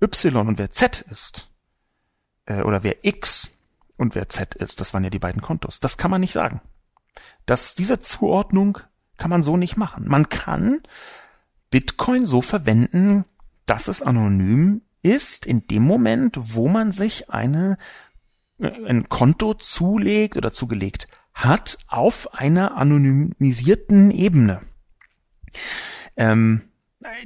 Y 0.00 0.48
und 0.48 0.58
wer 0.58 0.70
Z 0.70 1.00
ist, 1.10 1.50
äh, 2.46 2.62
oder 2.62 2.82
wer 2.82 3.04
X 3.04 3.52
und 3.96 4.14
wer 4.14 4.28
Z 4.28 4.54
ist, 4.54 4.80
das 4.80 4.92
waren 4.94 5.04
ja 5.04 5.10
die 5.10 5.18
beiden 5.18 5.42
Kontos, 5.42 5.80
das 5.80 5.96
kann 5.96 6.10
man 6.10 6.20
nicht 6.20 6.32
sagen. 6.32 6.60
Das, 7.46 7.74
diese 7.74 7.98
Zuordnung 7.98 8.78
kann 9.16 9.30
man 9.30 9.42
so 9.42 9.56
nicht 9.56 9.76
machen. 9.76 10.04
Man 10.08 10.28
kann 10.28 10.80
Bitcoin 11.70 12.26
so 12.26 12.42
verwenden, 12.42 13.24
dass 13.66 13.88
es 13.88 14.02
anonym 14.02 14.82
ist 15.02 15.46
in 15.46 15.66
dem 15.66 15.82
Moment, 15.82 16.36
wo 16.38 16.68
man 16.68 16.92
sich 16.92 17.30
eine, 17.30 17.78
äh, 18.58 18.70
ein 18.86 19.08
Konto 19.08 19.54
zulegt 19.54 20.36
oder 20.36 20.52
zugelegt 20.52 21.08
hat 21.34 21.78
auf 21.88 22.32
einer 22.32 22.76
anonymisierten 22.76 24.10
Ebene. 24.10 24.62
Ähm, 26.16 26.62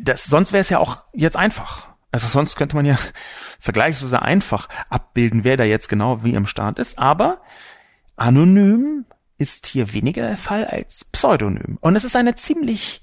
das, 0.01 0.25
sonst 0.25 0.53
wäre 0.53 0.63
es 0.63 0.71
ja 0.71 0.79
auch 0.79 1.05
jetzt 1.13 1.37
einfach. 1.37 1.95
Also 2.11 2.27
sonst 2.27 2.57
könnte 2.57 2.75
man 2.75 2.87
ja 2.87 2.97
vergleichsweise 3.61 4.23
einfach 4.23 4.69
abbilden, 4.89 5.45
wer 5.45 5.57
da 5.57 5.65
jetzt 5.65 5.89
genau 5.89 6.25
wie 6.25 6.35
im 6.35 6.47
Start 6.47 6.79
ist. 6.79 6.99
Aber 6.99 7.43
anonym 8.17 9.05
ist 9.39 9.69
hier 9.69 9.93
weniger 9.93 10.27
der 10.27 10.37
Fall 10.37 10.67
als 10.67 11.05
Pseudonym. 11.05 11.79
Und 11.81 11.97
es 11.97 12.05
ist 12.05 12.17
eine 12.17 12.35
ziemlich 12.35 13.01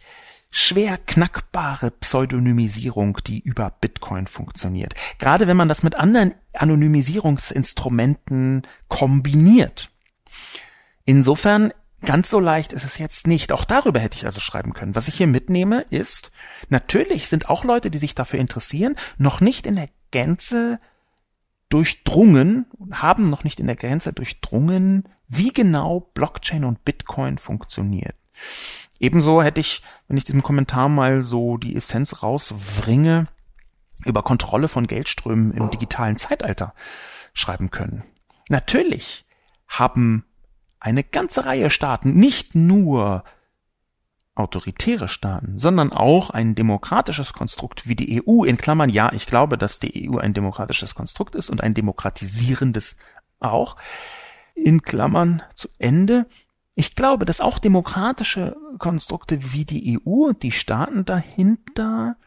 schwer 0.51 0.97
knackbare 0.97 1.91
Pseudonymisierung, 1.91 3.17
die 3.25 3.39
über 3.39 3.71
Bitcoin 3.71 4.27
funktioniert. 4.27 4.93
Gerade 5.17 5.47
wenn 5.47 5.57
man 5.57 5.67
das 5.67 5.83
mit 5.83 5.95
anderen 5.95 6.33
Anonymisierungsinstrumenten 6.53 8.61
kombiniert. 8.87 9.89
Insofern 11.05 11.71
ganz 12.05 12.29
so 12.29 12.39
leicht 12.39 12.73
ist 12.73 12.85
es 12.85 12.97
jetzt 12.97 13.27
nicht. 13.27 13.51
Auch 13.51 13.65
darüber 13.65 13.99
hätte 13.99 14.17
ich 14.17 14.25
also 14.25 14.39
schreiben 14.39 14.73
können. 14.73 14.95
Was 14.95 15.07
ich 15.07 15.15
hier 15.15 15.27
mitnehme 15.27 15.81
ist, 15.89 16.31
natürlich 16.69 17.27
sind 17.27 17.49
auch 17.49 17.63
Leute, 17.63 17.91
die 17.91 17.97
sich 17.97 18.15
dafür 18.15 18.39
interessieren, 18.39 18.95
noch 19.17 19.41
nicht 19.41 19.67
in 19.67 19.75
der 19.75 19.89
Gänze 20.11 20.79
durchdrungen, 21.69 22.67
haben 22.91 23.29
noch 23.29 23.43
nicht 23.43 23.59
in 23.59 23.67
der 23.67 23.75
Gänze 23.75 24.13
durchdrungen, 24.13 25.09
wie 25.27 25.51
genau 25.51 26.11
Blockchain 26.13 26.63
und 26.63 26.85
Bitcoin 26.85 27.37
funktioniert. 27.37 28.15
Ebenso 28.99 29.41
hätte 29.41 29.61
ich, 29.61 29.81
wenn 30.07 30.17
ich 30.17 30.23
diesem 30.23 30.43
Kommentar 30.43 30.89
mal 30.89 31.21
so 31.21 31.57
die 31.57 31.75
Essenz 31.75 32.23
rauswringe, 32.23 33.27
über 34.03 34.23
Kontrolle 34.23 34.67
von 34.67 34.87
Geldströmen 34.87 35.53
im 35.53 35.69
digitalen 35.69 36.17
Zeitalter 36.17 36.73
schreiben 37.33 37.71
können. 37.71 38.03
Natürlich 38.49 39.25
haben 39.67 40.25
eine 40.79 41.03
ganze 41.03 41.45
Reihe 41.45 41.69
Staaten, 41.69 42.13
nicht 42.13 42.55
nur 42.55 43.23
autoritäre 44.35 45.07
Staaten, 45.07 45.57
sondern 45.57 45.91
auch 45.93 46.29
ein 46.29 46.55
demokratisches 46.55 47.33
Konstrukt 47.33 47.87
wie 47.87 47.95
die 47.95 48.21
EU, 48.21 48.43
in 48.43 48.57
Klammern, 48.57 48.89
ja, 48.89 49.11
ich 49.13 49.25
glaube, 49.25 49.57
dass 49.57 49.79
die 49.79 50.09
EU 50.09 50.17
ein 50.17 50.33
demokratisches 50.33 50.93
Konstrukt 50.93 51.35
ist 51.35 51.49
und 51.49 51.63
ein 51.63 51.73
demokratisierendes 51.73 52.97
auch, 53.39 53.77
in 54.55 54.81
Klammern 54.81 55.43
zu 55.53 55.69
Ende, 55.77 56.25
ich 56.73 56.95
glaube, 56.95 57.25
dass 57.25 57.39
auch 57.39 57.59
demokratische 57.59 58.57
Konstrukte 58.79 59.53
wie 59.53 59.65
die 59.65 59.97
EU 59.97 60.27
und 60.27 60.43
die 60.43 60.51
Staaten 60.51 61.05
dahinter 61.05 62.17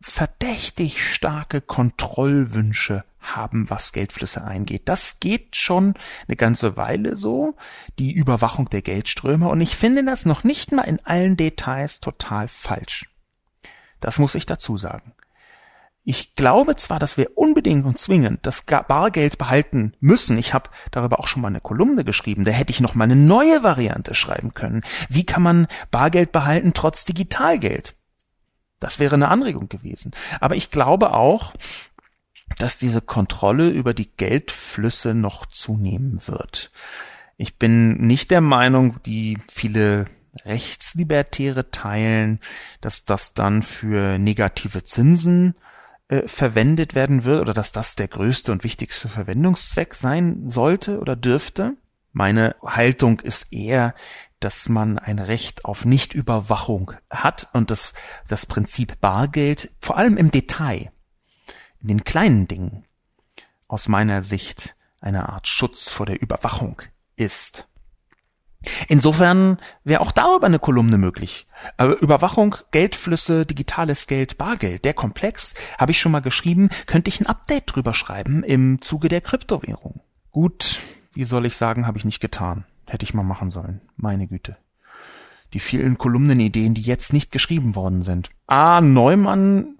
verdächtig 0.00 1.04
starke 1.04 1.60
Kontrollwünsche 1.60 3.04
haben, 3.20 3.68
was 3.68 3.92
Geldflüsse 3.92 4.44
eingeht. 4.44 4.88
Das 4.88 5.20
geht 5.20 5.56
schon 5.56 5.94
eine 6.26 6.36
ganze 6.36 6.76
Weile 6.76 7.16
so, 7.16 7.56
die 7.98 8.12
Überwachung 8.12 8.70
der 8.70 8.82
Geldströme, 8.82 9.48
und 9.48 9.60
ich 9.60 9.76
finde 9.76 10.04
das 10.04 10.24
noch 10.24 10.44
nicht 10.44 10.72
mal 10.72 10.82
in 10.82 11.04
allen 11.04 11.36
Details 11.36 12.00
total 12.00 12.48
falsch. 12.48 13.10
Das 14.00 14.18
muss 14.18 14.36
ich 14.36 14.46
dazu 14.46 14.76
sagen. 14.76 15.12
Ich 16.10 16.36
glaube 16.36 16.74
zwar, 16.76 16.98
dass 16.98 17.18
wir 17.18 17.36
unbedingt 17.36 17.84
und 17.84 17.98
zwingend 17.98 18.46
das 18.46 18.62
Bargeld 18.62 19.36
behalten 19.36 19.92
müssen. 20.00 20.38
Ich 20.38 20.54
habe 20.54 20.70
darüber 20.90 21.20
auch 21.20 21.26
schon 21.26 21.42
mal 21.42 21.48
eine 21.48 21.60
Kolumne 21.60 22.02
geschrieben. 22.02 22.44
Da 22.44 22.50
hätte 22.50 22.70
ich 22.70 22.80
noch 22.80 22.94
mal 22.94 23.04
eine 23.04 23.14
neue 23.14 23.62
Variante 23.62 24.14
schreiben 24.14 24.54
können. 24.54 24.82
Wie 25.10 25.26
kann 25.26 25.42
man 25.42 25.66
Bargeld 25.90 26.32
behalten 26.32 26.72
trotz 26.72 27.04
Digitalgeld? 27.04 27.94
Das 28.80 28.98
wäre 28.98 29.16
eine 29.16 29.28
Anregung 29.28 29.68
gewesen. 29.68 30.12
Aber 30.40 30.56
ich 30.56 30.70
glaube 30.70 31.12
auch, 31.12 31.52
dass 32.56 32.78
diese 32.78 33.02
Kontrolle 33.02 33.68
über 33.68 33.92
die 33.92 34.08
Geldflüsse 34.08 35.12
noch 35.12 35.44
zunehmen 35.44 36.26
wird. 36.26 36.70
Ich 37.36 37.58
bin 37.58 37.98
nicht 37.98 38.30
der 38.30 38.40
Meinung, 38.40 38.96
die 39.02 39.36
viele 39.52 40.06
Rechtslibertäre 40.46 41.70
teilen, 41.70 42.40
dass 42.80 43.04
das 43.04 43.34
dann 43.34 43.60
für 43.60 44.18
negative 44.18 44.84
Zinsen 44.84 45.54
äh, 46.08 46.26
verwendet 46.26 46.94
werden 46.94 47.24
wird 47.24 47.42
oder 47.42 47.54
dass 47.54 47.72
das 47.72 47.94
der 47.94 48.08
größte 48.08 48.50
und 48.52 48.64
wichtigste 48.64 49.08
Verwendungszweck 49.08 49.94
sein 49.94 50.48
sollte 50.48 51.00
oder 51.00 51.16
dürfte. 51.16 51.74
Meine 52.12 52.56
Haltung 52.62 53.20
ist 53.20 53.52
eher, 53.52 53.94
dass 54.40 54.68
man 54.68 54.98
ein 54.98 55.18
Recht 55.18 55.64
auf 55.64 55.84
Nichtüberwachung 55.84 56.92
hat 57.10 57.48
und 57.52 57.70
dass 57.70 57.92
das 58.26 58.46
Prinzip 58.46 59.00
Bargeld 59.00 59.70
vor 59.80 59.98
allem 59.98 60.16
im 60.16 60.30
Detail, 60.30 60.90
in 61.80 61.88
den 61.88 62.04
kleinen 62.04 62.48
Dingen, 62.48 62.84
aus 63.66 63.88
meiner 63.88 64.22
Sicht 64.22 64.76
eine 65.00 65.28
Art 65.28 65.46
Schutz 65.46 65.90
vor 65.90 66.06
der 66.06 66.22
Überwachung 66.22 66.80
ist. 67.16 67.67
Insofern 68.88 69.58
wäre 69.84 70.00
auch 70.00 70.12
darüber 70.12 70.46
eine 70.46 70.58
Kolumne 70.58 70.98
möglich. 70.98 71.46
Aber 71.76 72.00
Überwachung, 72.00 72.56
Geldflüsse, 72.70 73.46
digitales 73.46 74.06
Geld, 74.06 74.36
Bargeld, 74.38 74.84
der 74.84 74.94
Komplex, 74.94 75.54
habe 75.78 75.92
ich 75.92 76.00
schon 76.00 76.12
mal 76.12 76.20
geschrieben, 76.20 76.68
könnte 76.86 77.08
ich 77.08 77.20
ein 77.20 77.26
Update 77.26 77.74
drüber 77.74 77.94
schreiben 77.94 78.42
im 78.42 78.80
Zuge 78.80 79.08
der 79.08 79.20
Kryptowährung. 79.20 80.00
Gut, 80.32 80.80
wie 81.12 81.24
soll 81.24 81.46
ich 81.46 81.56
sagen, 81.56 81.86
habe 81.86 81.98
ich 81.98 82.04
nicht 82.04 82.20
getan. 82.20 82.64
Hätte 82.86 83.04
ich 83.04 83.14
mal 83.14 83.22
machen 83.22 83.50
sollen. 83.50 83.80
Meine 83.96 84.26
Güte. 84.26 84.56
Die 85.52 85.60
vielen 85.60 85.96
Kolumnenideen, 85.96 86.74
die 86.74 86.82
jetzt 86.82 87.12
nicht 87.12 87.32
geschrieben 87.32 87.74
worden 87.74 88.02
sind. 88.02 88.30
A. 88.46 88.80
Neumann.bs 88.80 89.76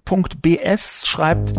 schreibt, 1.07 1.53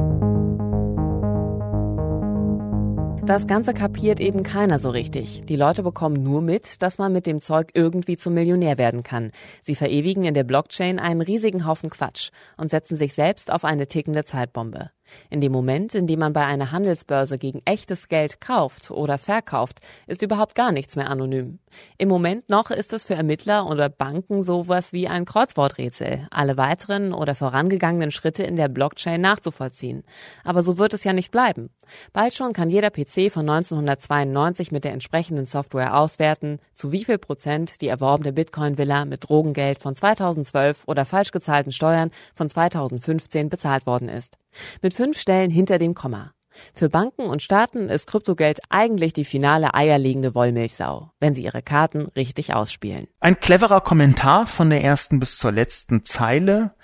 das 3.31 3.47
Ganze 3.47 3.75
kapiert 3.75 4.19
eben 4.19 4.43
keiner 4.43 4.81
so 4.81 4.91
richtig. 4.91 5.45
Die 5.45 5.55
Leute 5.55 5.85
bekommen 5.85 6.21
nur 6.21 6.43
mit, 6.43 6.83
dass 6.83 6.99
man 6.99 7.13
mit 7.13 7.27
dem 7.27 7.39
Zeug 7.39 7.71
irgendwie 7.75 8.17
zum 8.17 8.35
Millionär 8.35 8.77
werden 8.77 9.05
kann. 9.05 9.31
Sie 9.63 9.77
verewigen 9.77 10.25
in 10.25 10.35
der 10.35 10.43
Blockchain 10.43 10.99
einen 10.99 11.21
riesigen 11.21 11.65
Haufen 11.65 11.91
Quatsch 11.91 12.31
und 12.57 12.73
setzen 12.73 12.97
sich 12.97 13.15
selbst 13.15 13.53
auf 13.53 13.65
eine 13.65 13.87
tickende 13.87 14.25
Zeitbombe. 14.25 14.91
In 15.31 15.41
dem 15.41 15.53
Moment, 15.53 15.95
in 15.95 16.07
dem 16.07 16.21
man 16.21 16.33
bei 16.33 16.45
einer 16.45 16.73
Handelsbörse 16.73 17.39
gegen 17.39 17.63
echtes 17.65 18.09
Geld 18.09 18.41
kauft 18.41 18.91
oder 18.91 19.19
verkauft, 19.19 19.81
ist 20.07 20.23
überhaupt 20.23 20.55
gar 20.55 20.73
nichts 20.73 20.97
mehr 20.97 21.11
anonym. 21.11 21.59
Im 21.99 22.09
Moment 22.09 22.49
noch 22.49 22.71
ist 22.71 22.93
es 22.93 23.05
für 23.05 23.15
Ermittler 23.15 23.69
oder 23.69 23.89
Banken 23.89 24.43
sowas 24.43 24.93
wie 24.93 25.09
ein 25.09 25.25
Kreuzworträtsel, 25.25 26.27
alle 26.31 26.57
weiteren 26.57 27.13
oder 27.13 27.35
vorangegangenen 27.35 28.11
Schritte 28.11 28.43
in 28.43 28.57
der 28.57 28.69
Blockchain 28.69 29.21
nachzuvollziehen. 29.21 30.03
Aber 30.45 30.63
so 30.63 30.79
wird 30.79 30.95
es 30.95 31.05
ja 31.05 31.13
nicht 31.13 31.31
bleiben. 31.31 31.71
Bald 32.13 32.35
schon 32.35 32.53
kann 32.53 32.71
jeder 32.71 32.91
PC 32.91 33.31
von 33.33 33.49
1992 33.49 34.73
mit 34.73 34.85
der 34.85 34.93
entsprechenden 34.93 35.47
Software 35.47 35.97
auswerten, 35.97 36.59
zu 36.75 36.93
wie 36.93 37.05
viel 37.05 37.19
Prozent 37.19 37.81
die 37.81 37.89
erworbene 37.89 38.33
Bitcoin-Villa 38.33 39.05
mit 39.05 39.29
Drogengeld 39.29 39.79
von 39.79 39.95
2012 39.95 40.85
oder 40.87 41.05
falsch 41.05 41.31
gezahlten 41.31 41.73
Steuern 41.73 42.11
von 42.35 42.49
2015 42.49 43.49
bezahlt 43.49 43.87
worden 43.87 44.09
ist. 44.09 44.40
Mit 44.83 44.95
fünf 44.95 45.19
Stellen 45.19 45.51
hinter 45.51 45.79
dem 45.79 45.95
Komma. 45.95 46.33
Für 46.75 46.89
Banken 46.89 47.23
und 47.23 47.43
Staaten 47.43 47.89
ist 47.89 48.07
Kryptogeld 48.07 48.61
eigentlich 48.71 49.13
die 49.13 49.25
finale 49.25 49.75
eierlegende 49.75 50.35
Wollmilchsau, 50.35 51.13
wenn 51.21 51.35
sie 51.35 51.45
ihre 51.45 51.63
Karten 51.63 52.09
richtig 52.17 52.55
ausspielen. 52.55 53.07
Ein 53.21 53.39
cleverer 53.39 53.81
Kommentar 53.81 54.47
von 54.47 54.71
der 54.71 54.83
ersten 54.83 55.21
bis 55.21 55.39
zur 55.39 55.53
letzten 55.53 56.05
Zeile. 56.05 56.75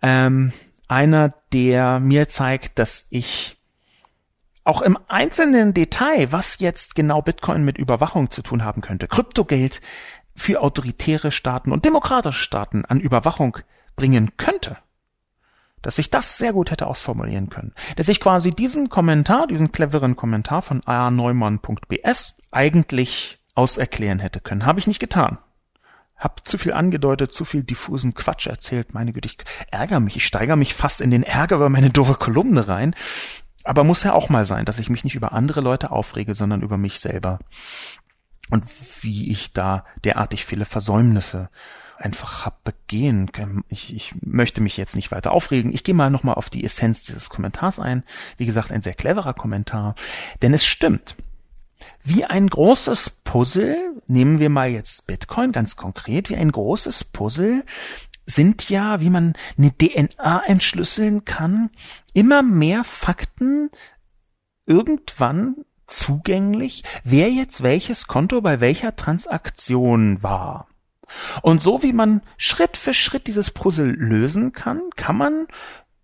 Ähm, 0.00 0.52
einer, 0.88 1.30
der 1.52 2.00
mir 2.00 2.28
zeigt, 2.28 2.78
dass 2.78 3.06
ich 3.10 3.58
auch 4.64 4.82
im 4.82 4.98
einzelnen 5.08 5.74
Detail, 5.74 6.32
was 6.32 6.60
jetzt 6.60 6.94
genau 6.94 7.20
Bitcoin 7.20 7.64
mit 7.64 7.78
Überwachung 7.78 8.30
zu 8.30 8.42
tun 8.42 8.64
haben 8.64 8.80
könnte, 8.80 9.08
Kryptogeld 9.08 9.80
für 10.34 10.62
autoritäre 10.62 11.32
Staaten 11.32 11.72
und 11.72 11.84
demokratische 11.84 12.38
Staaten 12.38 12.84
an 12.84 13.00
Überwachung 13.00 13.58
bringen 13.96 14.30
könnte, 14.36 14.78
dass 15.82 15.98
ich 15.98 16.10
das 16.10 16.38
sehr 16.38 16.52
gut 16.52 16.70
hätte 16.70 16.86
ausformulieren 16.86 17.50
können. 17.50 17.74
Dass 17.96 18.08
ich 18.08 18.20
quasi 18.20 18.52
diesen 18.52 18.88
Kommentar, 18.88 19.46
diesen 19.46 19.72
cleveren 19.72 20.16
Kommentar 20.16 20.62
von 20.62 20.82
aneumann.bs 20.84 22.34
eigentlich 22.50 23.40
auserklären 23.54 24.20
hätte 24.20 24.40
können. 24.40 24.64
Habe 24.64 24.78
ich 24.78 24.86
nicht 24.86 25.00
getan. 25.00 25.38
Hab 26.16 26.46
zu 26.46 26.56
viel 26.56 26.72
angedeutet, 26.72 27.34
zu 27.34 27.44
viel 27.44 27.64
diffusen 27.64 28.14
Quatsch 28.14 28.46
erzählt. 28.46 28.94
Meine 28.94 29.12
Güte, 29.12 29.26
ich 29.26 29.38
ärgere 29.70 29.98
mich. 29.98 30.16
Ich 30.16 30.26
steigere 30.26 30.56
mich 30.56 30.72
fast 30.72 31.00
in 31.00 31.10
den 31.10 31.24
Ärger 31.24 31.56
über 31.56 31.68
meine 31.68 31.90
doofe 31.90 32.14
Kolumne 32.14 32.68
rein. 32.68 32.94
Aber 33.64 33.84
muss 33.84 34.04
ja 34.04 34.12
auch 34.12 34.28
mal 34.28 34.44
sein, 34.44 34.64
dass 34.64 34.78
ich 34.78 34.88
mich 34.88 35.04
nicht 35.04 35.16
über 35.16 35.32
andere 35.32 35.60
Leute 35.60 35.90
aufrege, 35.90 36.34
sondern 36.34 36.62
über 36.62 36.78
mich 36.78 37.00
selber. 37.00 37.40
Und 38.50 38.64
wie 39.02 39.30
ich 39.30 39.52
da 39.52 39.84
derartig 40.04 40.44
viele 40.44 40.64
Versäumnisse 40.64 41.48
einfach 42.02 42.44
hab 42.44 42.64
begehen. 42.64 43.30
Ich, 43.68 43.94
ich 43.94 44.14
möchte 44.20 44.60
mich 44.60 44.76
jetzt 44.76 44.96
nicht 44.96 45.10
weiter 45.10 45.32
aufregen. 45.32 45.72
Ich 45.72 45.84
gehe 45.84 45.94
mal 45.94 46.10
nochmal 46.10 46.34
auf 46.34 46.50
die 46.50 46.64
Essenz 46.64 47.02
dieses 47.02 47.30
Kommentars 47.30 47.78
ein. 47.78 48.02
Wie 48.36 48.46
gesagt, 48.46 48.72
ein 48.72 48.82
sehr 48.82 48.94
cleverer 48.94 49.34
Kommentar. 49.34 49.94
Denn 50.42 50.52
es 50.52 50.64
stimmt. 50.64 51.16
Wie 52.02 52.24
ein 52.24 52.48
großes 52.48 53.10
Puzzle, 53.24 54.00
nehmen 54.06 54.38
wir 54.38 54.50
mal 54.50 54.68
jetzt 54.68 55.06
Bitcoin 55.06 55.52
ganz 55.52 55.76
konkret, 55.76 56.30
wie 56.30 56.36
ein 56.36 56.52
großes 56.52 57.04
Puzzle 57.04 57.64
sind 58.24 58.68
ja, 58.68 59.00
wie 59.00 59.10
man 59.10 59.34
eine 59.58 59.76
DNA 59.76 60.44
entschlüsseln 60.46 61.24
kann, 61.24 61.70
immer 62.12 62.42
mehr 62.42 62.84
Fakten 62.84 63.70
irgendwann 64.64 65.56
zugänglich, 65.86 66.84
wer 67.04 67.30
jetzt 67.30 67.62
welches 67.62 68.06
Konto 68.06 68.40
bei 68.40 68.60
welcher 68.60 68.94
Transaktion 68.94 70.22
war. 70.22 70.68
Und 71.42 71.62
so 71.62 71.82
wie 71.82 71.92
man 71.92 72.22
Schritt 72.36 72.76
für 72.76 72.94
Schritt 72.94 73.26
dieses 73.26 73.50
Puzzle 73.50 73.90
lösen 73.90 74.52
kann, 74.52 74.80
kann 74.96 75.16
man 75.16 75.46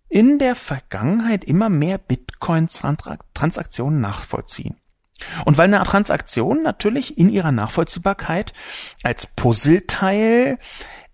in 0.09 0.39
der 0.39 0.55
Vergangenheit 0.55 1.43
immer 1.43 1.69
mehr 1.69 1.97
Bitcoin-Transaktionen 1.97 4.01
nachvollziehen. 4.01 4.75
Und 5.45 5.57
weil 5.57 5.73
eine 5.73 5.83
Transaktion 5.83 6.63
natürlich 6.63 7.17
in 7.17 7.29
ihrer 7.29 7.51
Nachvollziehbarkeit 7.51 8.53
als 9.03 9.27
Puzzleteil 9.27 10.57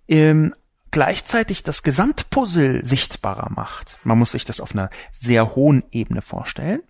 ähm, 0.08 0.54
gleichzeitig 0.92 1.64
das 1.64 1.84
Gesamtpuzzle 1.84 2.86
sichtbarer 2.86 3.50
macht, 3.50 3.98
man 4.04 4.18
muss 4.18 4.32
sich 4.32 4.46
das 4.46 4.62
auf 4.62 4.74
einer 4.74 4.90
sehr 5.12 5.56
hohen 5.56 5.84
Ebene 5.92 6.22
vorstellen, 6.22 6.82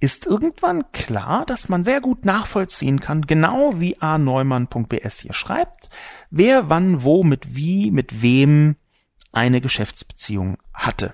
ist 0.00 0.26
irgendwann 0.26 0.90
klar, 0.92 1.44
dass 1.44 1.68
man 1.68 1.84
sehr 1.84 2.00
gut 2.00 2.24
nachvollziehen 2.24 3.00
kann, 3.00 3.22
genau 3.22 3.78
wie 3.78 4.00
a 4.00 4.16
neumann.bs 4.16 5.20
hier 5.20 5.34
schreibt, 5.34 5.90
wer 6.30 6.70
wann 6.70 7.04
wo 7.04 7.22
mit 7.22 7.54
wie 7.54 7.90
mit 7.90 8.22
wem 8.22 8.76
eine 9.30 9.60
Geschäftsbeziehung 9.60 10.56
hatte. 10.72 11.12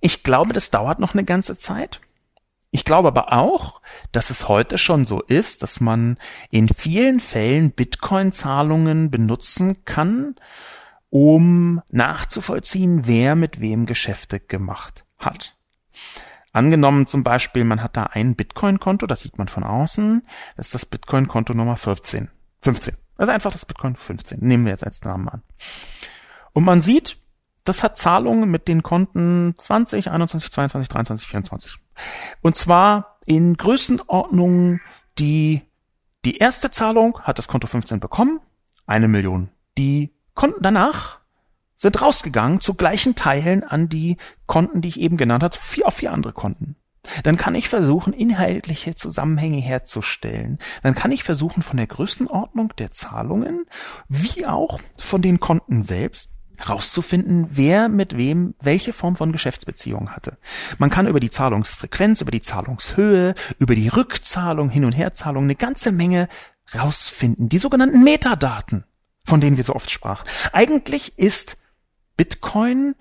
Ich 0.00 0.22
glaube, 0.22 0.52
das 0.52 0.70
dauert 0.70 0.98
noch 0.98 1.14
eine 1.14 1.24
ganze 1.24 1.56
Zeit. 1.56 2.00
Ich 2.70 2.84
glaube 2.84 3.08
aber 3.08 3.32
auch, 3.32 3.80
dass 4.12 4.30
es 4.30 4.48
heute 4.48 4.76
schon 4.78 5.06
so 5.06 5.22
ist, 5.22 5.62
dass 5.62 5.80
man 5.80 6.18
in 6.50 6.68
vielen 6.68 7.20
Fällen 7.20 7.70
Bitcoin-Zahlungen 7.70 9.10
benutzen 9.10 9.84
kann, 9.84 10.34
um 11.10 11.80
nachzuvollziehen, 11.90 13.06
wer 13.06 13.36
mit 13.36 13.60
wem 13.60 13.86
Geschäfte 13.86 14.40
gemacht 14.40 15.06
hat. 15.18 15.56
Angenommen 16.56 17.06
zum 17.06 17.22
Beispiel, 17.22 17.64
man 17.64 17.82
hat 17.82 17.98
da 17.98 18.04
ein 18.04 18.34
Bitcoin-Konto, 18.34 19.06
das 19.06 19.20
sieht 19.20 19.36
man 19.36 19.46
von 19.46 19.62
außen, 19.62 20.26
das 20.56 20.68
ist 20.68 20.74
das 20.74 20.86
Bitcoin-Konto 20.86 21.52
Nummer 21.52 21.76
15. 21.76 22.30
15. 22.62 22.96
Also 23.18 23.30
einfach 23.30 23.52
das 23.52 23.66
Bitcoin 23.66 23.94
15. 23.94 24.38
Nehmen 24.40 24.64
wir 24.64 24.72
jetzt 24.72 24.82
als 24.82 25.04
Namen 25.04 25.28
an. 25.28 25.42
Und 26.54 26.64
man 26.64 26.80
sieht, 26.80 27.18
das 27.64 27.82
hat 27.82 27.98
Zahlungen 27.98 28.50
mit 28.50 28.68
den 28.68 28.82
Konten 28.82 29.52
20, 29.58 30.10
21, 30.10 30.50
22, 30.50 30.88
23, 30.88 31.28
24. 31.28 31.76
Und 32.40 32.56
zwar 32.56 33.18
in 33.26 33.58
Größenordnungen, 33.58 34.80
die 35.18 35.60
die 36.24 36.38
erste 36.38 36.70
Zahlung 36.70 37.20
hat 37.20 37.38
das 37.38 37.48
Konto 37.48 37.66
15 37.66 38.00
bekommen, 38.00 38.40
eine 38.86 39.08
Million. 39.08 39.50
Die 39.76 40.14
Konten 40.34 40.62
danach 40.62 41.20
sind 41.76 42.00
rausgegangen 42.00 42.60
zu 42.60 42.74
gleichen 42.74 43.14
Teilen 43.14 43.62
an 43.62 43.88
die 43.88 44.16
Konten, 44.46 44.80
die 44.80 44.88
ich 44.88 45.00
eben 45.00 45.16
genannt 45.16 45.42
habe, 45.42 45.56
vier 45.56 45.86
auf 45.86 45.94
vier 45.94 46.12
andere 46.12 46.32
Konten. 46.32 46.76
Dann 47.22 47.36
kann 47.36 47.54
ich 47.54 47.68
versuchen, 47.68 48.12
inhaltliche 48.12 48.94
Zusammenhänge 48.94 49.58
herzustellen. 49.58 50.58
Dann 50.82 50.94
kann 50.94 51.12
ich 51.12 51.22
versuchen, 51.22 51.62
von 51.62 51.76
der 51.76 51.86
Größenordnung 51.86 52.74
der 52.78 52.90
Zahlungen 52.90 53.66
wie 54.08 54.46
auch 54.46 54.80
von 54.96 55.22
den 55.22 55.38
Konten 55.40 55.84
selbst 55.84 56.30
herauszufinden, 56.56 57.48
wer 57.50 57.88
mit 57.88 58.16
wem 58.16 58.54
welche 58.60 58.92
Form 58.92 59.16
von 59.16 59.30
Geschäftsbeziehung 59.30 60.10
hatte. 60.10 60.38
Man 60.78 60.90
kann 60.90 61.06
über 61.06 61.20
die 61.20 61.30
Zahlungsfrequenz, 61.30 62.22
über 62.22 62.30
die 62.30 62.42
Zahlungshöhe, 62.42 63.34
über 63.58 63.74
die 63.74 63.88
Rückzahlung, 63.88 64.70
Hin- 64.70 64.86
und 64.86 64.92
Herzahlung 64.92 65.44
eine 65.44 65.54
ganze 65.54 65.92
Menge 65.92 66.28
rausfinden. 66.74 67.48
Die 67.48 67.58
sogenannten 67.58 68.02
Metadaten, 68.02 68.84
von 69.24 69.40
denen 69.40 69.58
wir 69.58 69.64
so 69.64 69.74
oft 69.74 69.90
sprachen. 69.90 70.26
Eigentlich 70.52 71.18
ist 71.18 71.58
Bitcoin 72.16 72.94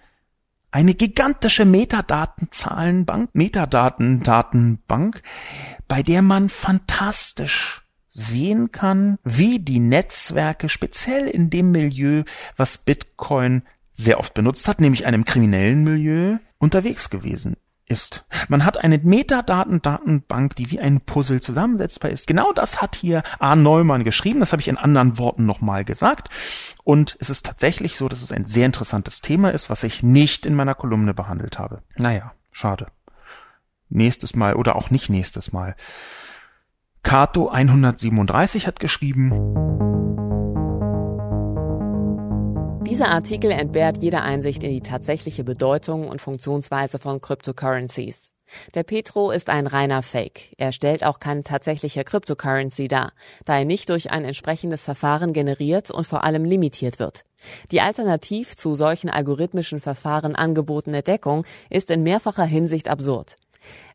eine 0.71 0.93
gigantische 0.93 1.63
Metadatenzahlenbank, 1.63 3.29
Metadatendatenbank, 3.33 5.21
bei 5.87 6.03
der 6.03 6.21
man 6.21 6.49
fantastisch 6.49 7.83
sehen 8.09 8.71
kann, 8.73 9.17
wie 9.23 9.59
die 9.59 9.79
Netzwerke 9.79 10.67
speziell 10.67 11.27
in 11.27 11.49
dem 11.49 11.71
Milieu, 11.71 12.23
was 12.57 12.77
Bitcoin 12.77 13.63
sehr 13.93 14.19
oft 14.19 14.33
benutzt 14.33 14.67
hat, 14.67 14.81
nämlich 14.81 15.05
einem 15.05 15.23
kriminellen 15.23 15.83
Milieu, 15.83 16.37
unterwegs 16.57 17.09
gewesen 17.09 17.55
ist. 17.87 18.25
Man 18.47 18.65
hat 18.65 18.77
eine 18.77 18.97
Metadatendatenbank, 18.97 20.55
die 20.55 20.71
wie 20.71 20.79
ein 20.79 21.01
Puzzle 21.01 21.41
zusammensetzbar 21.41 22.11
ist. 22.11 22.27
Genau 22.27 22.51
das 22.51 22.81
hat 22.81 22.95
hier 22.95 23.23
A. 23.39 23.55
Neumann 23.55 24.03
geschrieben. 24.03 24.39
Das 24.39 24.51
habe 24.51 24.61
ich 24.61 24.67
in 24.67 24.77
anderen 24.77 25.17
Worten 25.17 25.45
nochmal 25.45 25.85
gesagt. 25.85 26.29
Und 26.83 27.15
es 27.19 27.29
ist 27.29 27.45
tatsächlich 27.45 27.97
so, 27.97 28.09
dass 28.09 28.21
es 28.21 28.31
ein 28.31 28.45
sehr 28.45 28.65
interessantes 28.65 29.21
Thema 29.21 29.51
ist, 29.51 29.69
was 29.69 29.83
ich 29.83 30.03
nicht 30.03 30.45
in 30.45 30.55
meiner 30.55 30.75
Kolumne 30.75 31.13
behandelt 31.13 31.59
habe. 31.59 31.81
Naja, 31.97 32.33
schade. 32.51 32.87
Nächstes 33.89 34.35
Mal 34.35 34.55
oder 34.55 34.75
auch 34.75 34.89
nicht 34.89 35.09
nächstes 35.09 35.51
Mal. 35.51 35.75
Kato 37.03 37.49
137 37.49 38.65
hat 38.65 38.79
geschrieben, 38.79 39.29
Dieser 42.87 43.09
Artikel 43.09 43.49
entbehrt 43.49 43.97
jeder 44.03 44.21
Einsicht 44.21 44.63
in 44.63 44.69
die 44.69 44.81
tatsächliche 44.81 45.43
Bedeutung 45.43 46.07
und 46.07 46.21
Funktionsweise 46.21 46.99
von 46.99 47.19
Cryptocurrencies. 47.19 48.31
Der 48.75 48.83
Petro 48.83 49.31
ist 49.31 49.49
ein 49.49 49.65
reiner 49.65 50.03
Fake. 50.03 50.53
Er 50.57 50.71
stellt 50.71 51.03
auch 51.03 51.19
keine 51.19 51.41
tatsächliche 51.41 52.03
Cryptocurrency 52.03 52.87
dar, 52.87 53.13
da 53.43 53.57
er 53.57 53.65
nicht 53.65 53.89
durch 53.89 54.11
ein 54.11 54.23
entsprechendes 54.23 54.83
Verfahren 54.83 55.33
generiert 55.33 55.89
und 55.89 56.05
vor 56.05 56.23
allem 56.23 56.45
limitiert 56.45 56.99
wird. 56.99 57.23
Die 57.71 57.81
alternativ 57.81 58.55
zu 58.55 58.75
solchen 58.75 59.09
algorithmischen 59.09 59.79
Verfahren 59.79 60.35
angebotene 60.35 61.01
Deckung 61.01 61.43
ist 61.71 61.89
in 61.89 62.03
mehrfacher 62.03 62.45
Hinsicht 62.45 62.87
absurd. 62.87 63.37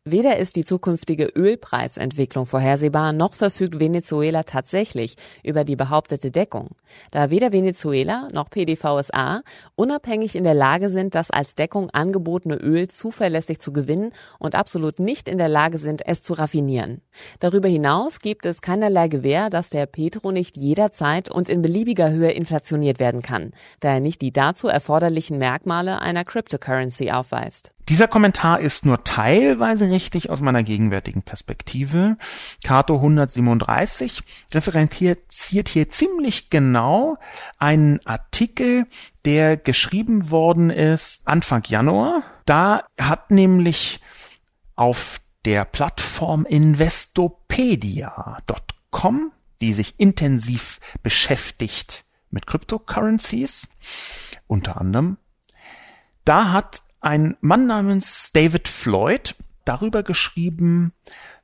Weder 0.03 0.37
ist 0.37 0.55
die 0.55 0.65
zukünftige 0.65 1.25
Ölpreisentwicklung 1.25 2.47
vorhersehbar, 2.47 3.13
noch 3.13 3.35
verfügt 3.35 3.79
Venezuela 3.79 4.41
tatsächlich 4.41 5.15
über 5.43 5.63
die 5.63 5.75
behauptete 5.75 6.31
Deckung, 6.31 6.69
da 7.11 7.29
weder 7.29 7.51
Venezuela 7.51 8.27
noch 8.31 8.49
PDVSA 8.49 9.43
unabhängig 9.75 10.35
in 10.35 10.43
der 10.43 10.55
Lage 10.55 10.89
sind, 10.89 11.13
das 11.13 11.29
als 11.29 11.53
Deckung 11.53 11.91
angebotene 11.91 12.55
Öl 12.55 12.87
zuverlässig 12.87 13.59
zu 13.59 13.73
gewinnen 13.73 14.11
und 14.39 14.55
absolut 14.55 14.97
nicht 14.97 15.29
in 15.29 15.37
der 15.37 15.49
Lage 15.49 15.77
sind, 15.77 16.01
es 16.07 16.23
zu 16.23 16.33
raffinieren. 16.33 17.01
Darüber 17.39 17.67
hinaus 17.67 18.17
gibt 18.19 18.47
es 18.47 18.63
keinerlei 18.63 19.07
Gewähr, 19.07 19.51
dass 19.51 19.69
der 19.69 19.85
Petro 19.85 20.31
nicht 20.31 20.57
jederzeit 20.57 21.29
und 21.29 21.47
in 21.47 21.61
beliebiger 21.61 22.09
Höhe 22.09 22.31
inflationiert 22.31 22.99
werden 22.99 23.21
kann, 23.21 23.51
da 23.81 23.93
er 23.93 23.99
nicht 23.99 24.23
die 24.23 24.33
dazu 24.33 24.67
erforderlichen 24.67 25.37
Merkmale 25.37 26.01
einer 26.01 26.23
Cryptocurrency 26.23 27.11
aufweist. 27.11 27.71
Dieser 27.91 28.07
Kommentar 28.07 28.61
ist 28.61 28.85
nur 28.85 29.03
teilweise 29.03 29.91
richtig 29.91 30.29
aus 30.29 30.39
meiner 30.39 30.63
gegenwärtigen 30.63 31.23
Perspektive. 31.23 32.15
Kato 32.63 32.95
137 32.95 34.23
referenziert 34.53 35.67
hier 35.67 35.89
ziemlich 35.89 36.49
genau 36.49 37.17
einen 37.57 37.99
Artikel, 38.07 38.87
der 39.25 39.57
geschrieben 39.57 40.31
worden 40.31 40.69
ist 40.69 41.21
Anfang 41.25 41.63
Januar. 41.65 42.23
Da 42.45 42.85
hat 42.97 43.29
nämlich 43.29 43.99
auf 44.77 45.19
der 45.43 45.65
Plattform 45.65 46.45
investopedia.com, 46.45 49.33
die 49.59 49.73
sich 49.73 49.99
intensiv 49.99 50.79
beschäftigt 51.03 52.05
mit 52.29 52.47
Cryptocurrencies, 52.47 53.67
unter 54.47 54.79
anderem, 54.79 55.17
da 56.23 56.53
hat 56.53 56.83
ein 57.01 57.35
Mann 57.41 57.65
namens 57.65 58.31
David 58.31 58.67
Floyd 58.67 59.35
darüber 59.65 60.03
geschrieben, 60.03 60.93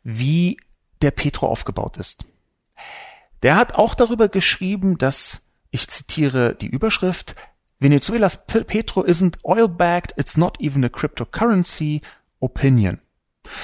wie 0.03 0.57
der 1.01 1.11
Petro 1.11 1.47
aufgebaut 1.47 1.97
ist. 1.97 2.25
Der 3.43 3.55
hat 3.55 3.75
auch 3.75 3.95
darüber 3.95 4.29
geschrieben, 4.29 4.97
dass, 4.97 5.45
ich 5.69 5.87
zitiere 5.89 6.55
die 6.55 6.67
Überschrift, 6.67 7.35
Venezuelas 7.79 8.45
Petro 8.47 9.03
isn't 9.03 9.37
oil-backed, 9.43 10.13
it's 10.17 10.37
not 10.37 10.59
even 10.59 10.83
a 10.83 10.89
cryptocurrency, 10.89 12.01
opinion. 12.39 12.99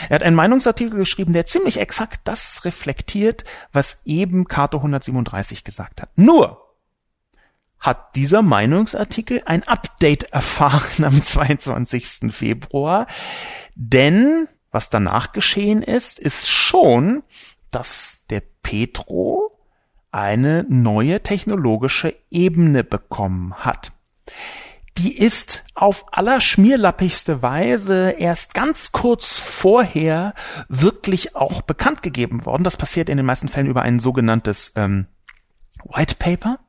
Er 0.09 0.15
hat 0.15 0.23
einen 0.23 0.35
Meinungsartikel 0.35 0.97
geschrieben, 0.97 1.33
der 1.33 1.45
ziemlich 1.45 1.79
exakt 1.79 2.21
das 2.25 2.63
reflektiert, 2.63 3.43
was 3.71 4.01
eben 4.05 4.45
Kato 4.47 4.77
137 4.77 5.63
gesagt 5.63 6.01
hat. 6.01 6.09
Nur, 6.15 6.62
hat 7.83 8.15
dieser 8.15 8.41
Meinungsartikel 8.41 9.43
ein 9.45 9.63
Update 9.63 10.23
erfahren 10.31 11.03
am 11.03 11.21
22. 11.21 12.33
Februar. 12.33 13.05
Denn 13.75 14.47
was 14.71 14.89
danach 14.89 15.33
geschehen 15.33 15.83
ist, 15.83 16.17
ist 16.17 16.47
schon, 16.47 17.21
dass 17.71 18.25
der 18.29 18.41
Petro 18.63 19.59
eine 20.11 20.65
neue 20.69 21.21
technologische 21.21 22.15
Ebene 22.31 22.83
bekommen 22.83 23.53
hat. 23.55 23.91
Die 24.97 25.17
ist 25.17 25.65
auf 25.73 26.05
allerschmierlappigste 26.11 27.41
Weise 27.41 28.11
erst 28.11 28.53
ganz 28.53 28.91
kurz 28.91 29.39
vorher 29.39 30.33
wirklich 30.69 31.35
auch 31.35 31.63
bekannt 31.63 32.01
gegeben 32.03 32.45
worden. 32.45 32.63
Das 32.63 32.77
passiert 32.77 33.09
in 33.09 33.17
den 33.17 33.25
meisten 33.25 33.49
Fällen 33.49 33.67
über 33.67 33.81
ein 33.81 33.99
sogenanntes 33.99 34.71
ähm, 34.75 35.07
White 35.83 36.15
Paper. 36.15 36.59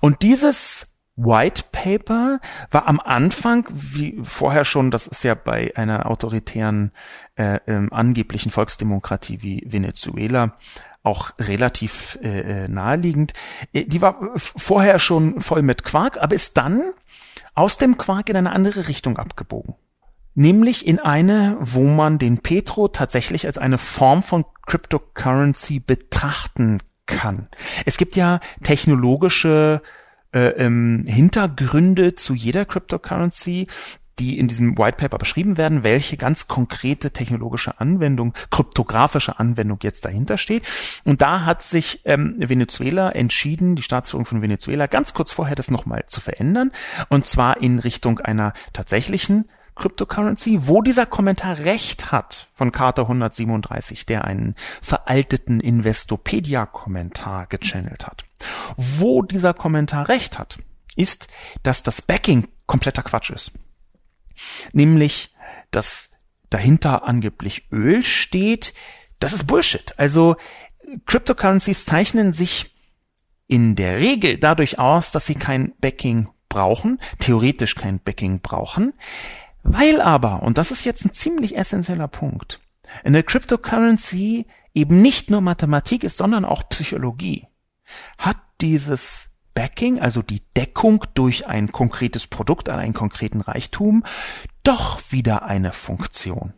Und 0.00 0.22
dieses 0.22 0.96
White 1.16 1.64
Paper 1.72 2.40
war 2.70 2.86
am 2.86 3.00
Anfang, 3.00 3.66
wie 3.70 4.18
vorher 4.22 4.64
schon, 4.64 4.90
das 4.90 5.06
ist 5.06 5.24
ja 5.24 5.34
bei 5.34 5.72
einer 5.74 6.10
autoritären, 6.10 6.92
äh, 7.36 7.58
ähm, 7.66 7.92
angeblichen 7.92 8.50
Volksdemokratie 8.50 9.40
wie 9.40 9.64
Venezuela 9.66 10.58
auch 11.02 11.30
relativ 11.38 12.18
äh, 12.22 12.64
äh 12.64 12.68
naheliegend. 12.68 13.32
Äh, 13.72 13.84
die 13.86 14.02
war 14.02 14.18
vorher 14.36 14.98
schon 14.98 15.40
voll 15.40 15.62
mit 15.62 15.84
Quark, 15.84 16.18
aber 16.18 16.34
ist 16.34 16.58
dann 16.58 16.82
aus 17.54 17.78
dem 17.78 17.96
Quark 17.96 18.28
in 18.28 18.36
eine 18.36 18.52
andere 18.52 18.86
Richtung 18.86 19.16
abgebogen. 19.16 19.74
Nämlich 20.34 20.86
in 20.86 20.98
eine, 20.98 21.56
wo 21.60 21.84
man 21.84 22.18
den 22.18 22.38
Petro 22.38 22.88
tatsächlich 22.88 23.46
als 23.46 23.56
eine 23.56 23.78
Form 23.78 24.22
von 24.22 24.44
Cryptocurrency 24.66 25.80
betrachten 25.80 26.78
kann. 27.06 27.48
Es 27.84 27.96
gibt 27.96 28.16
ja 28.16 28.40
technologische 28.62 29.80
äh, 30.32 30.48
ähm, 30.48 31.04
Hintergründe 31.06 32.14
zu 32.14 32.34
jeder 32.34 32.64
Cryptocurrency, 32.64 33.68
die 34.18 34.38
in 34.38 34.48
diesem 34.48 34.78
White 34.78 34.96
Paper 34.96 35.18
beschrieben 35.18 35.56
werden, 35.56 35.84
welche 35.84 36.16
ganz 36.16 36.48
konkrete 36.48 37.10
technologische 37.10 37.80
Anwendung, 37.80 38.32
kryptografische 38.50 39.38
Anwendung 39.38 39.78
jetzt 39.82 40.04
dahinter 40.04 40.38
steht. 40.38 40.64
Und 41.04 41.20
da 41.20 41.44
hat 41.44 41.62
sich 41.62 42.00
ähm, 42.04 42.34
Venezuela 42.38 43.10
entschieden, 43.10 43.76
die 43.76 43.82
Staatsführung 43.82 44.26
von 44.26 44.42
Venezuela, 44.42 44.86
ganz 44.86 45.12
kurz 45.12 45.32
vorher 45.32 45.56
das 45.56 45.70
nochmal 45.70 46.04
zu 46.06 46.20
verändern. 46.20 46.72
Und 47.08 47.26
zwar 47.26 47.60
in 47.60 47.78
Richtung 47.78 48.20
einer 48.20 48.52
tatsächlichen 48.72 49.48
Cryptocurrency, 49.76 50.66
wo 50.66 50.82
dieser 50.82 51.06
Kommentar 51.06 51.58
recht 51.58 52.10
hat 52.10 52.48
von 52.54 52.72
Carter 52.72 53.02
137, 53.02 54.06
der 54.06 54.24
einen 54.24 54.54
veralteten 54.82 55.60
Investopedia-Kommentar 55.60 57.46
gechannelt 57.46 58.06
hat. 58.06 58.24
Wo 58.76 59.22
dieser 59.22 59.54
Kommentar 59.54 60.08
recht 60.08 60.38
hat, 60.38 60.58
ist, 60.96 61.28
dass 61.62 61.82
das 61.82 62.02
Backing 62.02 62.48
kompletter 62.66 63.02
Quatsch 63.02 63.30
ist. 63.30 63.52
Nämlich, 64.72 65.34
dass 65.70 66.12
dahinter 66.50 67.06
angeblich 67.06 67.70
Öl 67.70 68.04
steht. 68.04 68.72
Das 69.18 69.32
ist 69.32 69.46
Bullshit. 69.46 69.98
Also 69.98 70.36
Cryptocurrencies 71.06 71.84
zeichnen 71.84 72.32
sich 72.32 72.74
in 73.46 73.76
der 73.76 73.98
Regel 73.98 74.38
dadurch 74.38 74.78
aus, 74.78 75.10
dass 75.10 75.26
sie 75.26 75.34
kein 75.34 75.74
Backing 75.80 76.28
brauchen, 76.48 77.00
theoretisch 77.18 77.74
kein 77.74 78.00
Backing 78.00 78.40
brauchen, 78.40 78.94
weil 79.66 80.00
aber, 80.00 80.42
und 80.42 80.58
das 80.58 80.70
ist 80.70 80.84
jetzt 80.84 81.04
ein 81.04 81.12
ziemlich 81.12 81.56
essentieller 81.56 82.08
Punkt, 82.08 82.60
in 83.04 83.12
der 83.12 83.22
Cryptocurrency 83.22 84.46
eben 84.74 85.02
nicht 85.02 85.30
nur 85.30 85.40
Mathematik 85.40 86.04
ist, 86.04 86.18
sondern 86.18 86.44
auch 86.44 86.68
Psychologie, 86.68 87.46
hat 88.18 88.36
dieses 88.60 89.30
Backing, 89.54 89.98
also 89.98 90.22
die 90.22 90.42
Deckung 90.54 91.04
durch 91.14 91.46
ein 91.46 91.72
konkretes 91.72 92.26
Produkt 92.26 92.68
an 92.68 92.78
einen 92.78 92.94
konkreten 92.94 93.40
Reichtum, 93.40 94.04
doch 94.62 95.00
wieder 95.10 95.44
eine 95.44 95.72
Funktion. 95.72 96.52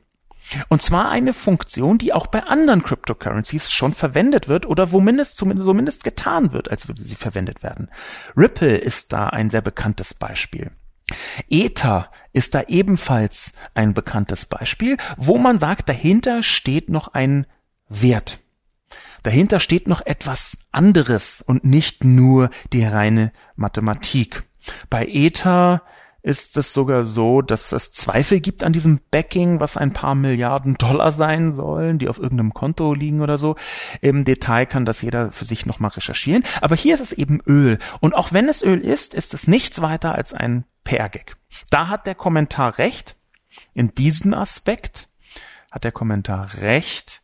Und 0.68 0.82
zwar 0.82 1.10
eine 1.10 1.34
Funktion, 1.34 1.98
die 1.98 2.12
auch 2.12 2.26
bei 2.26 2.42
anderen 2.42 2.82
Cryptocurrencies 2.82 3.70
schon 3.70 3.92
verwendet 3.92 4.48
wird 4.48 4.66
oder 4.66 4.92
womindest 4.92 5.36
zumindest, 5.36 5.66
zumindest 5.66 6.04
getan 6.04 6.52
wird, 6.52 6.70
als 6.70 6.88
würde 6.88 7.02
sie 7.02 7.14
verwendet 7.14 7.62
werden. 7.62 7.90
Ripple 8.36 8.76
ist 8.76 9.12
da 9.12 9.28
ein 9.28 9.50
sehr 9.50 9.60
bekanntes 9.60 10.14
Beispiel. 10.14 10.70
Ether 11.48 12.10
ist 12.32 12.54
da 12.54 12.62
ebenfalls 12.68 13.52
ein 13.74 13.94
bekanntes 13.94 14.44
Beispiel, 14.44 14.96
wo 15.16 15.38
man 15.38 15.58
sagt, 15.58 15.88
dahinter 15.88 16.42
steht 16.42 16.90
noch 16.90 17.08
ein 17.08 17.46
Wert. 17.88 18.38
Dahinter 19.22 19.60
steht 19.60 19.88
noch 19.88 20.04
etwas 20.04 20.56
anderes 20.70 21.42
und 21.42 21.64
nicht 21.64 22.04
nur 22.04 22.50
die 22.72 22.84
reine 22.84 23.32
Mathematik. 23.56 24.44
Bei 24.90 25.06
Ether 25.06 25.82
ist 26.22 26.56
es 26.56 26.72
sogar 26.72 27.06
so, 27.06 27.42
dass 27.42 27.72
es 27.72 27.92
Zweifel 27.92 28.40
gibt 28.40 28.64
an 28.64 28.72
diesem 28.72 29.00
Backing, 29.10 29.60
was 29.60 29.76
ein 29.76 29.92
paar 29.92 30.14
Milliarden 30.14 30.74
Dollar 30.74 31.12
sein 31.12 31.52
sollen, 31.52 31.98
die 31.98 32.08
auf 32.08 32.18
irgendeinem 32.18 32.52
Konto 32.52 32.92
liegen 32.92 33.22
oder 33.22 33.38
so. 33.38 33.56
Im 34.00 34.24
Detail 34.24 34.66
kann 34.66 34.84
das 34.84 35.00
jeder 35.02 35.32
für 35.32 35.44
sich 35.44 35.64
nochmal 35.64 35.92
recherchieren. 35.92 36.42
Aber 36.60 36.74
hier 36.74 36.94
ist 36.94 37.00
es 37.00 37.12
eben 37.12 37.40
Öl. 37.46 37.78
Und 38.00 38.14
auch 38.14 38.32
wenn 38.32 38.48
es 38.48 38.62
Öl 38.62 38.80
ist, 38.80 39.14
ist 39.14 39.32
es 39.32 39.46
nichts 39.46 39.80
weiter 39.80 40.14
als 40.14 40.34
ein 40.34 40.64
PR-Gag. 40.84 41.36
Da 41.70 41.88
hat 41.88 42.06
der 42.06 42.14
Kommentar 42.14 42.78
recht. 42.78 43.14
In 43.74 43.94
diesem 43.94 44.34
Aspekt 44.34 45.08
hat 45.70 45.84
der 45.84 45.92
Kommentar 45.92 46.48
recht 46.60 47.22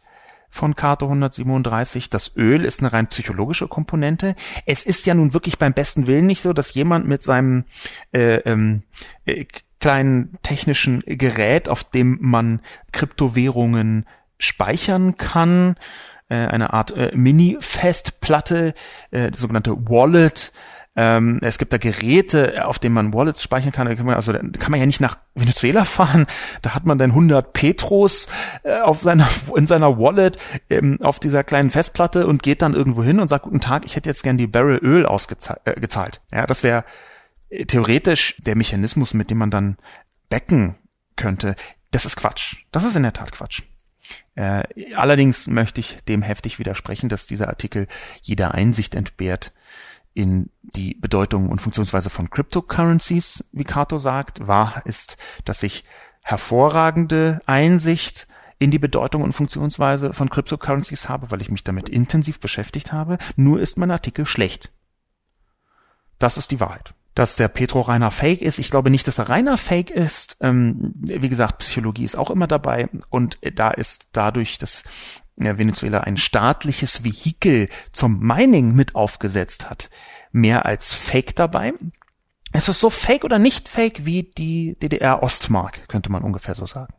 von 0.54 0.76
Karte 0.76 1.06
137. 1.06 2.10
Das 2.10 2.36
Öl 2.36 2.64
ist 2.64 2.78
eine 2.78 2.92
rein 2.92 3.08
psychologische 3.08 3.66
Komponente. 3.66 4.36
Es 4.66 4.84
ist 4.84 5.04
ja 5.04 5.14
nun 5.14 5.34
wirklich 5.34 5.58
beim 5.58 5.72
besten 5.72 6.06
Willen 6.06 6.26
nicht 6.26 6.42
so, 6.42 6.52
dass 6.52 6.74
jemand 6.74 7.08
mit 7.08 7.24
seinem 7.24 7.64
äh, 8.12 8.36
ähm, 8.36 8.84
äh, 9.24 9.46
kleinen 9.80 10.38
technischen 10.42 11.02
Gerät, 11.06 11.68
auf 11.68 11.82
dem 11.82 12.18
man 12.20 12.60
Kryptowährungen 12.92 14.06
speichern 14.38 15.16
kann, 15.16 15.74
äh, 16.28 16.36
eine 16.36 16.72
Art 16.72 16.92
äh, 16.92 17.10
Mini-Festplatte, 17.16 18.74
äh, 19.10 19.32
sogenannte 19.36 19.72
Wallet, 19.88 20.52
ähm, 20.96 21.40
es 21.42 21.58
gibt 21.58 21.72
da 21.72 21.78
Geräte, 21.78 22.66
auf 22.66 22.78
denen 22.78 22.94
man 22.94 23.12
Wallets 23.12 23.42
speichern 23.42 23.72
kann. 23.72 23.88
Da 23.88 23.94
kann 23.96 24.06
man, 24.06 24.14
also 24.14 24.32
da 24.32 24.40
kann 24.40 24.70
man 24.70 24.78
ja 24.78 24.86
nicht 24.86 25.00
nach 25.00 25.18
Venezuela 25.34 25.84
fahren. 25.84 26.26
Da 26.62 26.74
hat 26.74 26.86
man 26.86 26.98
dann 26.98 27.10
100 27.10 27.52
Petros 27.52 28.28
äh, 28.62 28.80
auf 28.80 29.00
seiner 29.00 29.28
in 29.56 29.66
seiner 29.66 29.98
Wallet 29.98 30.38
ähm, 30.70 30.98
auf 31.02 31.18
dieser 31.18 31.42
kleinen 31.42 31.70
Festplatte 31.70 32.26
und 32.26 32.42
geht 32.42 32.62
dann 32.62 32.74
irgendwo 32.74 33.02
hin 33.02 33.18
und 33.18 33.28
sagt 33.28 33.44
guten 33.44 33.60
Tag, 33.60 33.84
ich 33.84 33.96
hätte 33.96 34.08
jetzt 34.08 34.22
gern 34.22 34.38
die 34.38 34.46
Barrel 34.46 34.78
Öl 34.82 35.06
ausgezahlt. 35.06 35.60
Äh, 35.64 36.36
ja, 36.36 36.46
das 36.46 36.62
wäre 36.62 36.84
äh, 37.50 37.64
theoretisch 37.66 38.36
der 38.38 38.56
Mechanismus, 38.56 39.14
mit 39.14 39.30
dem 39.30 39.38
man 39.38 39.50
dann 39.50 39.76
becken 40.28 40.76
könnte. 41.16 41.56
Das 41.90 42.04
ist 42.04 42.16
Quatsch. 42.16 42.56
Das 42.70 42.84
ist 42.84 42.94
in 42.94 43.02
der 43.02 43.12
Tat 43.12 43.32
Quatsch. 43.32 43.62
Äh, 44.36 44.62
allerdings 44.94 45.46
möchte 45.48 45.80
ich 45.80 45.98
dem 46.04 46.22
heftig 46.22 46.58
widersprechen, 46.58 47.08
dass 47.08 47.26
dieser 47.26 47.48
Artikel 47.48 47.88
jeder 48.22 48.54
Einsicht 48.54 48.94
entbehrt 48.94 49.52
in 50.14 50.50
die 50.62 50.94
Bedeutung 50.94 51.48
und 51.50 51.60
Funktionsweise 51.60 52.08
von 52.08 52.30
Cryptocurrencies, 52.30 53.44
wie 53.52 53.64
Cato 53.64 53.98
sagt. 53.98 54.46
Wahr 54.46 54.82
ist, 54.84 55.16
dass 55.44 55.62
ich 55.62 55.84
hervorragende 56.22 57.40
Einsicht 57.46 58.26
in 58.58 58.70
die 58.70 58.78
Bedeutung 58.78 59.22
und 59.22 59.32
Funktionsweise 59.32 60.14
von 60.14 60.30
Cryptocurrencies 60.30 61.08
habe, 61.08 61.30
weil 61.30 61.42
ich 61.42 61.50
mich 61.50 61.64
damit 61.64 61.88
intensiv 61.88 62.40
beschäftigt 62.40 62.92
habe. 62.92 63.18
Nur 63.36 63.60
ist 63.60 63.76
mein 63.76 63.90
Artikel 63.90 64.26
schlecht. 64.26 64.72
Das 66.18 66.38
ist 66.38 66.50
die 66.50 66.60
Wahrheit. 66.60 66.94
Dass 67.14 67.36
der 67.36 67.48
Petro 67.48 67.82
reiner 67.82 68.10
Fake 68.10 68.42
ist, 68.42 68.58
ich 68.58 68.70
glaube 68.70 68.90
nicht, 68.90 69.06
dass 69.06 69.18
er 69.18 69.28
reiner 69.28 69.56
Fake 69.56 69.90
ist. 69.90 70.36
Ähm, 70.40 70.94
wie 70.96 71.28
gesagt, 71.28 71.58
Psychologie 71.58 72.04
ist 72.04 72.16
auch 72.16 72.30
immer 72.30 72.46
dabei 72.46 72.88
und 73.10 73.38
da 73.54 73.70
ist 73.70 74.08
dadurch, 74.12 74.58
dass 74.58 74.84
Venezuela 75.36 76.00
ein 76.00 76.16
staatliches 76.16 77.04
Vehikel 77.04 77.68
zum 77.92 78.20
Mining 78.20 78.74
mit 78.74 78.94
aufgesetzt 78.94 79.68
hat, 79.68 79.90
mehr 80.32 80.64
als 80.64 80.92
Fake 80.92 81.34
dabei. 81.36 81.72
Es 82.52 82.68
ist 82.68 82.80
so 82.80 82.88
fake 82.88 83.24
oder 83.24 83.38
nicht 83.38 83.68
fake 83.68 84.06
wie 84.06 84.30
die 84.38 84.76
DDR-Ostmark, 84.80 85.88
könnte 85.88 86.12
man 86.12 86.22
ungefähr 86.22 86.54
so 86.54 86.66
sagen. 86.66 86.94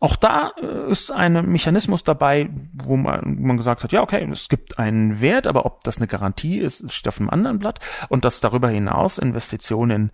Auch 0.00 0.16
da 0.16 0.52
äh, 0.60 0.90
ist 0.90 1.10
ein 1.10 1.50
Mechanismus 1.50 2.02
dabei, 2.02 2.48
wo 2.72 2.96
man, 2.96 3.36
man 3.40 3.58
gesagt 3.58 3.84
hat, 3.84 3.92
ja, 3.92 4.02
okay, 4.02 4.26
es 4.32 4.48
gibt 4.48 4.78
einen 4.78 5.20
Wert, 5.20 5.46
aber 5.46 5.66
ob 5.66 5.82
das 5.82 5.98
eine 5.98 6.06
Garantie 6.06 6.58
ist, 6.58 6.90
steht 6.92 7.08
auf 7.08 7.20
einem 7.20 7.28
anderen 7.28 7.58
Blatt. 7.58 7.80
Und 8.08 8.24
dass 8.24 8.40
darüber 8.40 8.70
hinaus 8.70 9.18
Investitionen 9.18 10.10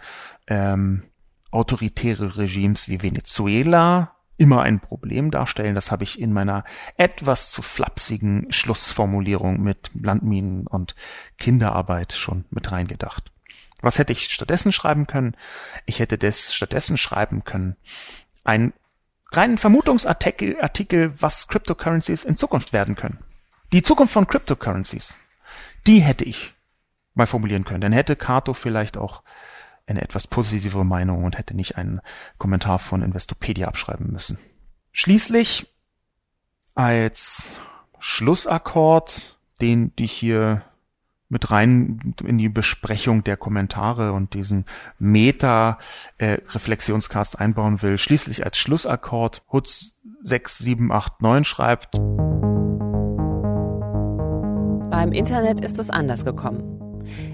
ähm, 0.49 1.05
autoritäre 1.53 2.37
Regimes 2.37 2.89
wie 2.89 3.03
Venezuela 3.03 4.16
immer 4.39 4.63
ein 4.63 4.81
Problem 4.81 5.31
darstellen. 5.31 5.75
Das 5.75 5.91
habe 5.91 6.05
ich 6.05 6.21
in 6.21 6.33
meiner 6.33 6.65
etwas 6.97 7.51
zu 7.51 7.63
flapsigen 7.63 8.51
Schlussformulierung 8.51 9.63
mit 9.63 9.91
Landminen 9.95 10.67
und 10.67 10.95
Kinderarbeit 11.39 12.13
schon 12.13 12.45
mit 12.51 12.71
reingedacht. 12.71 13.31
Was 13.81 13.99
hätte 13.99 14.13
ich 14.13 14.31
stattdessen 14.31 14.73
schreiben 14.73 15.07
können? 15.07 15.37
Ich 15.85 16.01
hätte 16.01 16.19
das 16.19 16.55
stattdessen 16.55 16.97
schreiben 16.97 17.45
können. 17.45 17.77
Ein 18.45 18.73
reinen 19.33 19.59
Vermutungsartikel, 19.59 20.61
Artikel, 20.61 21.13
was 21.21 21.49
Cryptocurrencies 21.49 22.25
in 22.25 22.37
Zukunft 22.37 22.73
werden 22.73 22.97
können. 22.97 23.19
Die 23.73 23.83
Zukunft 23.83 24.13
von 24.13 24.27
Cryptocurrencies. 24.27 25.15
Die 25.87 26.01
hätte 26.01 26.25
ich 26.25 26.55
mal 27.15 27.27
formulieren 27.27 27.65
können. 27.65 27.81
Dann 27.81 27.93
hätte 27.93 28.17
Kato 28.17 28.55
vielleicht 28.55 28.97
auch 28.97 29.23
eine 29.87 30.03
etwas 30.03 30.27
positivere 30.27 30.85
Meinung 30.85 31.25
und 31.25 31.39
hätte 31.39 31.55
nicht 31.55 31.79
einen 31.79 32.03
Kommentar 32.39 32.79
von 32.79 33.01
Investopedia 33.03 33.69
abschreiben 33.69 34.13
müssen. 34.13 34.37
Schließlich 34.93 35.73
als 36.75 37.61
Schlussakkord, 37.99 39.39
den 39.61 39.93
ich 39.97 40.13
hier 40.13 40.63
mit 41.29 41.51
rein 41.51 42.15
in 42.23 42.39
die 42.39 42.49
Besprechung 42.49 43.25
der 43.25 43.37
Kommentare 43.37 44.13
und 44.13 44.35
diesen 44.35 44.65
Meta-Reflexionscast 44.99 47.35
äh, 47.35 47.39
einbauen 47.39 47.83
will. 47.83 47.99
Schließlich 47.99 48.45
als 48.45 48.59
Schlussakkord 48.59 49.43
Hutz 49.51 49.97
6789 50.23 51.49
schreibt. 51.49 51.97
Beim 54.91 55.11
Internet 55.13 55.63
ist 55.63 55.81
es 55.81 55.91
anders 55.91 56.25
gekommen. 56.25 56.86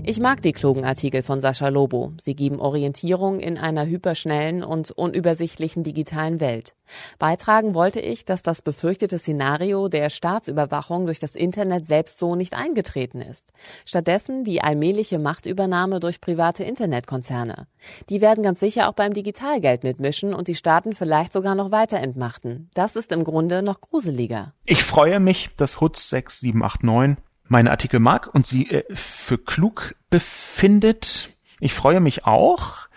Ich 0.05 0.21
mag 0.21 0.43
die 0.43 0.53
klugen 0.53 0.85
Artikel 0.85 1.23
von 1.23 1.41
Sascha 1.41 1.69
Lobo. 1.69 2.13
Sie 2.21 2.35
geben 2.35 2.61
Orientierung 2.61 3.41
in 3.41 3.57
einer 3.57 3.87
hyperschnellen 3.87 4.65
und 4.65 4.91
unübersichtlichen 4.91 5.85
digitalen 5.85 6.41
Welt. 6.41 6.75
Beitragen 7.19 7.75
wollte 7.75 8.01
ich, 8.01 8.25
dass 8.25 8.43
das 8.43 8.63
befürchtete 8.63 9.19
Szenario 9.19 9.89
der 9.89 10.11
Staatsüberwachung 10.11 11.07
durch 11.07 11.19
das 11.19 11.35
Internet 11.35 11.87
selbst 11.87 12.19
so 12.19 12.35
nicht 12.35 12.55
eingetreten 12.55 13.21
ist. 13.21 13.53
Stattdessen 13.85 14.45
die 14.45 14.63
allmähliche 14.63 15.19
Machtübernahme 15.19 16.01
durch 16.01 16.21
private 16.21 16.65
Internetkonzerne. 16.65 17.67
Die 18.09 18.21
werden 18.21 18.43
ganz 18.43 18.61
sicher 18.61 18.89
auch 18.89 18.95
beim 18.95 19.13
Digitalgeld 19.13 19.85
mitmischen 19.85 20.35
und 20.35 20.49
die 20.49 20.55
Staaten 20.55 20.95
vielleicht 20.95 21.33
sogar 21.33 21.55
noch 21.55 21.71
weiter 21.71 21.99
entmachten. 21.99 22.71
Das 22.75 22.97
ist 22.97 23.13
im 23.13 23.25
Grunde 23.25 23.63
noch 23.63 23.81
gruseliger. 23.81 24.53
Ich 24.67 24.83
freue 24.83 25.21
mich, 25.21 25.51
dass 25.57 25.81
HUTZ 25.81 26.11
6789 26.11 27.32
meine 27.53 27.71
Artikel 27.71 28.01
mag 28.01 28.35
und 28.35 28.47
sie 28.47 28.69
äh, 28.71 28.83
für 28.93 29.39
klug 29.39 29.95
befindet. 30.11 31.29
Ich 31.61 31.75
freue 31.75 32.01
mich 32.01 32.25
auch, 32.25 32.89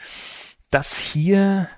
dass 0.71 0.97
hier 0.97 1.69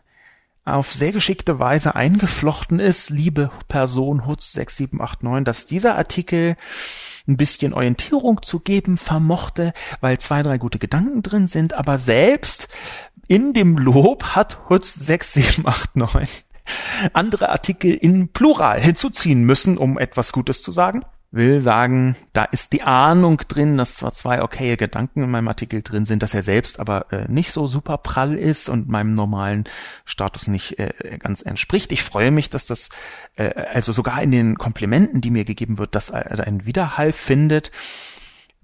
auf 0.63 0.91
sehr 0.91 1.11
geschickte 1.11 1.59
Weise 1.59 1.95
eingeflochten 1.95 2.79
ist, 2.79 3.09
liebe 3.09 3.51
Person 3.67 4.25
Hutz 4.25 4.53
6789, 4.53 5.43
dass 5.45 5.65
dieser 5.65 5.97
Artikel 5.97 6.55
ein 7.27 7.37
bisschen 7.37 7.73
Orientierung 7.73 8.41
zu 8.41 8.59
geben 8.59 8.97
vermochte, 8.97 9.73
weil 9.99 10.17
zwei, 10.17 10.43
drei 10.43 10.57
gute 10.57 10.79
Gedanken 10.79 11.23
drin 11.23 11.47
sind, 11.47 11.73
aber 11.73 11.99
selbst 11.99 12.69
in 13.27 13.53
dem 13.53 13.77
Lob 13.77 14.35
hat 14.35 14.69
Hutz 14.69 14.93
6789 14.93 16.45
andere 17.13 17.49
Artikel 17.49 17.93
in 17.93 18.29
Plural 18.29 18.79
hinzuziehen 18.81 19.43
müssen, 19.43 19.77
um 19.77 19.97
etwas 19.97 20.31
Gutes 20.33 20.61
zu 20.61 20.71
sagen 20.71 21.05
will 21.31 21.59
sagen, 21.59 22.15
da 22.31 22.45
ist 22.45 22.71
die 22.73 22.83
Ahnung 22.83 23.37
drin, 23.47 23.77
dass 23.77 23.97
zwar 23.97 24.13
zwei 24.13 24.41
okaye 24.41 24.77
Gedanken 24.77 25.23
in 25.23 25.29
meinem 25.29 25.49
Artikel 25.49 25.81
drin 25.81 26.05
sind, 26.05 26.23
dass 26.23 26.33
er 26.33 26.43
selbst 26.43 26.79
aber 26.79 27.11
äh, 27.11 27.29
nicht 27.29 27.51
so 27.51 27.67
super 27.67 27.97
prall 27.97 28.35
ist 28.35 28.69
und 28.69 28.87
meinem 28.87 29.13
normalen 29.13 29.65
Status 30.05 30.47
nicht 30.47 30.79
äh, 30.79 31.17
ganz 31.19 31.41
entspricht. 31.41 31.91
Ich 31.91 32.03
freue 32.03 32.31
mich, 32.31 32.49
dass 32.49 32.65
das 32.65 32.89
äh, 33.35 33.49
also 33.73 33.91
sogar 33.91 34.21
in 34.21 34.31
den 34.31 34.57
Komplimenten, 34.57 35.19
die 35.19 35.29
mir 35.29 35.43
gegeben 35.43 35.77
wird, 35.77 35.95
dass 35.95 36.09
er 36.09 36.47
einen 36.47 36.65
Widerhall 36.65 37.11
findet. 37.11 37.71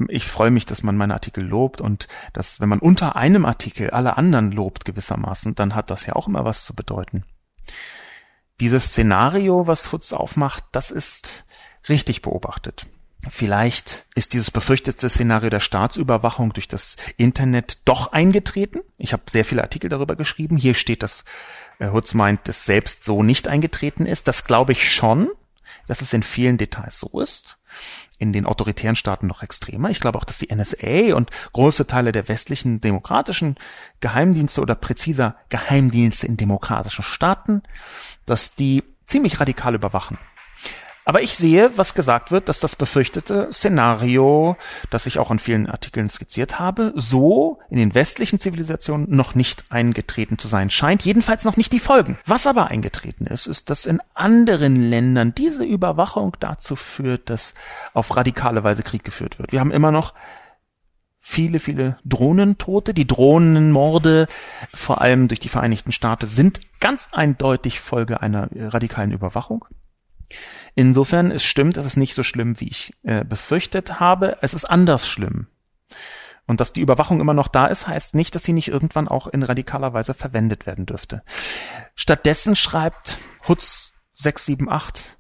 Ich 0.07 0.25
freue 0.25 0.51
mich, 0.51 0.65
dass 0.65 0.83
man 0.83 0.95
meine 0.95 1.13
Artikel 1.13 1.43
lobt 1.45 1.81
und 1.81 2.07
dass, 2.31 2.61
wenn 2.61 2.69
man 2.69 2.79
unter 2.79 3.15
einem 3.15 3.45
Artikel 3.45 3.89
alle 3.89 4.17
anderen 4.17 4.51
lobt 4.51 4.85
gewissermaßen, 4.85 5.53
dann 5.55 5.75
hat 5.75 5.89
das 5.89 6.05
ja 6.05 6.15
auch 6.15 6.27
immer 6.27 6.45
was 6.45 6.65
zu 6.65 6.73
bedeuten. 6.73 7.23
Dieses 8.59 8.85
Szenario, 8.85 9.67
was 9.67 9.91
Hutz 9.91 10.13
aufmacht, 10.13 10.63
das 10.71 10.91
ist 10.91 11.45
richtig 11.89 12.21
beobachtet. 12.21 12.87
Vielleicht 13.29 14.05
ist 14.15 14.33
dieses 14.33 14.51
befürchtete 14.51 15.07
Szenario 15.09 15.49
der 15.49 15.61
Staatsüberwachung 15.61 16.51
durch 16.51 16.67
das 16.67 16.97
Internet 17.15 17.77
doch 17.85 18.11
eingetreten. 18.11 18.81
Ich 18.97 19.13
habe 19.13 19.23
sehr 19.29 19.45
viele 19.45 19.61
Artikel 19.61 19.89
darüber 19.89 20.17
geschrieben. 20.17 20.57
Hier 20.57 20.73
steht, 20.73 21.03
dass 21.03 21.23
äh, 21.79 21.89
Hutz 21.89 22.13
meint, 22.13 22.47
dass 22.47 22.65
selbst 22.65 23.05
so 23.05 23.23
nicht 23.23 23.47
eingetreten 23.47 24.05
ist. 24.05 24.27
Das 24.27 24.43
glaube 24.43 24.73
ich 24.73 24.91
schon, 24.91 25.29
dass 25.87 26.01
es 26.01 26.11
in 26.11 26.23
vielen 26.23 26.57
Details 26.57 26.99
so 26.99 27.21
ist. 27.21 27.57
In 28.19 28.33
den 28.33 28.45
autoritären 28.45 28.95
Staaten 28.95 29.27
noch 29.27 29.41
extremer. 29.41 29.89
Ich 29.89 30.01
glaube 30.01 30.17
auch, 30.17 30.25
dass 30.25 30.37
die 30.37 30.53
NSA 30.53 31.15
und 31.15 31.31
große 31.53 31.87
Teile 31.87 32.11
der 32.11 32.27
westlichen 32.27 32.81
demokratischen 32.81 33.55
Geheimdienste 34.01 34.61
oder 34.61 34.75
präziser 34.75 35.37
Geheimdienste 35.49 36.27
in 36.27 36.37
demokratischen 36.37 37.03
Staaten, 37.03 37.63
dass 38.25 38.55
die 38.55 38.83
ziemlich 39.07 39.39
radikal 39.39 39.75
überwachen. 39.75 40.17
Aber 41.05 41.21
ich 41.21 41.35
sehe, 41.35 41.71
was 41.77 41.93
gesagt 41.93 42.31
wird, 42.31 42.47
dass 42.49 42.59
das 42.59 42.75
befürchtete 42.75 43.49
Szenario, 43.51 44.55
das 44.89 45.05
ich 45.05 45.19
auch 45.19 45.31
in 45.31 45.39
vielen 45.39 45.67
Artikeln 45.67 46.09
skizziert 46.09 46.59
habe, 46.59 46.93
so 46.95 47.59
in 47.69 47.77
den 47.77 47.93
westlichen 47.93 48.39
Zivilisationen 48.39 49.07
noch 49.09 49.35
nicht 49.35 49.65
eingetreten 49.69 50.37
zu 50.37 50.47
sein 50.47 50.69
scheint, 50.69 51.03
jedenfalls 51.03 51.43
noch 51.43 51.57
nicht 51.57 51.73
die 51.73 51.79
Folgen. 51.79 52.17
Was 52.25 52.47
aber 52.47 52.67
eingetreten 52.67 53.25
ist, 53.25 53.47
ist, 53.47 53.69
dass 53.69 53.85
in 53.85 53.99
anderen 54.13 54.75
Ländern 54.75 55.35
diese 55.35 55.65
Überwachung 55.65 56.37
dazu 56.39 56.75
führt, 56.75 57.29
dass 57.29 57.53
auf 57.93 58.15
radikale 58.15 58.63
Weise 58.63 58.83
Krieg 58.83 59.03
geführt 59.03 59.39
wird. 59.39 59.51
Wir 59.51 59.59
haben 59.59 59.71
immer 59.71 59.91
noch 59.91 60.13
viele, 61.19 61.59
viele 61.59 61.97
Drohnentote. 62.05 62.93
Die 62.93 63.07
Drohnenmorde, 63.07 64.27
vor 64.73 65.01
allem 65.01 65.29
durch 65.29 65.39
die 65.39 65.49
Vereinigten 65.49 65.91
Staaten, 65.91 66.27
sind 66.27 66.61
ganz 66.79 67.09
eindeutig 67.13 67.79
Folge 67.79 68.21
einer 68.21 68.49
radikalen 68.53 69.11
Überwachung. 69.11 69.65
Insofern 70.75 71.31
es 71.31 71.43
stimmt, 71.43 71.77
es 71.77 71.85
ist 71.85 71.97
nicht 71.97 72.13
so 72.15 72.23
schlimm, 72.23 72.59
wie 72.59 72.67
ich 72.67 72.93
äh, 73.03 73.23
befürchtet 73.23 73.99
habe. 73.99 74.37
Es 74.41 74.53
ist 74.53 74.65
anders 74.65 75.07
schlimm. 75.07 75.47
Und 76.45 76.59
dass 76.59 76.73
die 76.73 76.81
Überwachung 76.81 77.21
immer 77.21 77.33
noch 77.33 77.47
da 77.47 77.67
ist, 77.67 77.87
heißt 77.87 78.15
nicht, 78.15 78.35
dass 78.35 78.43
sie 78.43 78.53
nicht 78.53 78.67
irgendwann 78.67 79.07
auch 79.07 79.27
in 79.27 79.43
radikaler 79.43 79.93
Weise 79.93 80.13
verwendet 80.13 80.65
werden 80.65 80.85
dürfte. 80.85 81.23
Stattdessen 81.95 82.55
schreibt 82.55 83.17
Hutz 83.47 83.93
678, 84.13 85.17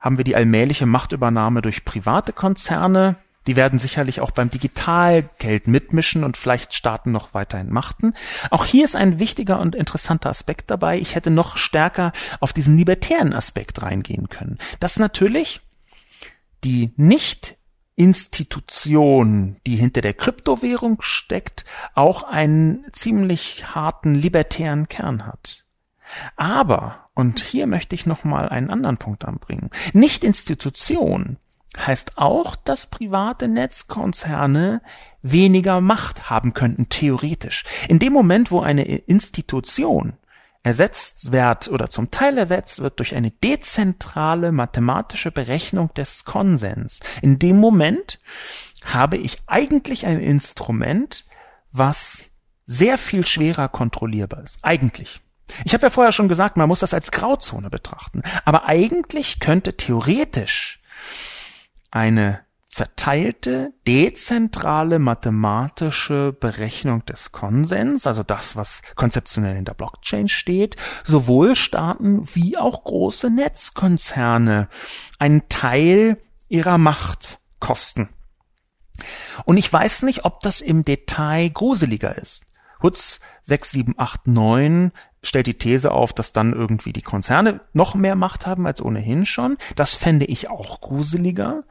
haben 0.00 0.16
wir 0.16 0.24
die 0.24 0.36
allmähliche 0.36 0.86
Machtübernahme 0.86 1.62
durch 1.62 1.84
private 1.84 2.32
Konzerne, 2.32 3.16
die 3.46 3.56
werden 3.56 3.78
sicherlich 3.78 4.20
auch 4.20 4.30
beim 4.30 4.50
Digitalgeld 4.50 5.66
mitmischen 5.66 6.24
und 6.24 6.36
vielleicht 6.36 6.74
Staaten 6.74 7.10
noch 7.10 7.34
weiterhin 7.34 7.70
machten. 7.70 8.14
Auch 8.50 8.64
hier 8.64 8.84
ist 8.84 8.96
ein 8.96 9.18
wichtiger 9.18 9.58
und 9.60 9.74
interessanter 9.74 10.30
Aspekt 10.30 10.70
dabei. 10.70 10.98
Ich 10.98 11.14
hätte 11.14 11.30
noch 11.30 11.56
stärker 11.56 12.12
auf 12.40 12.52
diesen 12.52 12.76
libertären 12.76 13.32
Aspekt 13.32 13.82
reingehen 13.82 14.28
können. 14.28 14.58
Dass 14.80 14.98
natürlich 14.98 15.60
die 16.64 16.92
nicht 16.96 17.56
Institution, 17.96 19.56
die 19.66 19.76
hinter 19.76 20.00
der 20.00 20.14
Kryptowährung 20.14 21.02
steckt, 21.02 21.64
auch 21.94 22.22
einen 22.22 22.86
ziemlich 22.92 23.74
harten 23.74 24.14
libertären 24.14 24.88
Kern 24.88 25.26
hat. 25.26 25.66
Aber, 26.36 27.08
und 27.14 27.40
hier 27.40 27.66
möchte 27.66 27.94
ich 27.94 28.06
nochmal 28.06 28.48
einen 28.48 28.70
anderen 28.70 28.98
Punkt 28.98 29.24
anbringen, 29.24 29.70
nicht 29.92 30.24
Institution 30.24 31.38
heißt 31.78 32.18
auch, 32.18 32.56
dass 32.56 32.86
private 32.86 33.48
Netzkonzerne 33.48 34.82
weniger 35.22 35.80
Macht 35.80 36.28
haben 36.30 36.54
könnten, 36.54 36.88
theoretisch. 36.88 37.64
In 37.88 37.98
dem 37.98 38.12
Moment, 38.12 38.50
wo 38.50 38.60
eine 38.60 38.84
Institution 38.84 40.14
ersetzt 40.62 41.32
wird 41.32 41.68
oder 41.68 41.90
zum 41.90 42.10
Teil 42.10 42.38
ersetzt 42.38 42.82
wird 42.82 42.98
durch 42.98 43.14
eine 43.16 43.30
dezentrale 43.30 44.52
mathematische 44.52 45.32
Berechnung 45.32 45.92
des 45.94 46.24
Konsens, 46.24 47.00
in 47.20 47.38
dem 47.38 47.58
Moment 47.58 48.20
habe 48.84 49.16
ich 49.16 49.38
eigentlich 49.46 50.06
ein 50.06 50.20
Instrument, 50.20 51.24
was 51.70 52.30
sehr 52.66 52.98
viel 52.98 53.26
schwerer 53.26 53.68
kontrollierbar 53.68 54.42
ist. 54.42 54.58
Eigentlich. 54.62 55.20
Ich 55.64 55.74
habe 55.74 55.84
ja 55.84 55.90
vorher 55.90 56.12
schon 56.12 56.28
gesagt, 56.28 56.56
man 56.56 56.68
muss 56.68 56.80
das 56.80 56.94
als 56.94 57.10
Grauzone 57.10 57.70
betrachten. 57.70 58.22
Aber 58.44 58.66
eigentlich 58.66 59.40
könnte 59.40 59.76
theoretisch 59.76 60.81
eine 61.92 62.40
verteilte, 62.68 63.74
dezentrale 63.86 64.98
mathematische 64.98 66.32
Berechnung 66.32 67.04
des 67.04 67.30
Konsens, 67.30 68.06
also 68.06 68.22
das, 68.22 68.56
was 68.56 68.80
konzeptionell 68.96 69.56
in 69.56 69.66
der 69.66 69.74
Blockchain 69.74 70.26
steht, 70.26 70.76
sowohl 71.04 71.54
Staaten 71.54 72.26
wie 72.34 72.56
auch 72.56 72.82
große 72.82 73.28
Netzkonzerne 73.28 74.68
einen 75.18 75.48
Teil 75.50 76.16
ihrer 76.48 76.78
Macht 76.78 77.40
kosten. 77.60 78.08
Und 79.44 79.58
ich 79.58 79.70
weiß 79.70 80.02
nicht, 80.02 80.24
ob 80.24 80.40
das 80.40 80.62
im 80.62 80.82
Detail 80.82 81.50
gruseliger 81.50 82.16
ist. 82.16 82.46
Hutz 82.82 83.20
6789 83.42 84.92
stellt 85.22 85.46
die 85.46 85.58
These 85.58 85.92
auf, 85.92 86.12
dass 86.12 86.32
dann 86.32 86.52
irgendwie 86.52 86.92
die 86.92 87.02
Konzerne 87.02 87.60
noch 87.72 87.94
mehr 87.94 88.16
Macht 88.16 88.46
haben 88.46 88.66
als 88.66 88.82
ohnehin 88.82 89.24
schon. 89.24 89.56
Das 89.76 89.94
fände 89.94 90.26
ich 90.26 90.50
auch 90.50 90.80
gruseliger. 90.80 91.64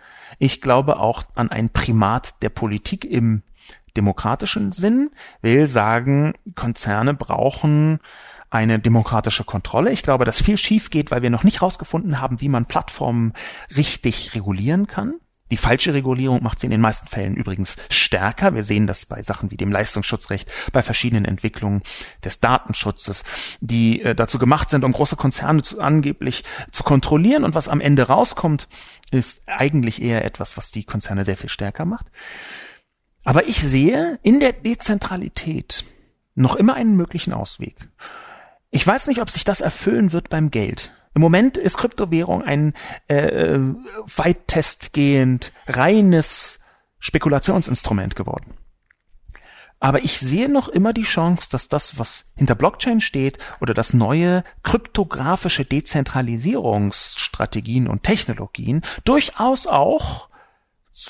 Ich 0.44 0.60
glaube 0.60 0.98
auch 1.00 1.22
an 1.36 1.52
ein 1.52 1.70
Primat 1.70 2.42
der 2.42 2.50
Politik 2.50 3.06
im 3.06 3.44
demokratischen 3.96 4.72
Sinn, 4.72 5.12
will 5.44 5.68
sagen, 5.68 6.34
Konzerne 6.56 7.14
brauchen 7.14 8.00
eine 8.50 8.80
demokratische 8.80 9.44
Kontrolle. 9.44 9.92
Ich 9.92 10.02
glaube, 10.02 10.26
dass 10.26 10.42
viel 10.42 10.58
schief 10.58 10.89
geht, 10.89 11.12
weil 11.12 11.22
wir 11.22 11.30
noch 11.30 11.44
nicht 11.44 11.62
herausgefunden 11.62 12.20
haben, 12.20 12.42
wie 12.42 12.50
man 12.50 12.66
Plattformen 12.66 13.34
richtig 13.78 14.34
regulieren 14.34 14.88
kann. 14.88 15.20
Die 15.52 15.58
falsche 15.58 15.93
Regulierung 15.93 16.41
macht 16.41 16.60
sie 16.60 16.68
in 16.68 16.72
den 16.72 16.82
meisten 16.82 17.08
Fällen 17.08 17.36
übrigens 17.36 17.76
stärker. 17.89 18.56
Wir 18.56 18.64
sehen 18.64 18.88
das 18.88 19.06
bei 19.06 19.22
Sachen 19.22 19.52
wie 19.52 19.58
dem 19.58 19.72
Leistungsschutzrecht, 19.72 20.49
bei 20.72 20.82
verschiedenen 20.82 21.26
Entwicklungen 21.26 21.84
des 22.24 22.39
Datenschutzes, 22.39 23.26
die 23.60 24.02
äh, 24.02 24.16
dazu 24.16 24.39
gemacht 24.39 24.70
sind, 24.70 24.86
um 24.86 24.93
große 24.93 25.18
Konzerne 25.18 25.62
zu, 25.62 25.82
angeblich 25.82 26.45
zu 26.72 26.84
kontrollieren. 26.84 27.43
Und 27.43 27.54
was 27.54 27.68
am 27.68 27.82
Ende 27.82 28.04
rauskommt, 28.04 28.70
ist 29.12 29.43
eigentlich 29.45 30.02
eher 30.02 30.24
etwas, 30.24 30.56
was 30.56 30.72
die 30.72 30.86
Konzerne 30.86 31.26
sehr 31.26 31.38
viel 31.38 31.49
stärker 31.49 31.84
macht. 31.84 32.08
Aber 33.26 33.47
ich 33.47 33.62
sehe 33.62 34.20
in 34.24 34.39
der 34.39 34.54
Dezentralität 34.54 35.84
noch 36.34 36.56
immer 36.56 36.76
einen 36.76 36.95
möglichen 36.95 37.34
Ausweg. 37.34 37.76
Ich 38.70 38.88
weiß 38.88 39.08
nicht, 39.08 39.22
ob 39.22 39.30
sich 39.30 39.43
das 39.43 39.60
erfüllen 39.60 40.14
wird 40.14 40.30
beim 40.30 40.49
Geld. 40.49 40.93
Im 41.14 41.22
Moment 41.22 41.57
ist 41.57 41.78
Kryptowährung 41.78 42.43
ein 42.43 42.74
äh, 43.07 43.59
weittestgehend 44.16 45.51
reines 45.68 46.59
Spekulationsinstrument 46.99 48.16
geworden. 48.16 48.57
Aber 49.82 50.01
ich 50.03 50.18
sehe 50.20 50.47
noch 50.47 50.70
immer 50.70 50.93
die 50.93 51.01
Chance, 51.01 51.49
dass 51.51 51.68
das, 51.68 51.97
was 51.97 52.32
hinter 52.36 52.53
Blockchain 52.53 53.01
steht 53.01 53.39
oder 53.59 53.74
das 53.74 53.95
neue 53.95 54.43
kryptografische 54.62 55.66
Dezentralisierungsstrategien 55.66 57.88
und 57.88 58.03
Technologien 58.03 58.84
durchaus 59.05 59.66
auch 59.66 60.30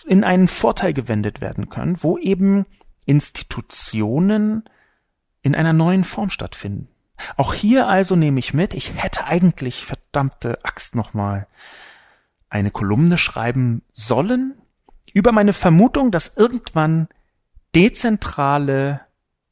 in 0.08 0.24
einen 0.24 0.48
Vorteil 0.48 0.94
gewendet 0.94 1.42
werden 1.42 1.68
können, 1.70 2.02
wo 2.02 2.18
eben 2.18 2.66
Institutionen 3.06 4.64
in 5.42 5.54
einer 5.54 5.74
neuen 5.74 6.06
Form 6.06 6.30
stattfinden. 6.30 6.88
Auch 7.38 7.54
hier 7.54 7.88
also 7.88 8.16
nehme 8.16 8.40
ich 8.40 8.54
mit, 8.54 8.74
ich 8.74 8.94
hätte 8.96 9.26
eigentlich, 9.26 9.86
verdammte 9.86 10.60
Axt 10.64 10.96
nochmal, 10.96 11.48
eine 12.50 12.72
Kolumne 12.72 13.18
schreiben 13.18 13.82
sollen 13.94 14.56
über 15.14 15.32
meine 15.32 15.54
Vermutung, 15.54 16.12
dass 16.12 16.36
irgendwann 16.36 17.08
dezentrale 17.76 19.02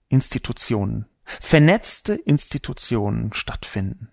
Institutionen, 0.10 1.06
vernetzte 1.26 2.16
Institutionen 2.16 3.34
stattfinden. 3.34 4.10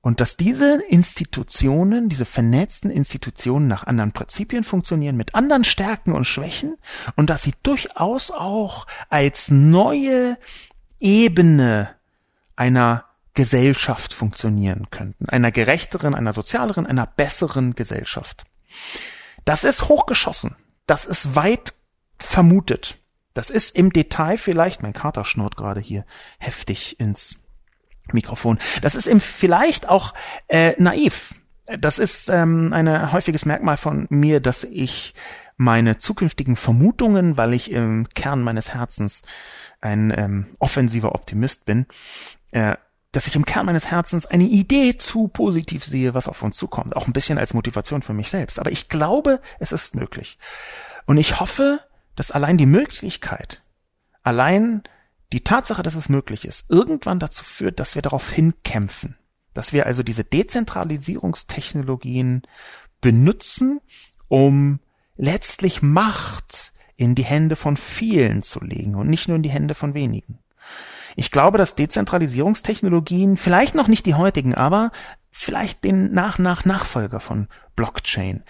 Und 0.00 0.20
dass 0.20 0.36
diese 0.36 0.80
Institutionen, 0.88 2.08
diese 2.08 2.24
vernetzten 2.24 2.90
Institutionen 2.90 3.66
nach 3.66 3.86
anderen 3.86 4.12
Prinzipien 4.12 4.64
funktionieren, 4.64 5.16
mit 5.16 5.34
anderen 5.34 5.64
Stärken 5.64 6.12
und 6.12 6.24
Schwächen 6.24 6.76
und 7.16 7.28
dass 7.28 7.42
sie 7.42 7.52
durchaus 7.62 8.30
auch 8.30 8.86
als 9.10 9.50
neue 9.50 10.38
Ebene 11.00 11.97
einer 12.58 13.04
Gesellschaft 13.34 14.12
funktionieren 14.12 14.90
könnten, 14.90 15.28
einer 15.28 15.52
gerechteren, 15.52 16.14
einer 16.14 16.32
sozialeren, 16.32 16.86
einer 16.86 17.06
besseren 17.06 17.74
Gesellschaft. 17.74 18.44
Das 19.44 19.62
ist 19.62 19.88
hochgeschossen. 19.88 20.56
Das 20.86 21.04
ist 21.04 21.36
weit 21.36 21.74
vermutet. 22.18 22.98
Das 23.34 23.50
ist 23.50 23.76
im 23.76 23.92
Detail 23.92 24.38
vielleicht, 24.38 24.82
mein 24.82 24.92
Kater 24.92 25.24
schnurrt 25.24 25.56
gerade 25.56 25.80
hier 25.80 26.04
heftig 26.38 26.98
ins 26.98 27.38
Mikrofon. 28.12 28.58
Das 28.82 28.96
ist 28.96 29.06
im 29.06 29.20
vielleicht 29.20 29.88
auch 29.88 30.14
äh, 30.48 30.74
naiv. 30.78 31.34
Das 31.78 32.00
ist 32.00 32.28
ähm, 32.28 32.72
ein 32.72 33.12
häufiges 33.12 33.44
Merkmal 33.44 33.76
von 33.76 34.06
mir, 34.10 34.40
dass 34.40 34.64
ich 34.64 35.14
meine 35.56 35.98
zukünftigen 35.98 36.56
Vermutungen, 36.56 37.36
weil 37.36 37.52
ich 37.52 37.70
im 37.70 38.08
Kern 38.08 38.42
meines 38.42 38.74
Herzens 38.74 39.22
ein 39.80 40.12
ähm, 40.16 40.46
offensiver 40.58 41.14
Optimist 41.14 41.66
bin, 41.66 41.86
äh, 42.50 42.76
dass 43.12 43.26
ich 43.26 43.36
im 43.36 43.44
Kern 43.44 43.66
meines 43.66 43.86
Herzens 43.86 44.26
eine 44.26 44.44
Idee 44.44 44.96
zu 44.96 45.28
positiv 45.28 45.84
sehe, 45.84 46.14
was 46.14 46.28
auf 46.28 46.42
uns 46.42 46.56
zukommt. 46.56 46.94
Auch 46.94 47.06
ein 47.06 47.12
bisschen 47.12 47.38
als 47.38 47.54
Motivation 47.54 48.02
für 48.02 48.12
mich 48.12 48.28
selbst. 48.28 48.58
Aber 48.58 48.70
ich 48.70 48.88
glaube, 48.88 49.40
es 49.58 49.72
ist 49.72 49.94
möglich. 49.94 50.38
Und 51.06 51.16
ich 51.16 51.40
hoffe, 51.40 51.80
dass 52.16 52.30
allein 52.30 52.58
die 52.58 52.66
Möglichkeit, 52.66 53.62
allein 54.22 54.82
die 55.32 55.42
Tatsache, 55.42 55.82
dass 55.82 55.94
es 55.94 56.10
möglich 56.10 56.44
ist, 56.44 56.70
irgendwann 56.70 57.18
dazu 57.18 57.44
führt, 57.44 57.80
dass 57.80 57.94
wir 57.94 58.02
darauf 58.02 58.30
hinkämpfen. 58.30 59.16
Dass 59.54 59.72
wir 59.72 59.86
also 59.86 60.02
diese 60.02 60.24
Dezentralisierungstechnologien 60.24 62.42
benutzen, 63.00 63.80
um 64.28 64.80
letztlich 65.16 65.80
Macht 65.82 66.74
in 66.98 67.14
die 67.14 67.24
Hände 67.24 67.56
von 67.56 67.76
vielen 67.76 68.42
zu 68.42 68.60
legen 68.60 68.96
und 68.96 69.08
nicht 69.08 69.28
nur 69.28 69.36
in 69.36 69.42
die 69.44 69.50
Hände 69.50 69.74
von 69.74 69.94
wenigen. 69.94 70.40
Ich 71.16 71.30
glaube, 71.30 71.56
dass 71.56 71.76
Dezentralisierungstechnologien, 71.76 73.36
vielleicht 73.36 73.76
noch 73.76 73.86
nicht 73.88 74.04
die 74.04 74.14
heutigen, 74.14 74.54
aber 74.54 74.90
vielleicht 75.30 75.84
den 75.84 76.12
nach 76.12 76.38
nach 76.38 76.64
Nachfolger 76.64 77.20
von 77.20 77.46
Blockchain 77.76 78.42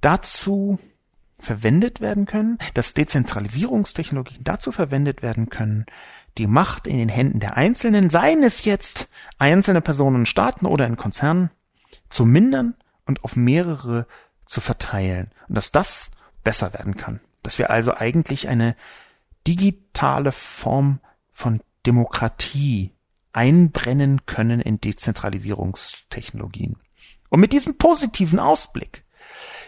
dazu 0.00 0.78
verwendet 1.40 2.00
werden 2.00 2.26
können, 2.26 2.58
dass 2.74 2.94
Dezentralisierungstechnologien 2.94 4.44
dazu 4.44 4.70
verwendet 4.70 5.20
werden 5.22 5.50
können, 5.50 5.84
die 6.38 6.46
Macht 6.46 6.86
in 6.86 6.96
den 6.96 7.08
Händen 7.08 7.40
der 7.40 7.56
Einzelnen, 7.56 8.08
seien 8.08 8.44
es 8.44 8.64
jetzt 8.64 9.10
einzelne 9.38 9.80
Personen, 9.80 10.26
Staaten 10.26 10.66
oder 10.66 10.86
in 10.86 10.96
Konzernen, 10.96 11.50
zu 12.08 12.24
mindern 12.24 12.74
und 13.04 13.24
auf 13.24 13.34
mehrere 13.34 14.06
zu 14.46 14.60
verteilen. 14.60 15.32
Und 15.48 15.56
dass 15.56 15.72
das 15.72 16.12
besser 16.44 16.72
werden 16.72 16.96
kann. 16.96 17.18
Dass 17.42 17.58
wir 17.58 17.70
also 17.70 17.94
eigentlich 17.94 18.48
eine 18.48 18.76
digitale 19.46 20.32
Form 20.32 21.00
von 21.32 21.60
Demokratie 21.86 22.92
einbrennen 23.32 24.26
können 24.26 24.60
in 24.60 24.80
Dezentralisierungstechnologien. 24.80 26.76
Und 27.28 27.40
mit 27.40 27.52
diesem 27.52 27.78
positiven 27.78 28.38
Ausblick 28.38 29.04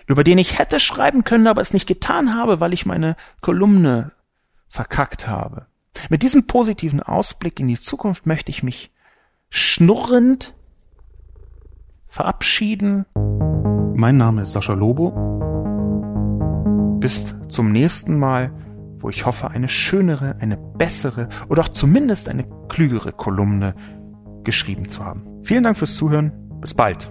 über 0.06 0.24
den 0.24 0.38
ich 0.38 0.58
hätte 0.58 0.80
schreiben 0.80 1.24
können, 1.24 1.46
aber 1.46 1.60
es 1.60 1.72
nicht 1.72 1.86
getan 1.86 2.34
habe, 2.34 2.60
weil 2.60 2.72
ich 2.72 2.86
meine 2.86 3.16
Kolumne 3.40 4.12
verkackt 4.68 5.28
habe. 5.28 5.66
Mit 6.08 6.22
diesem 6.22 6.46
positiven 6.46 7.02
Ausblick 7.02 7.60
in 7.60 7.68
die 7.68 7.78
Zukunft 7.78 8.26
möchte 8.26 8.50
ich 8.50 8.62
mich 8.62 8.90
schnurrend 9.50 10.54
verabschieden. 12.06 13.04
Mein 13.94 14.16
Name 14.16 14.42
ist 14.42 14.52
Sascha 14.52 14.72
Lobo. 14.72 15.41
Bis 17.02 17.34
zum 17.48 17.72
nächsten 17.72 18.16
Mal, 18.16 18.52
wo 19.00 19.08
ich 19.08 19.26
hoffe, 19.26 19.50
eine 19.50 19.68
schönere, 19.68 20.36
eine 20.38 20.56
bessere 20.56 21.28
oder 21.48 21.62
auch 21.62 21.68
zumindest 21.68 22.28
eine 22.28 22.46
klügere 22.68 23.10
Kolumne 23.10 23.74
geschrieben 24.44 24.88
zu 24.88 25.04
haben. 25.04 25.24
Vielen 25.42 25.64
Dank 25.64 25.76
fürs 25.76 25.96
Zuhören. 25.96 26.30
Bis 26.60 26.74
bald. 26.74 27.10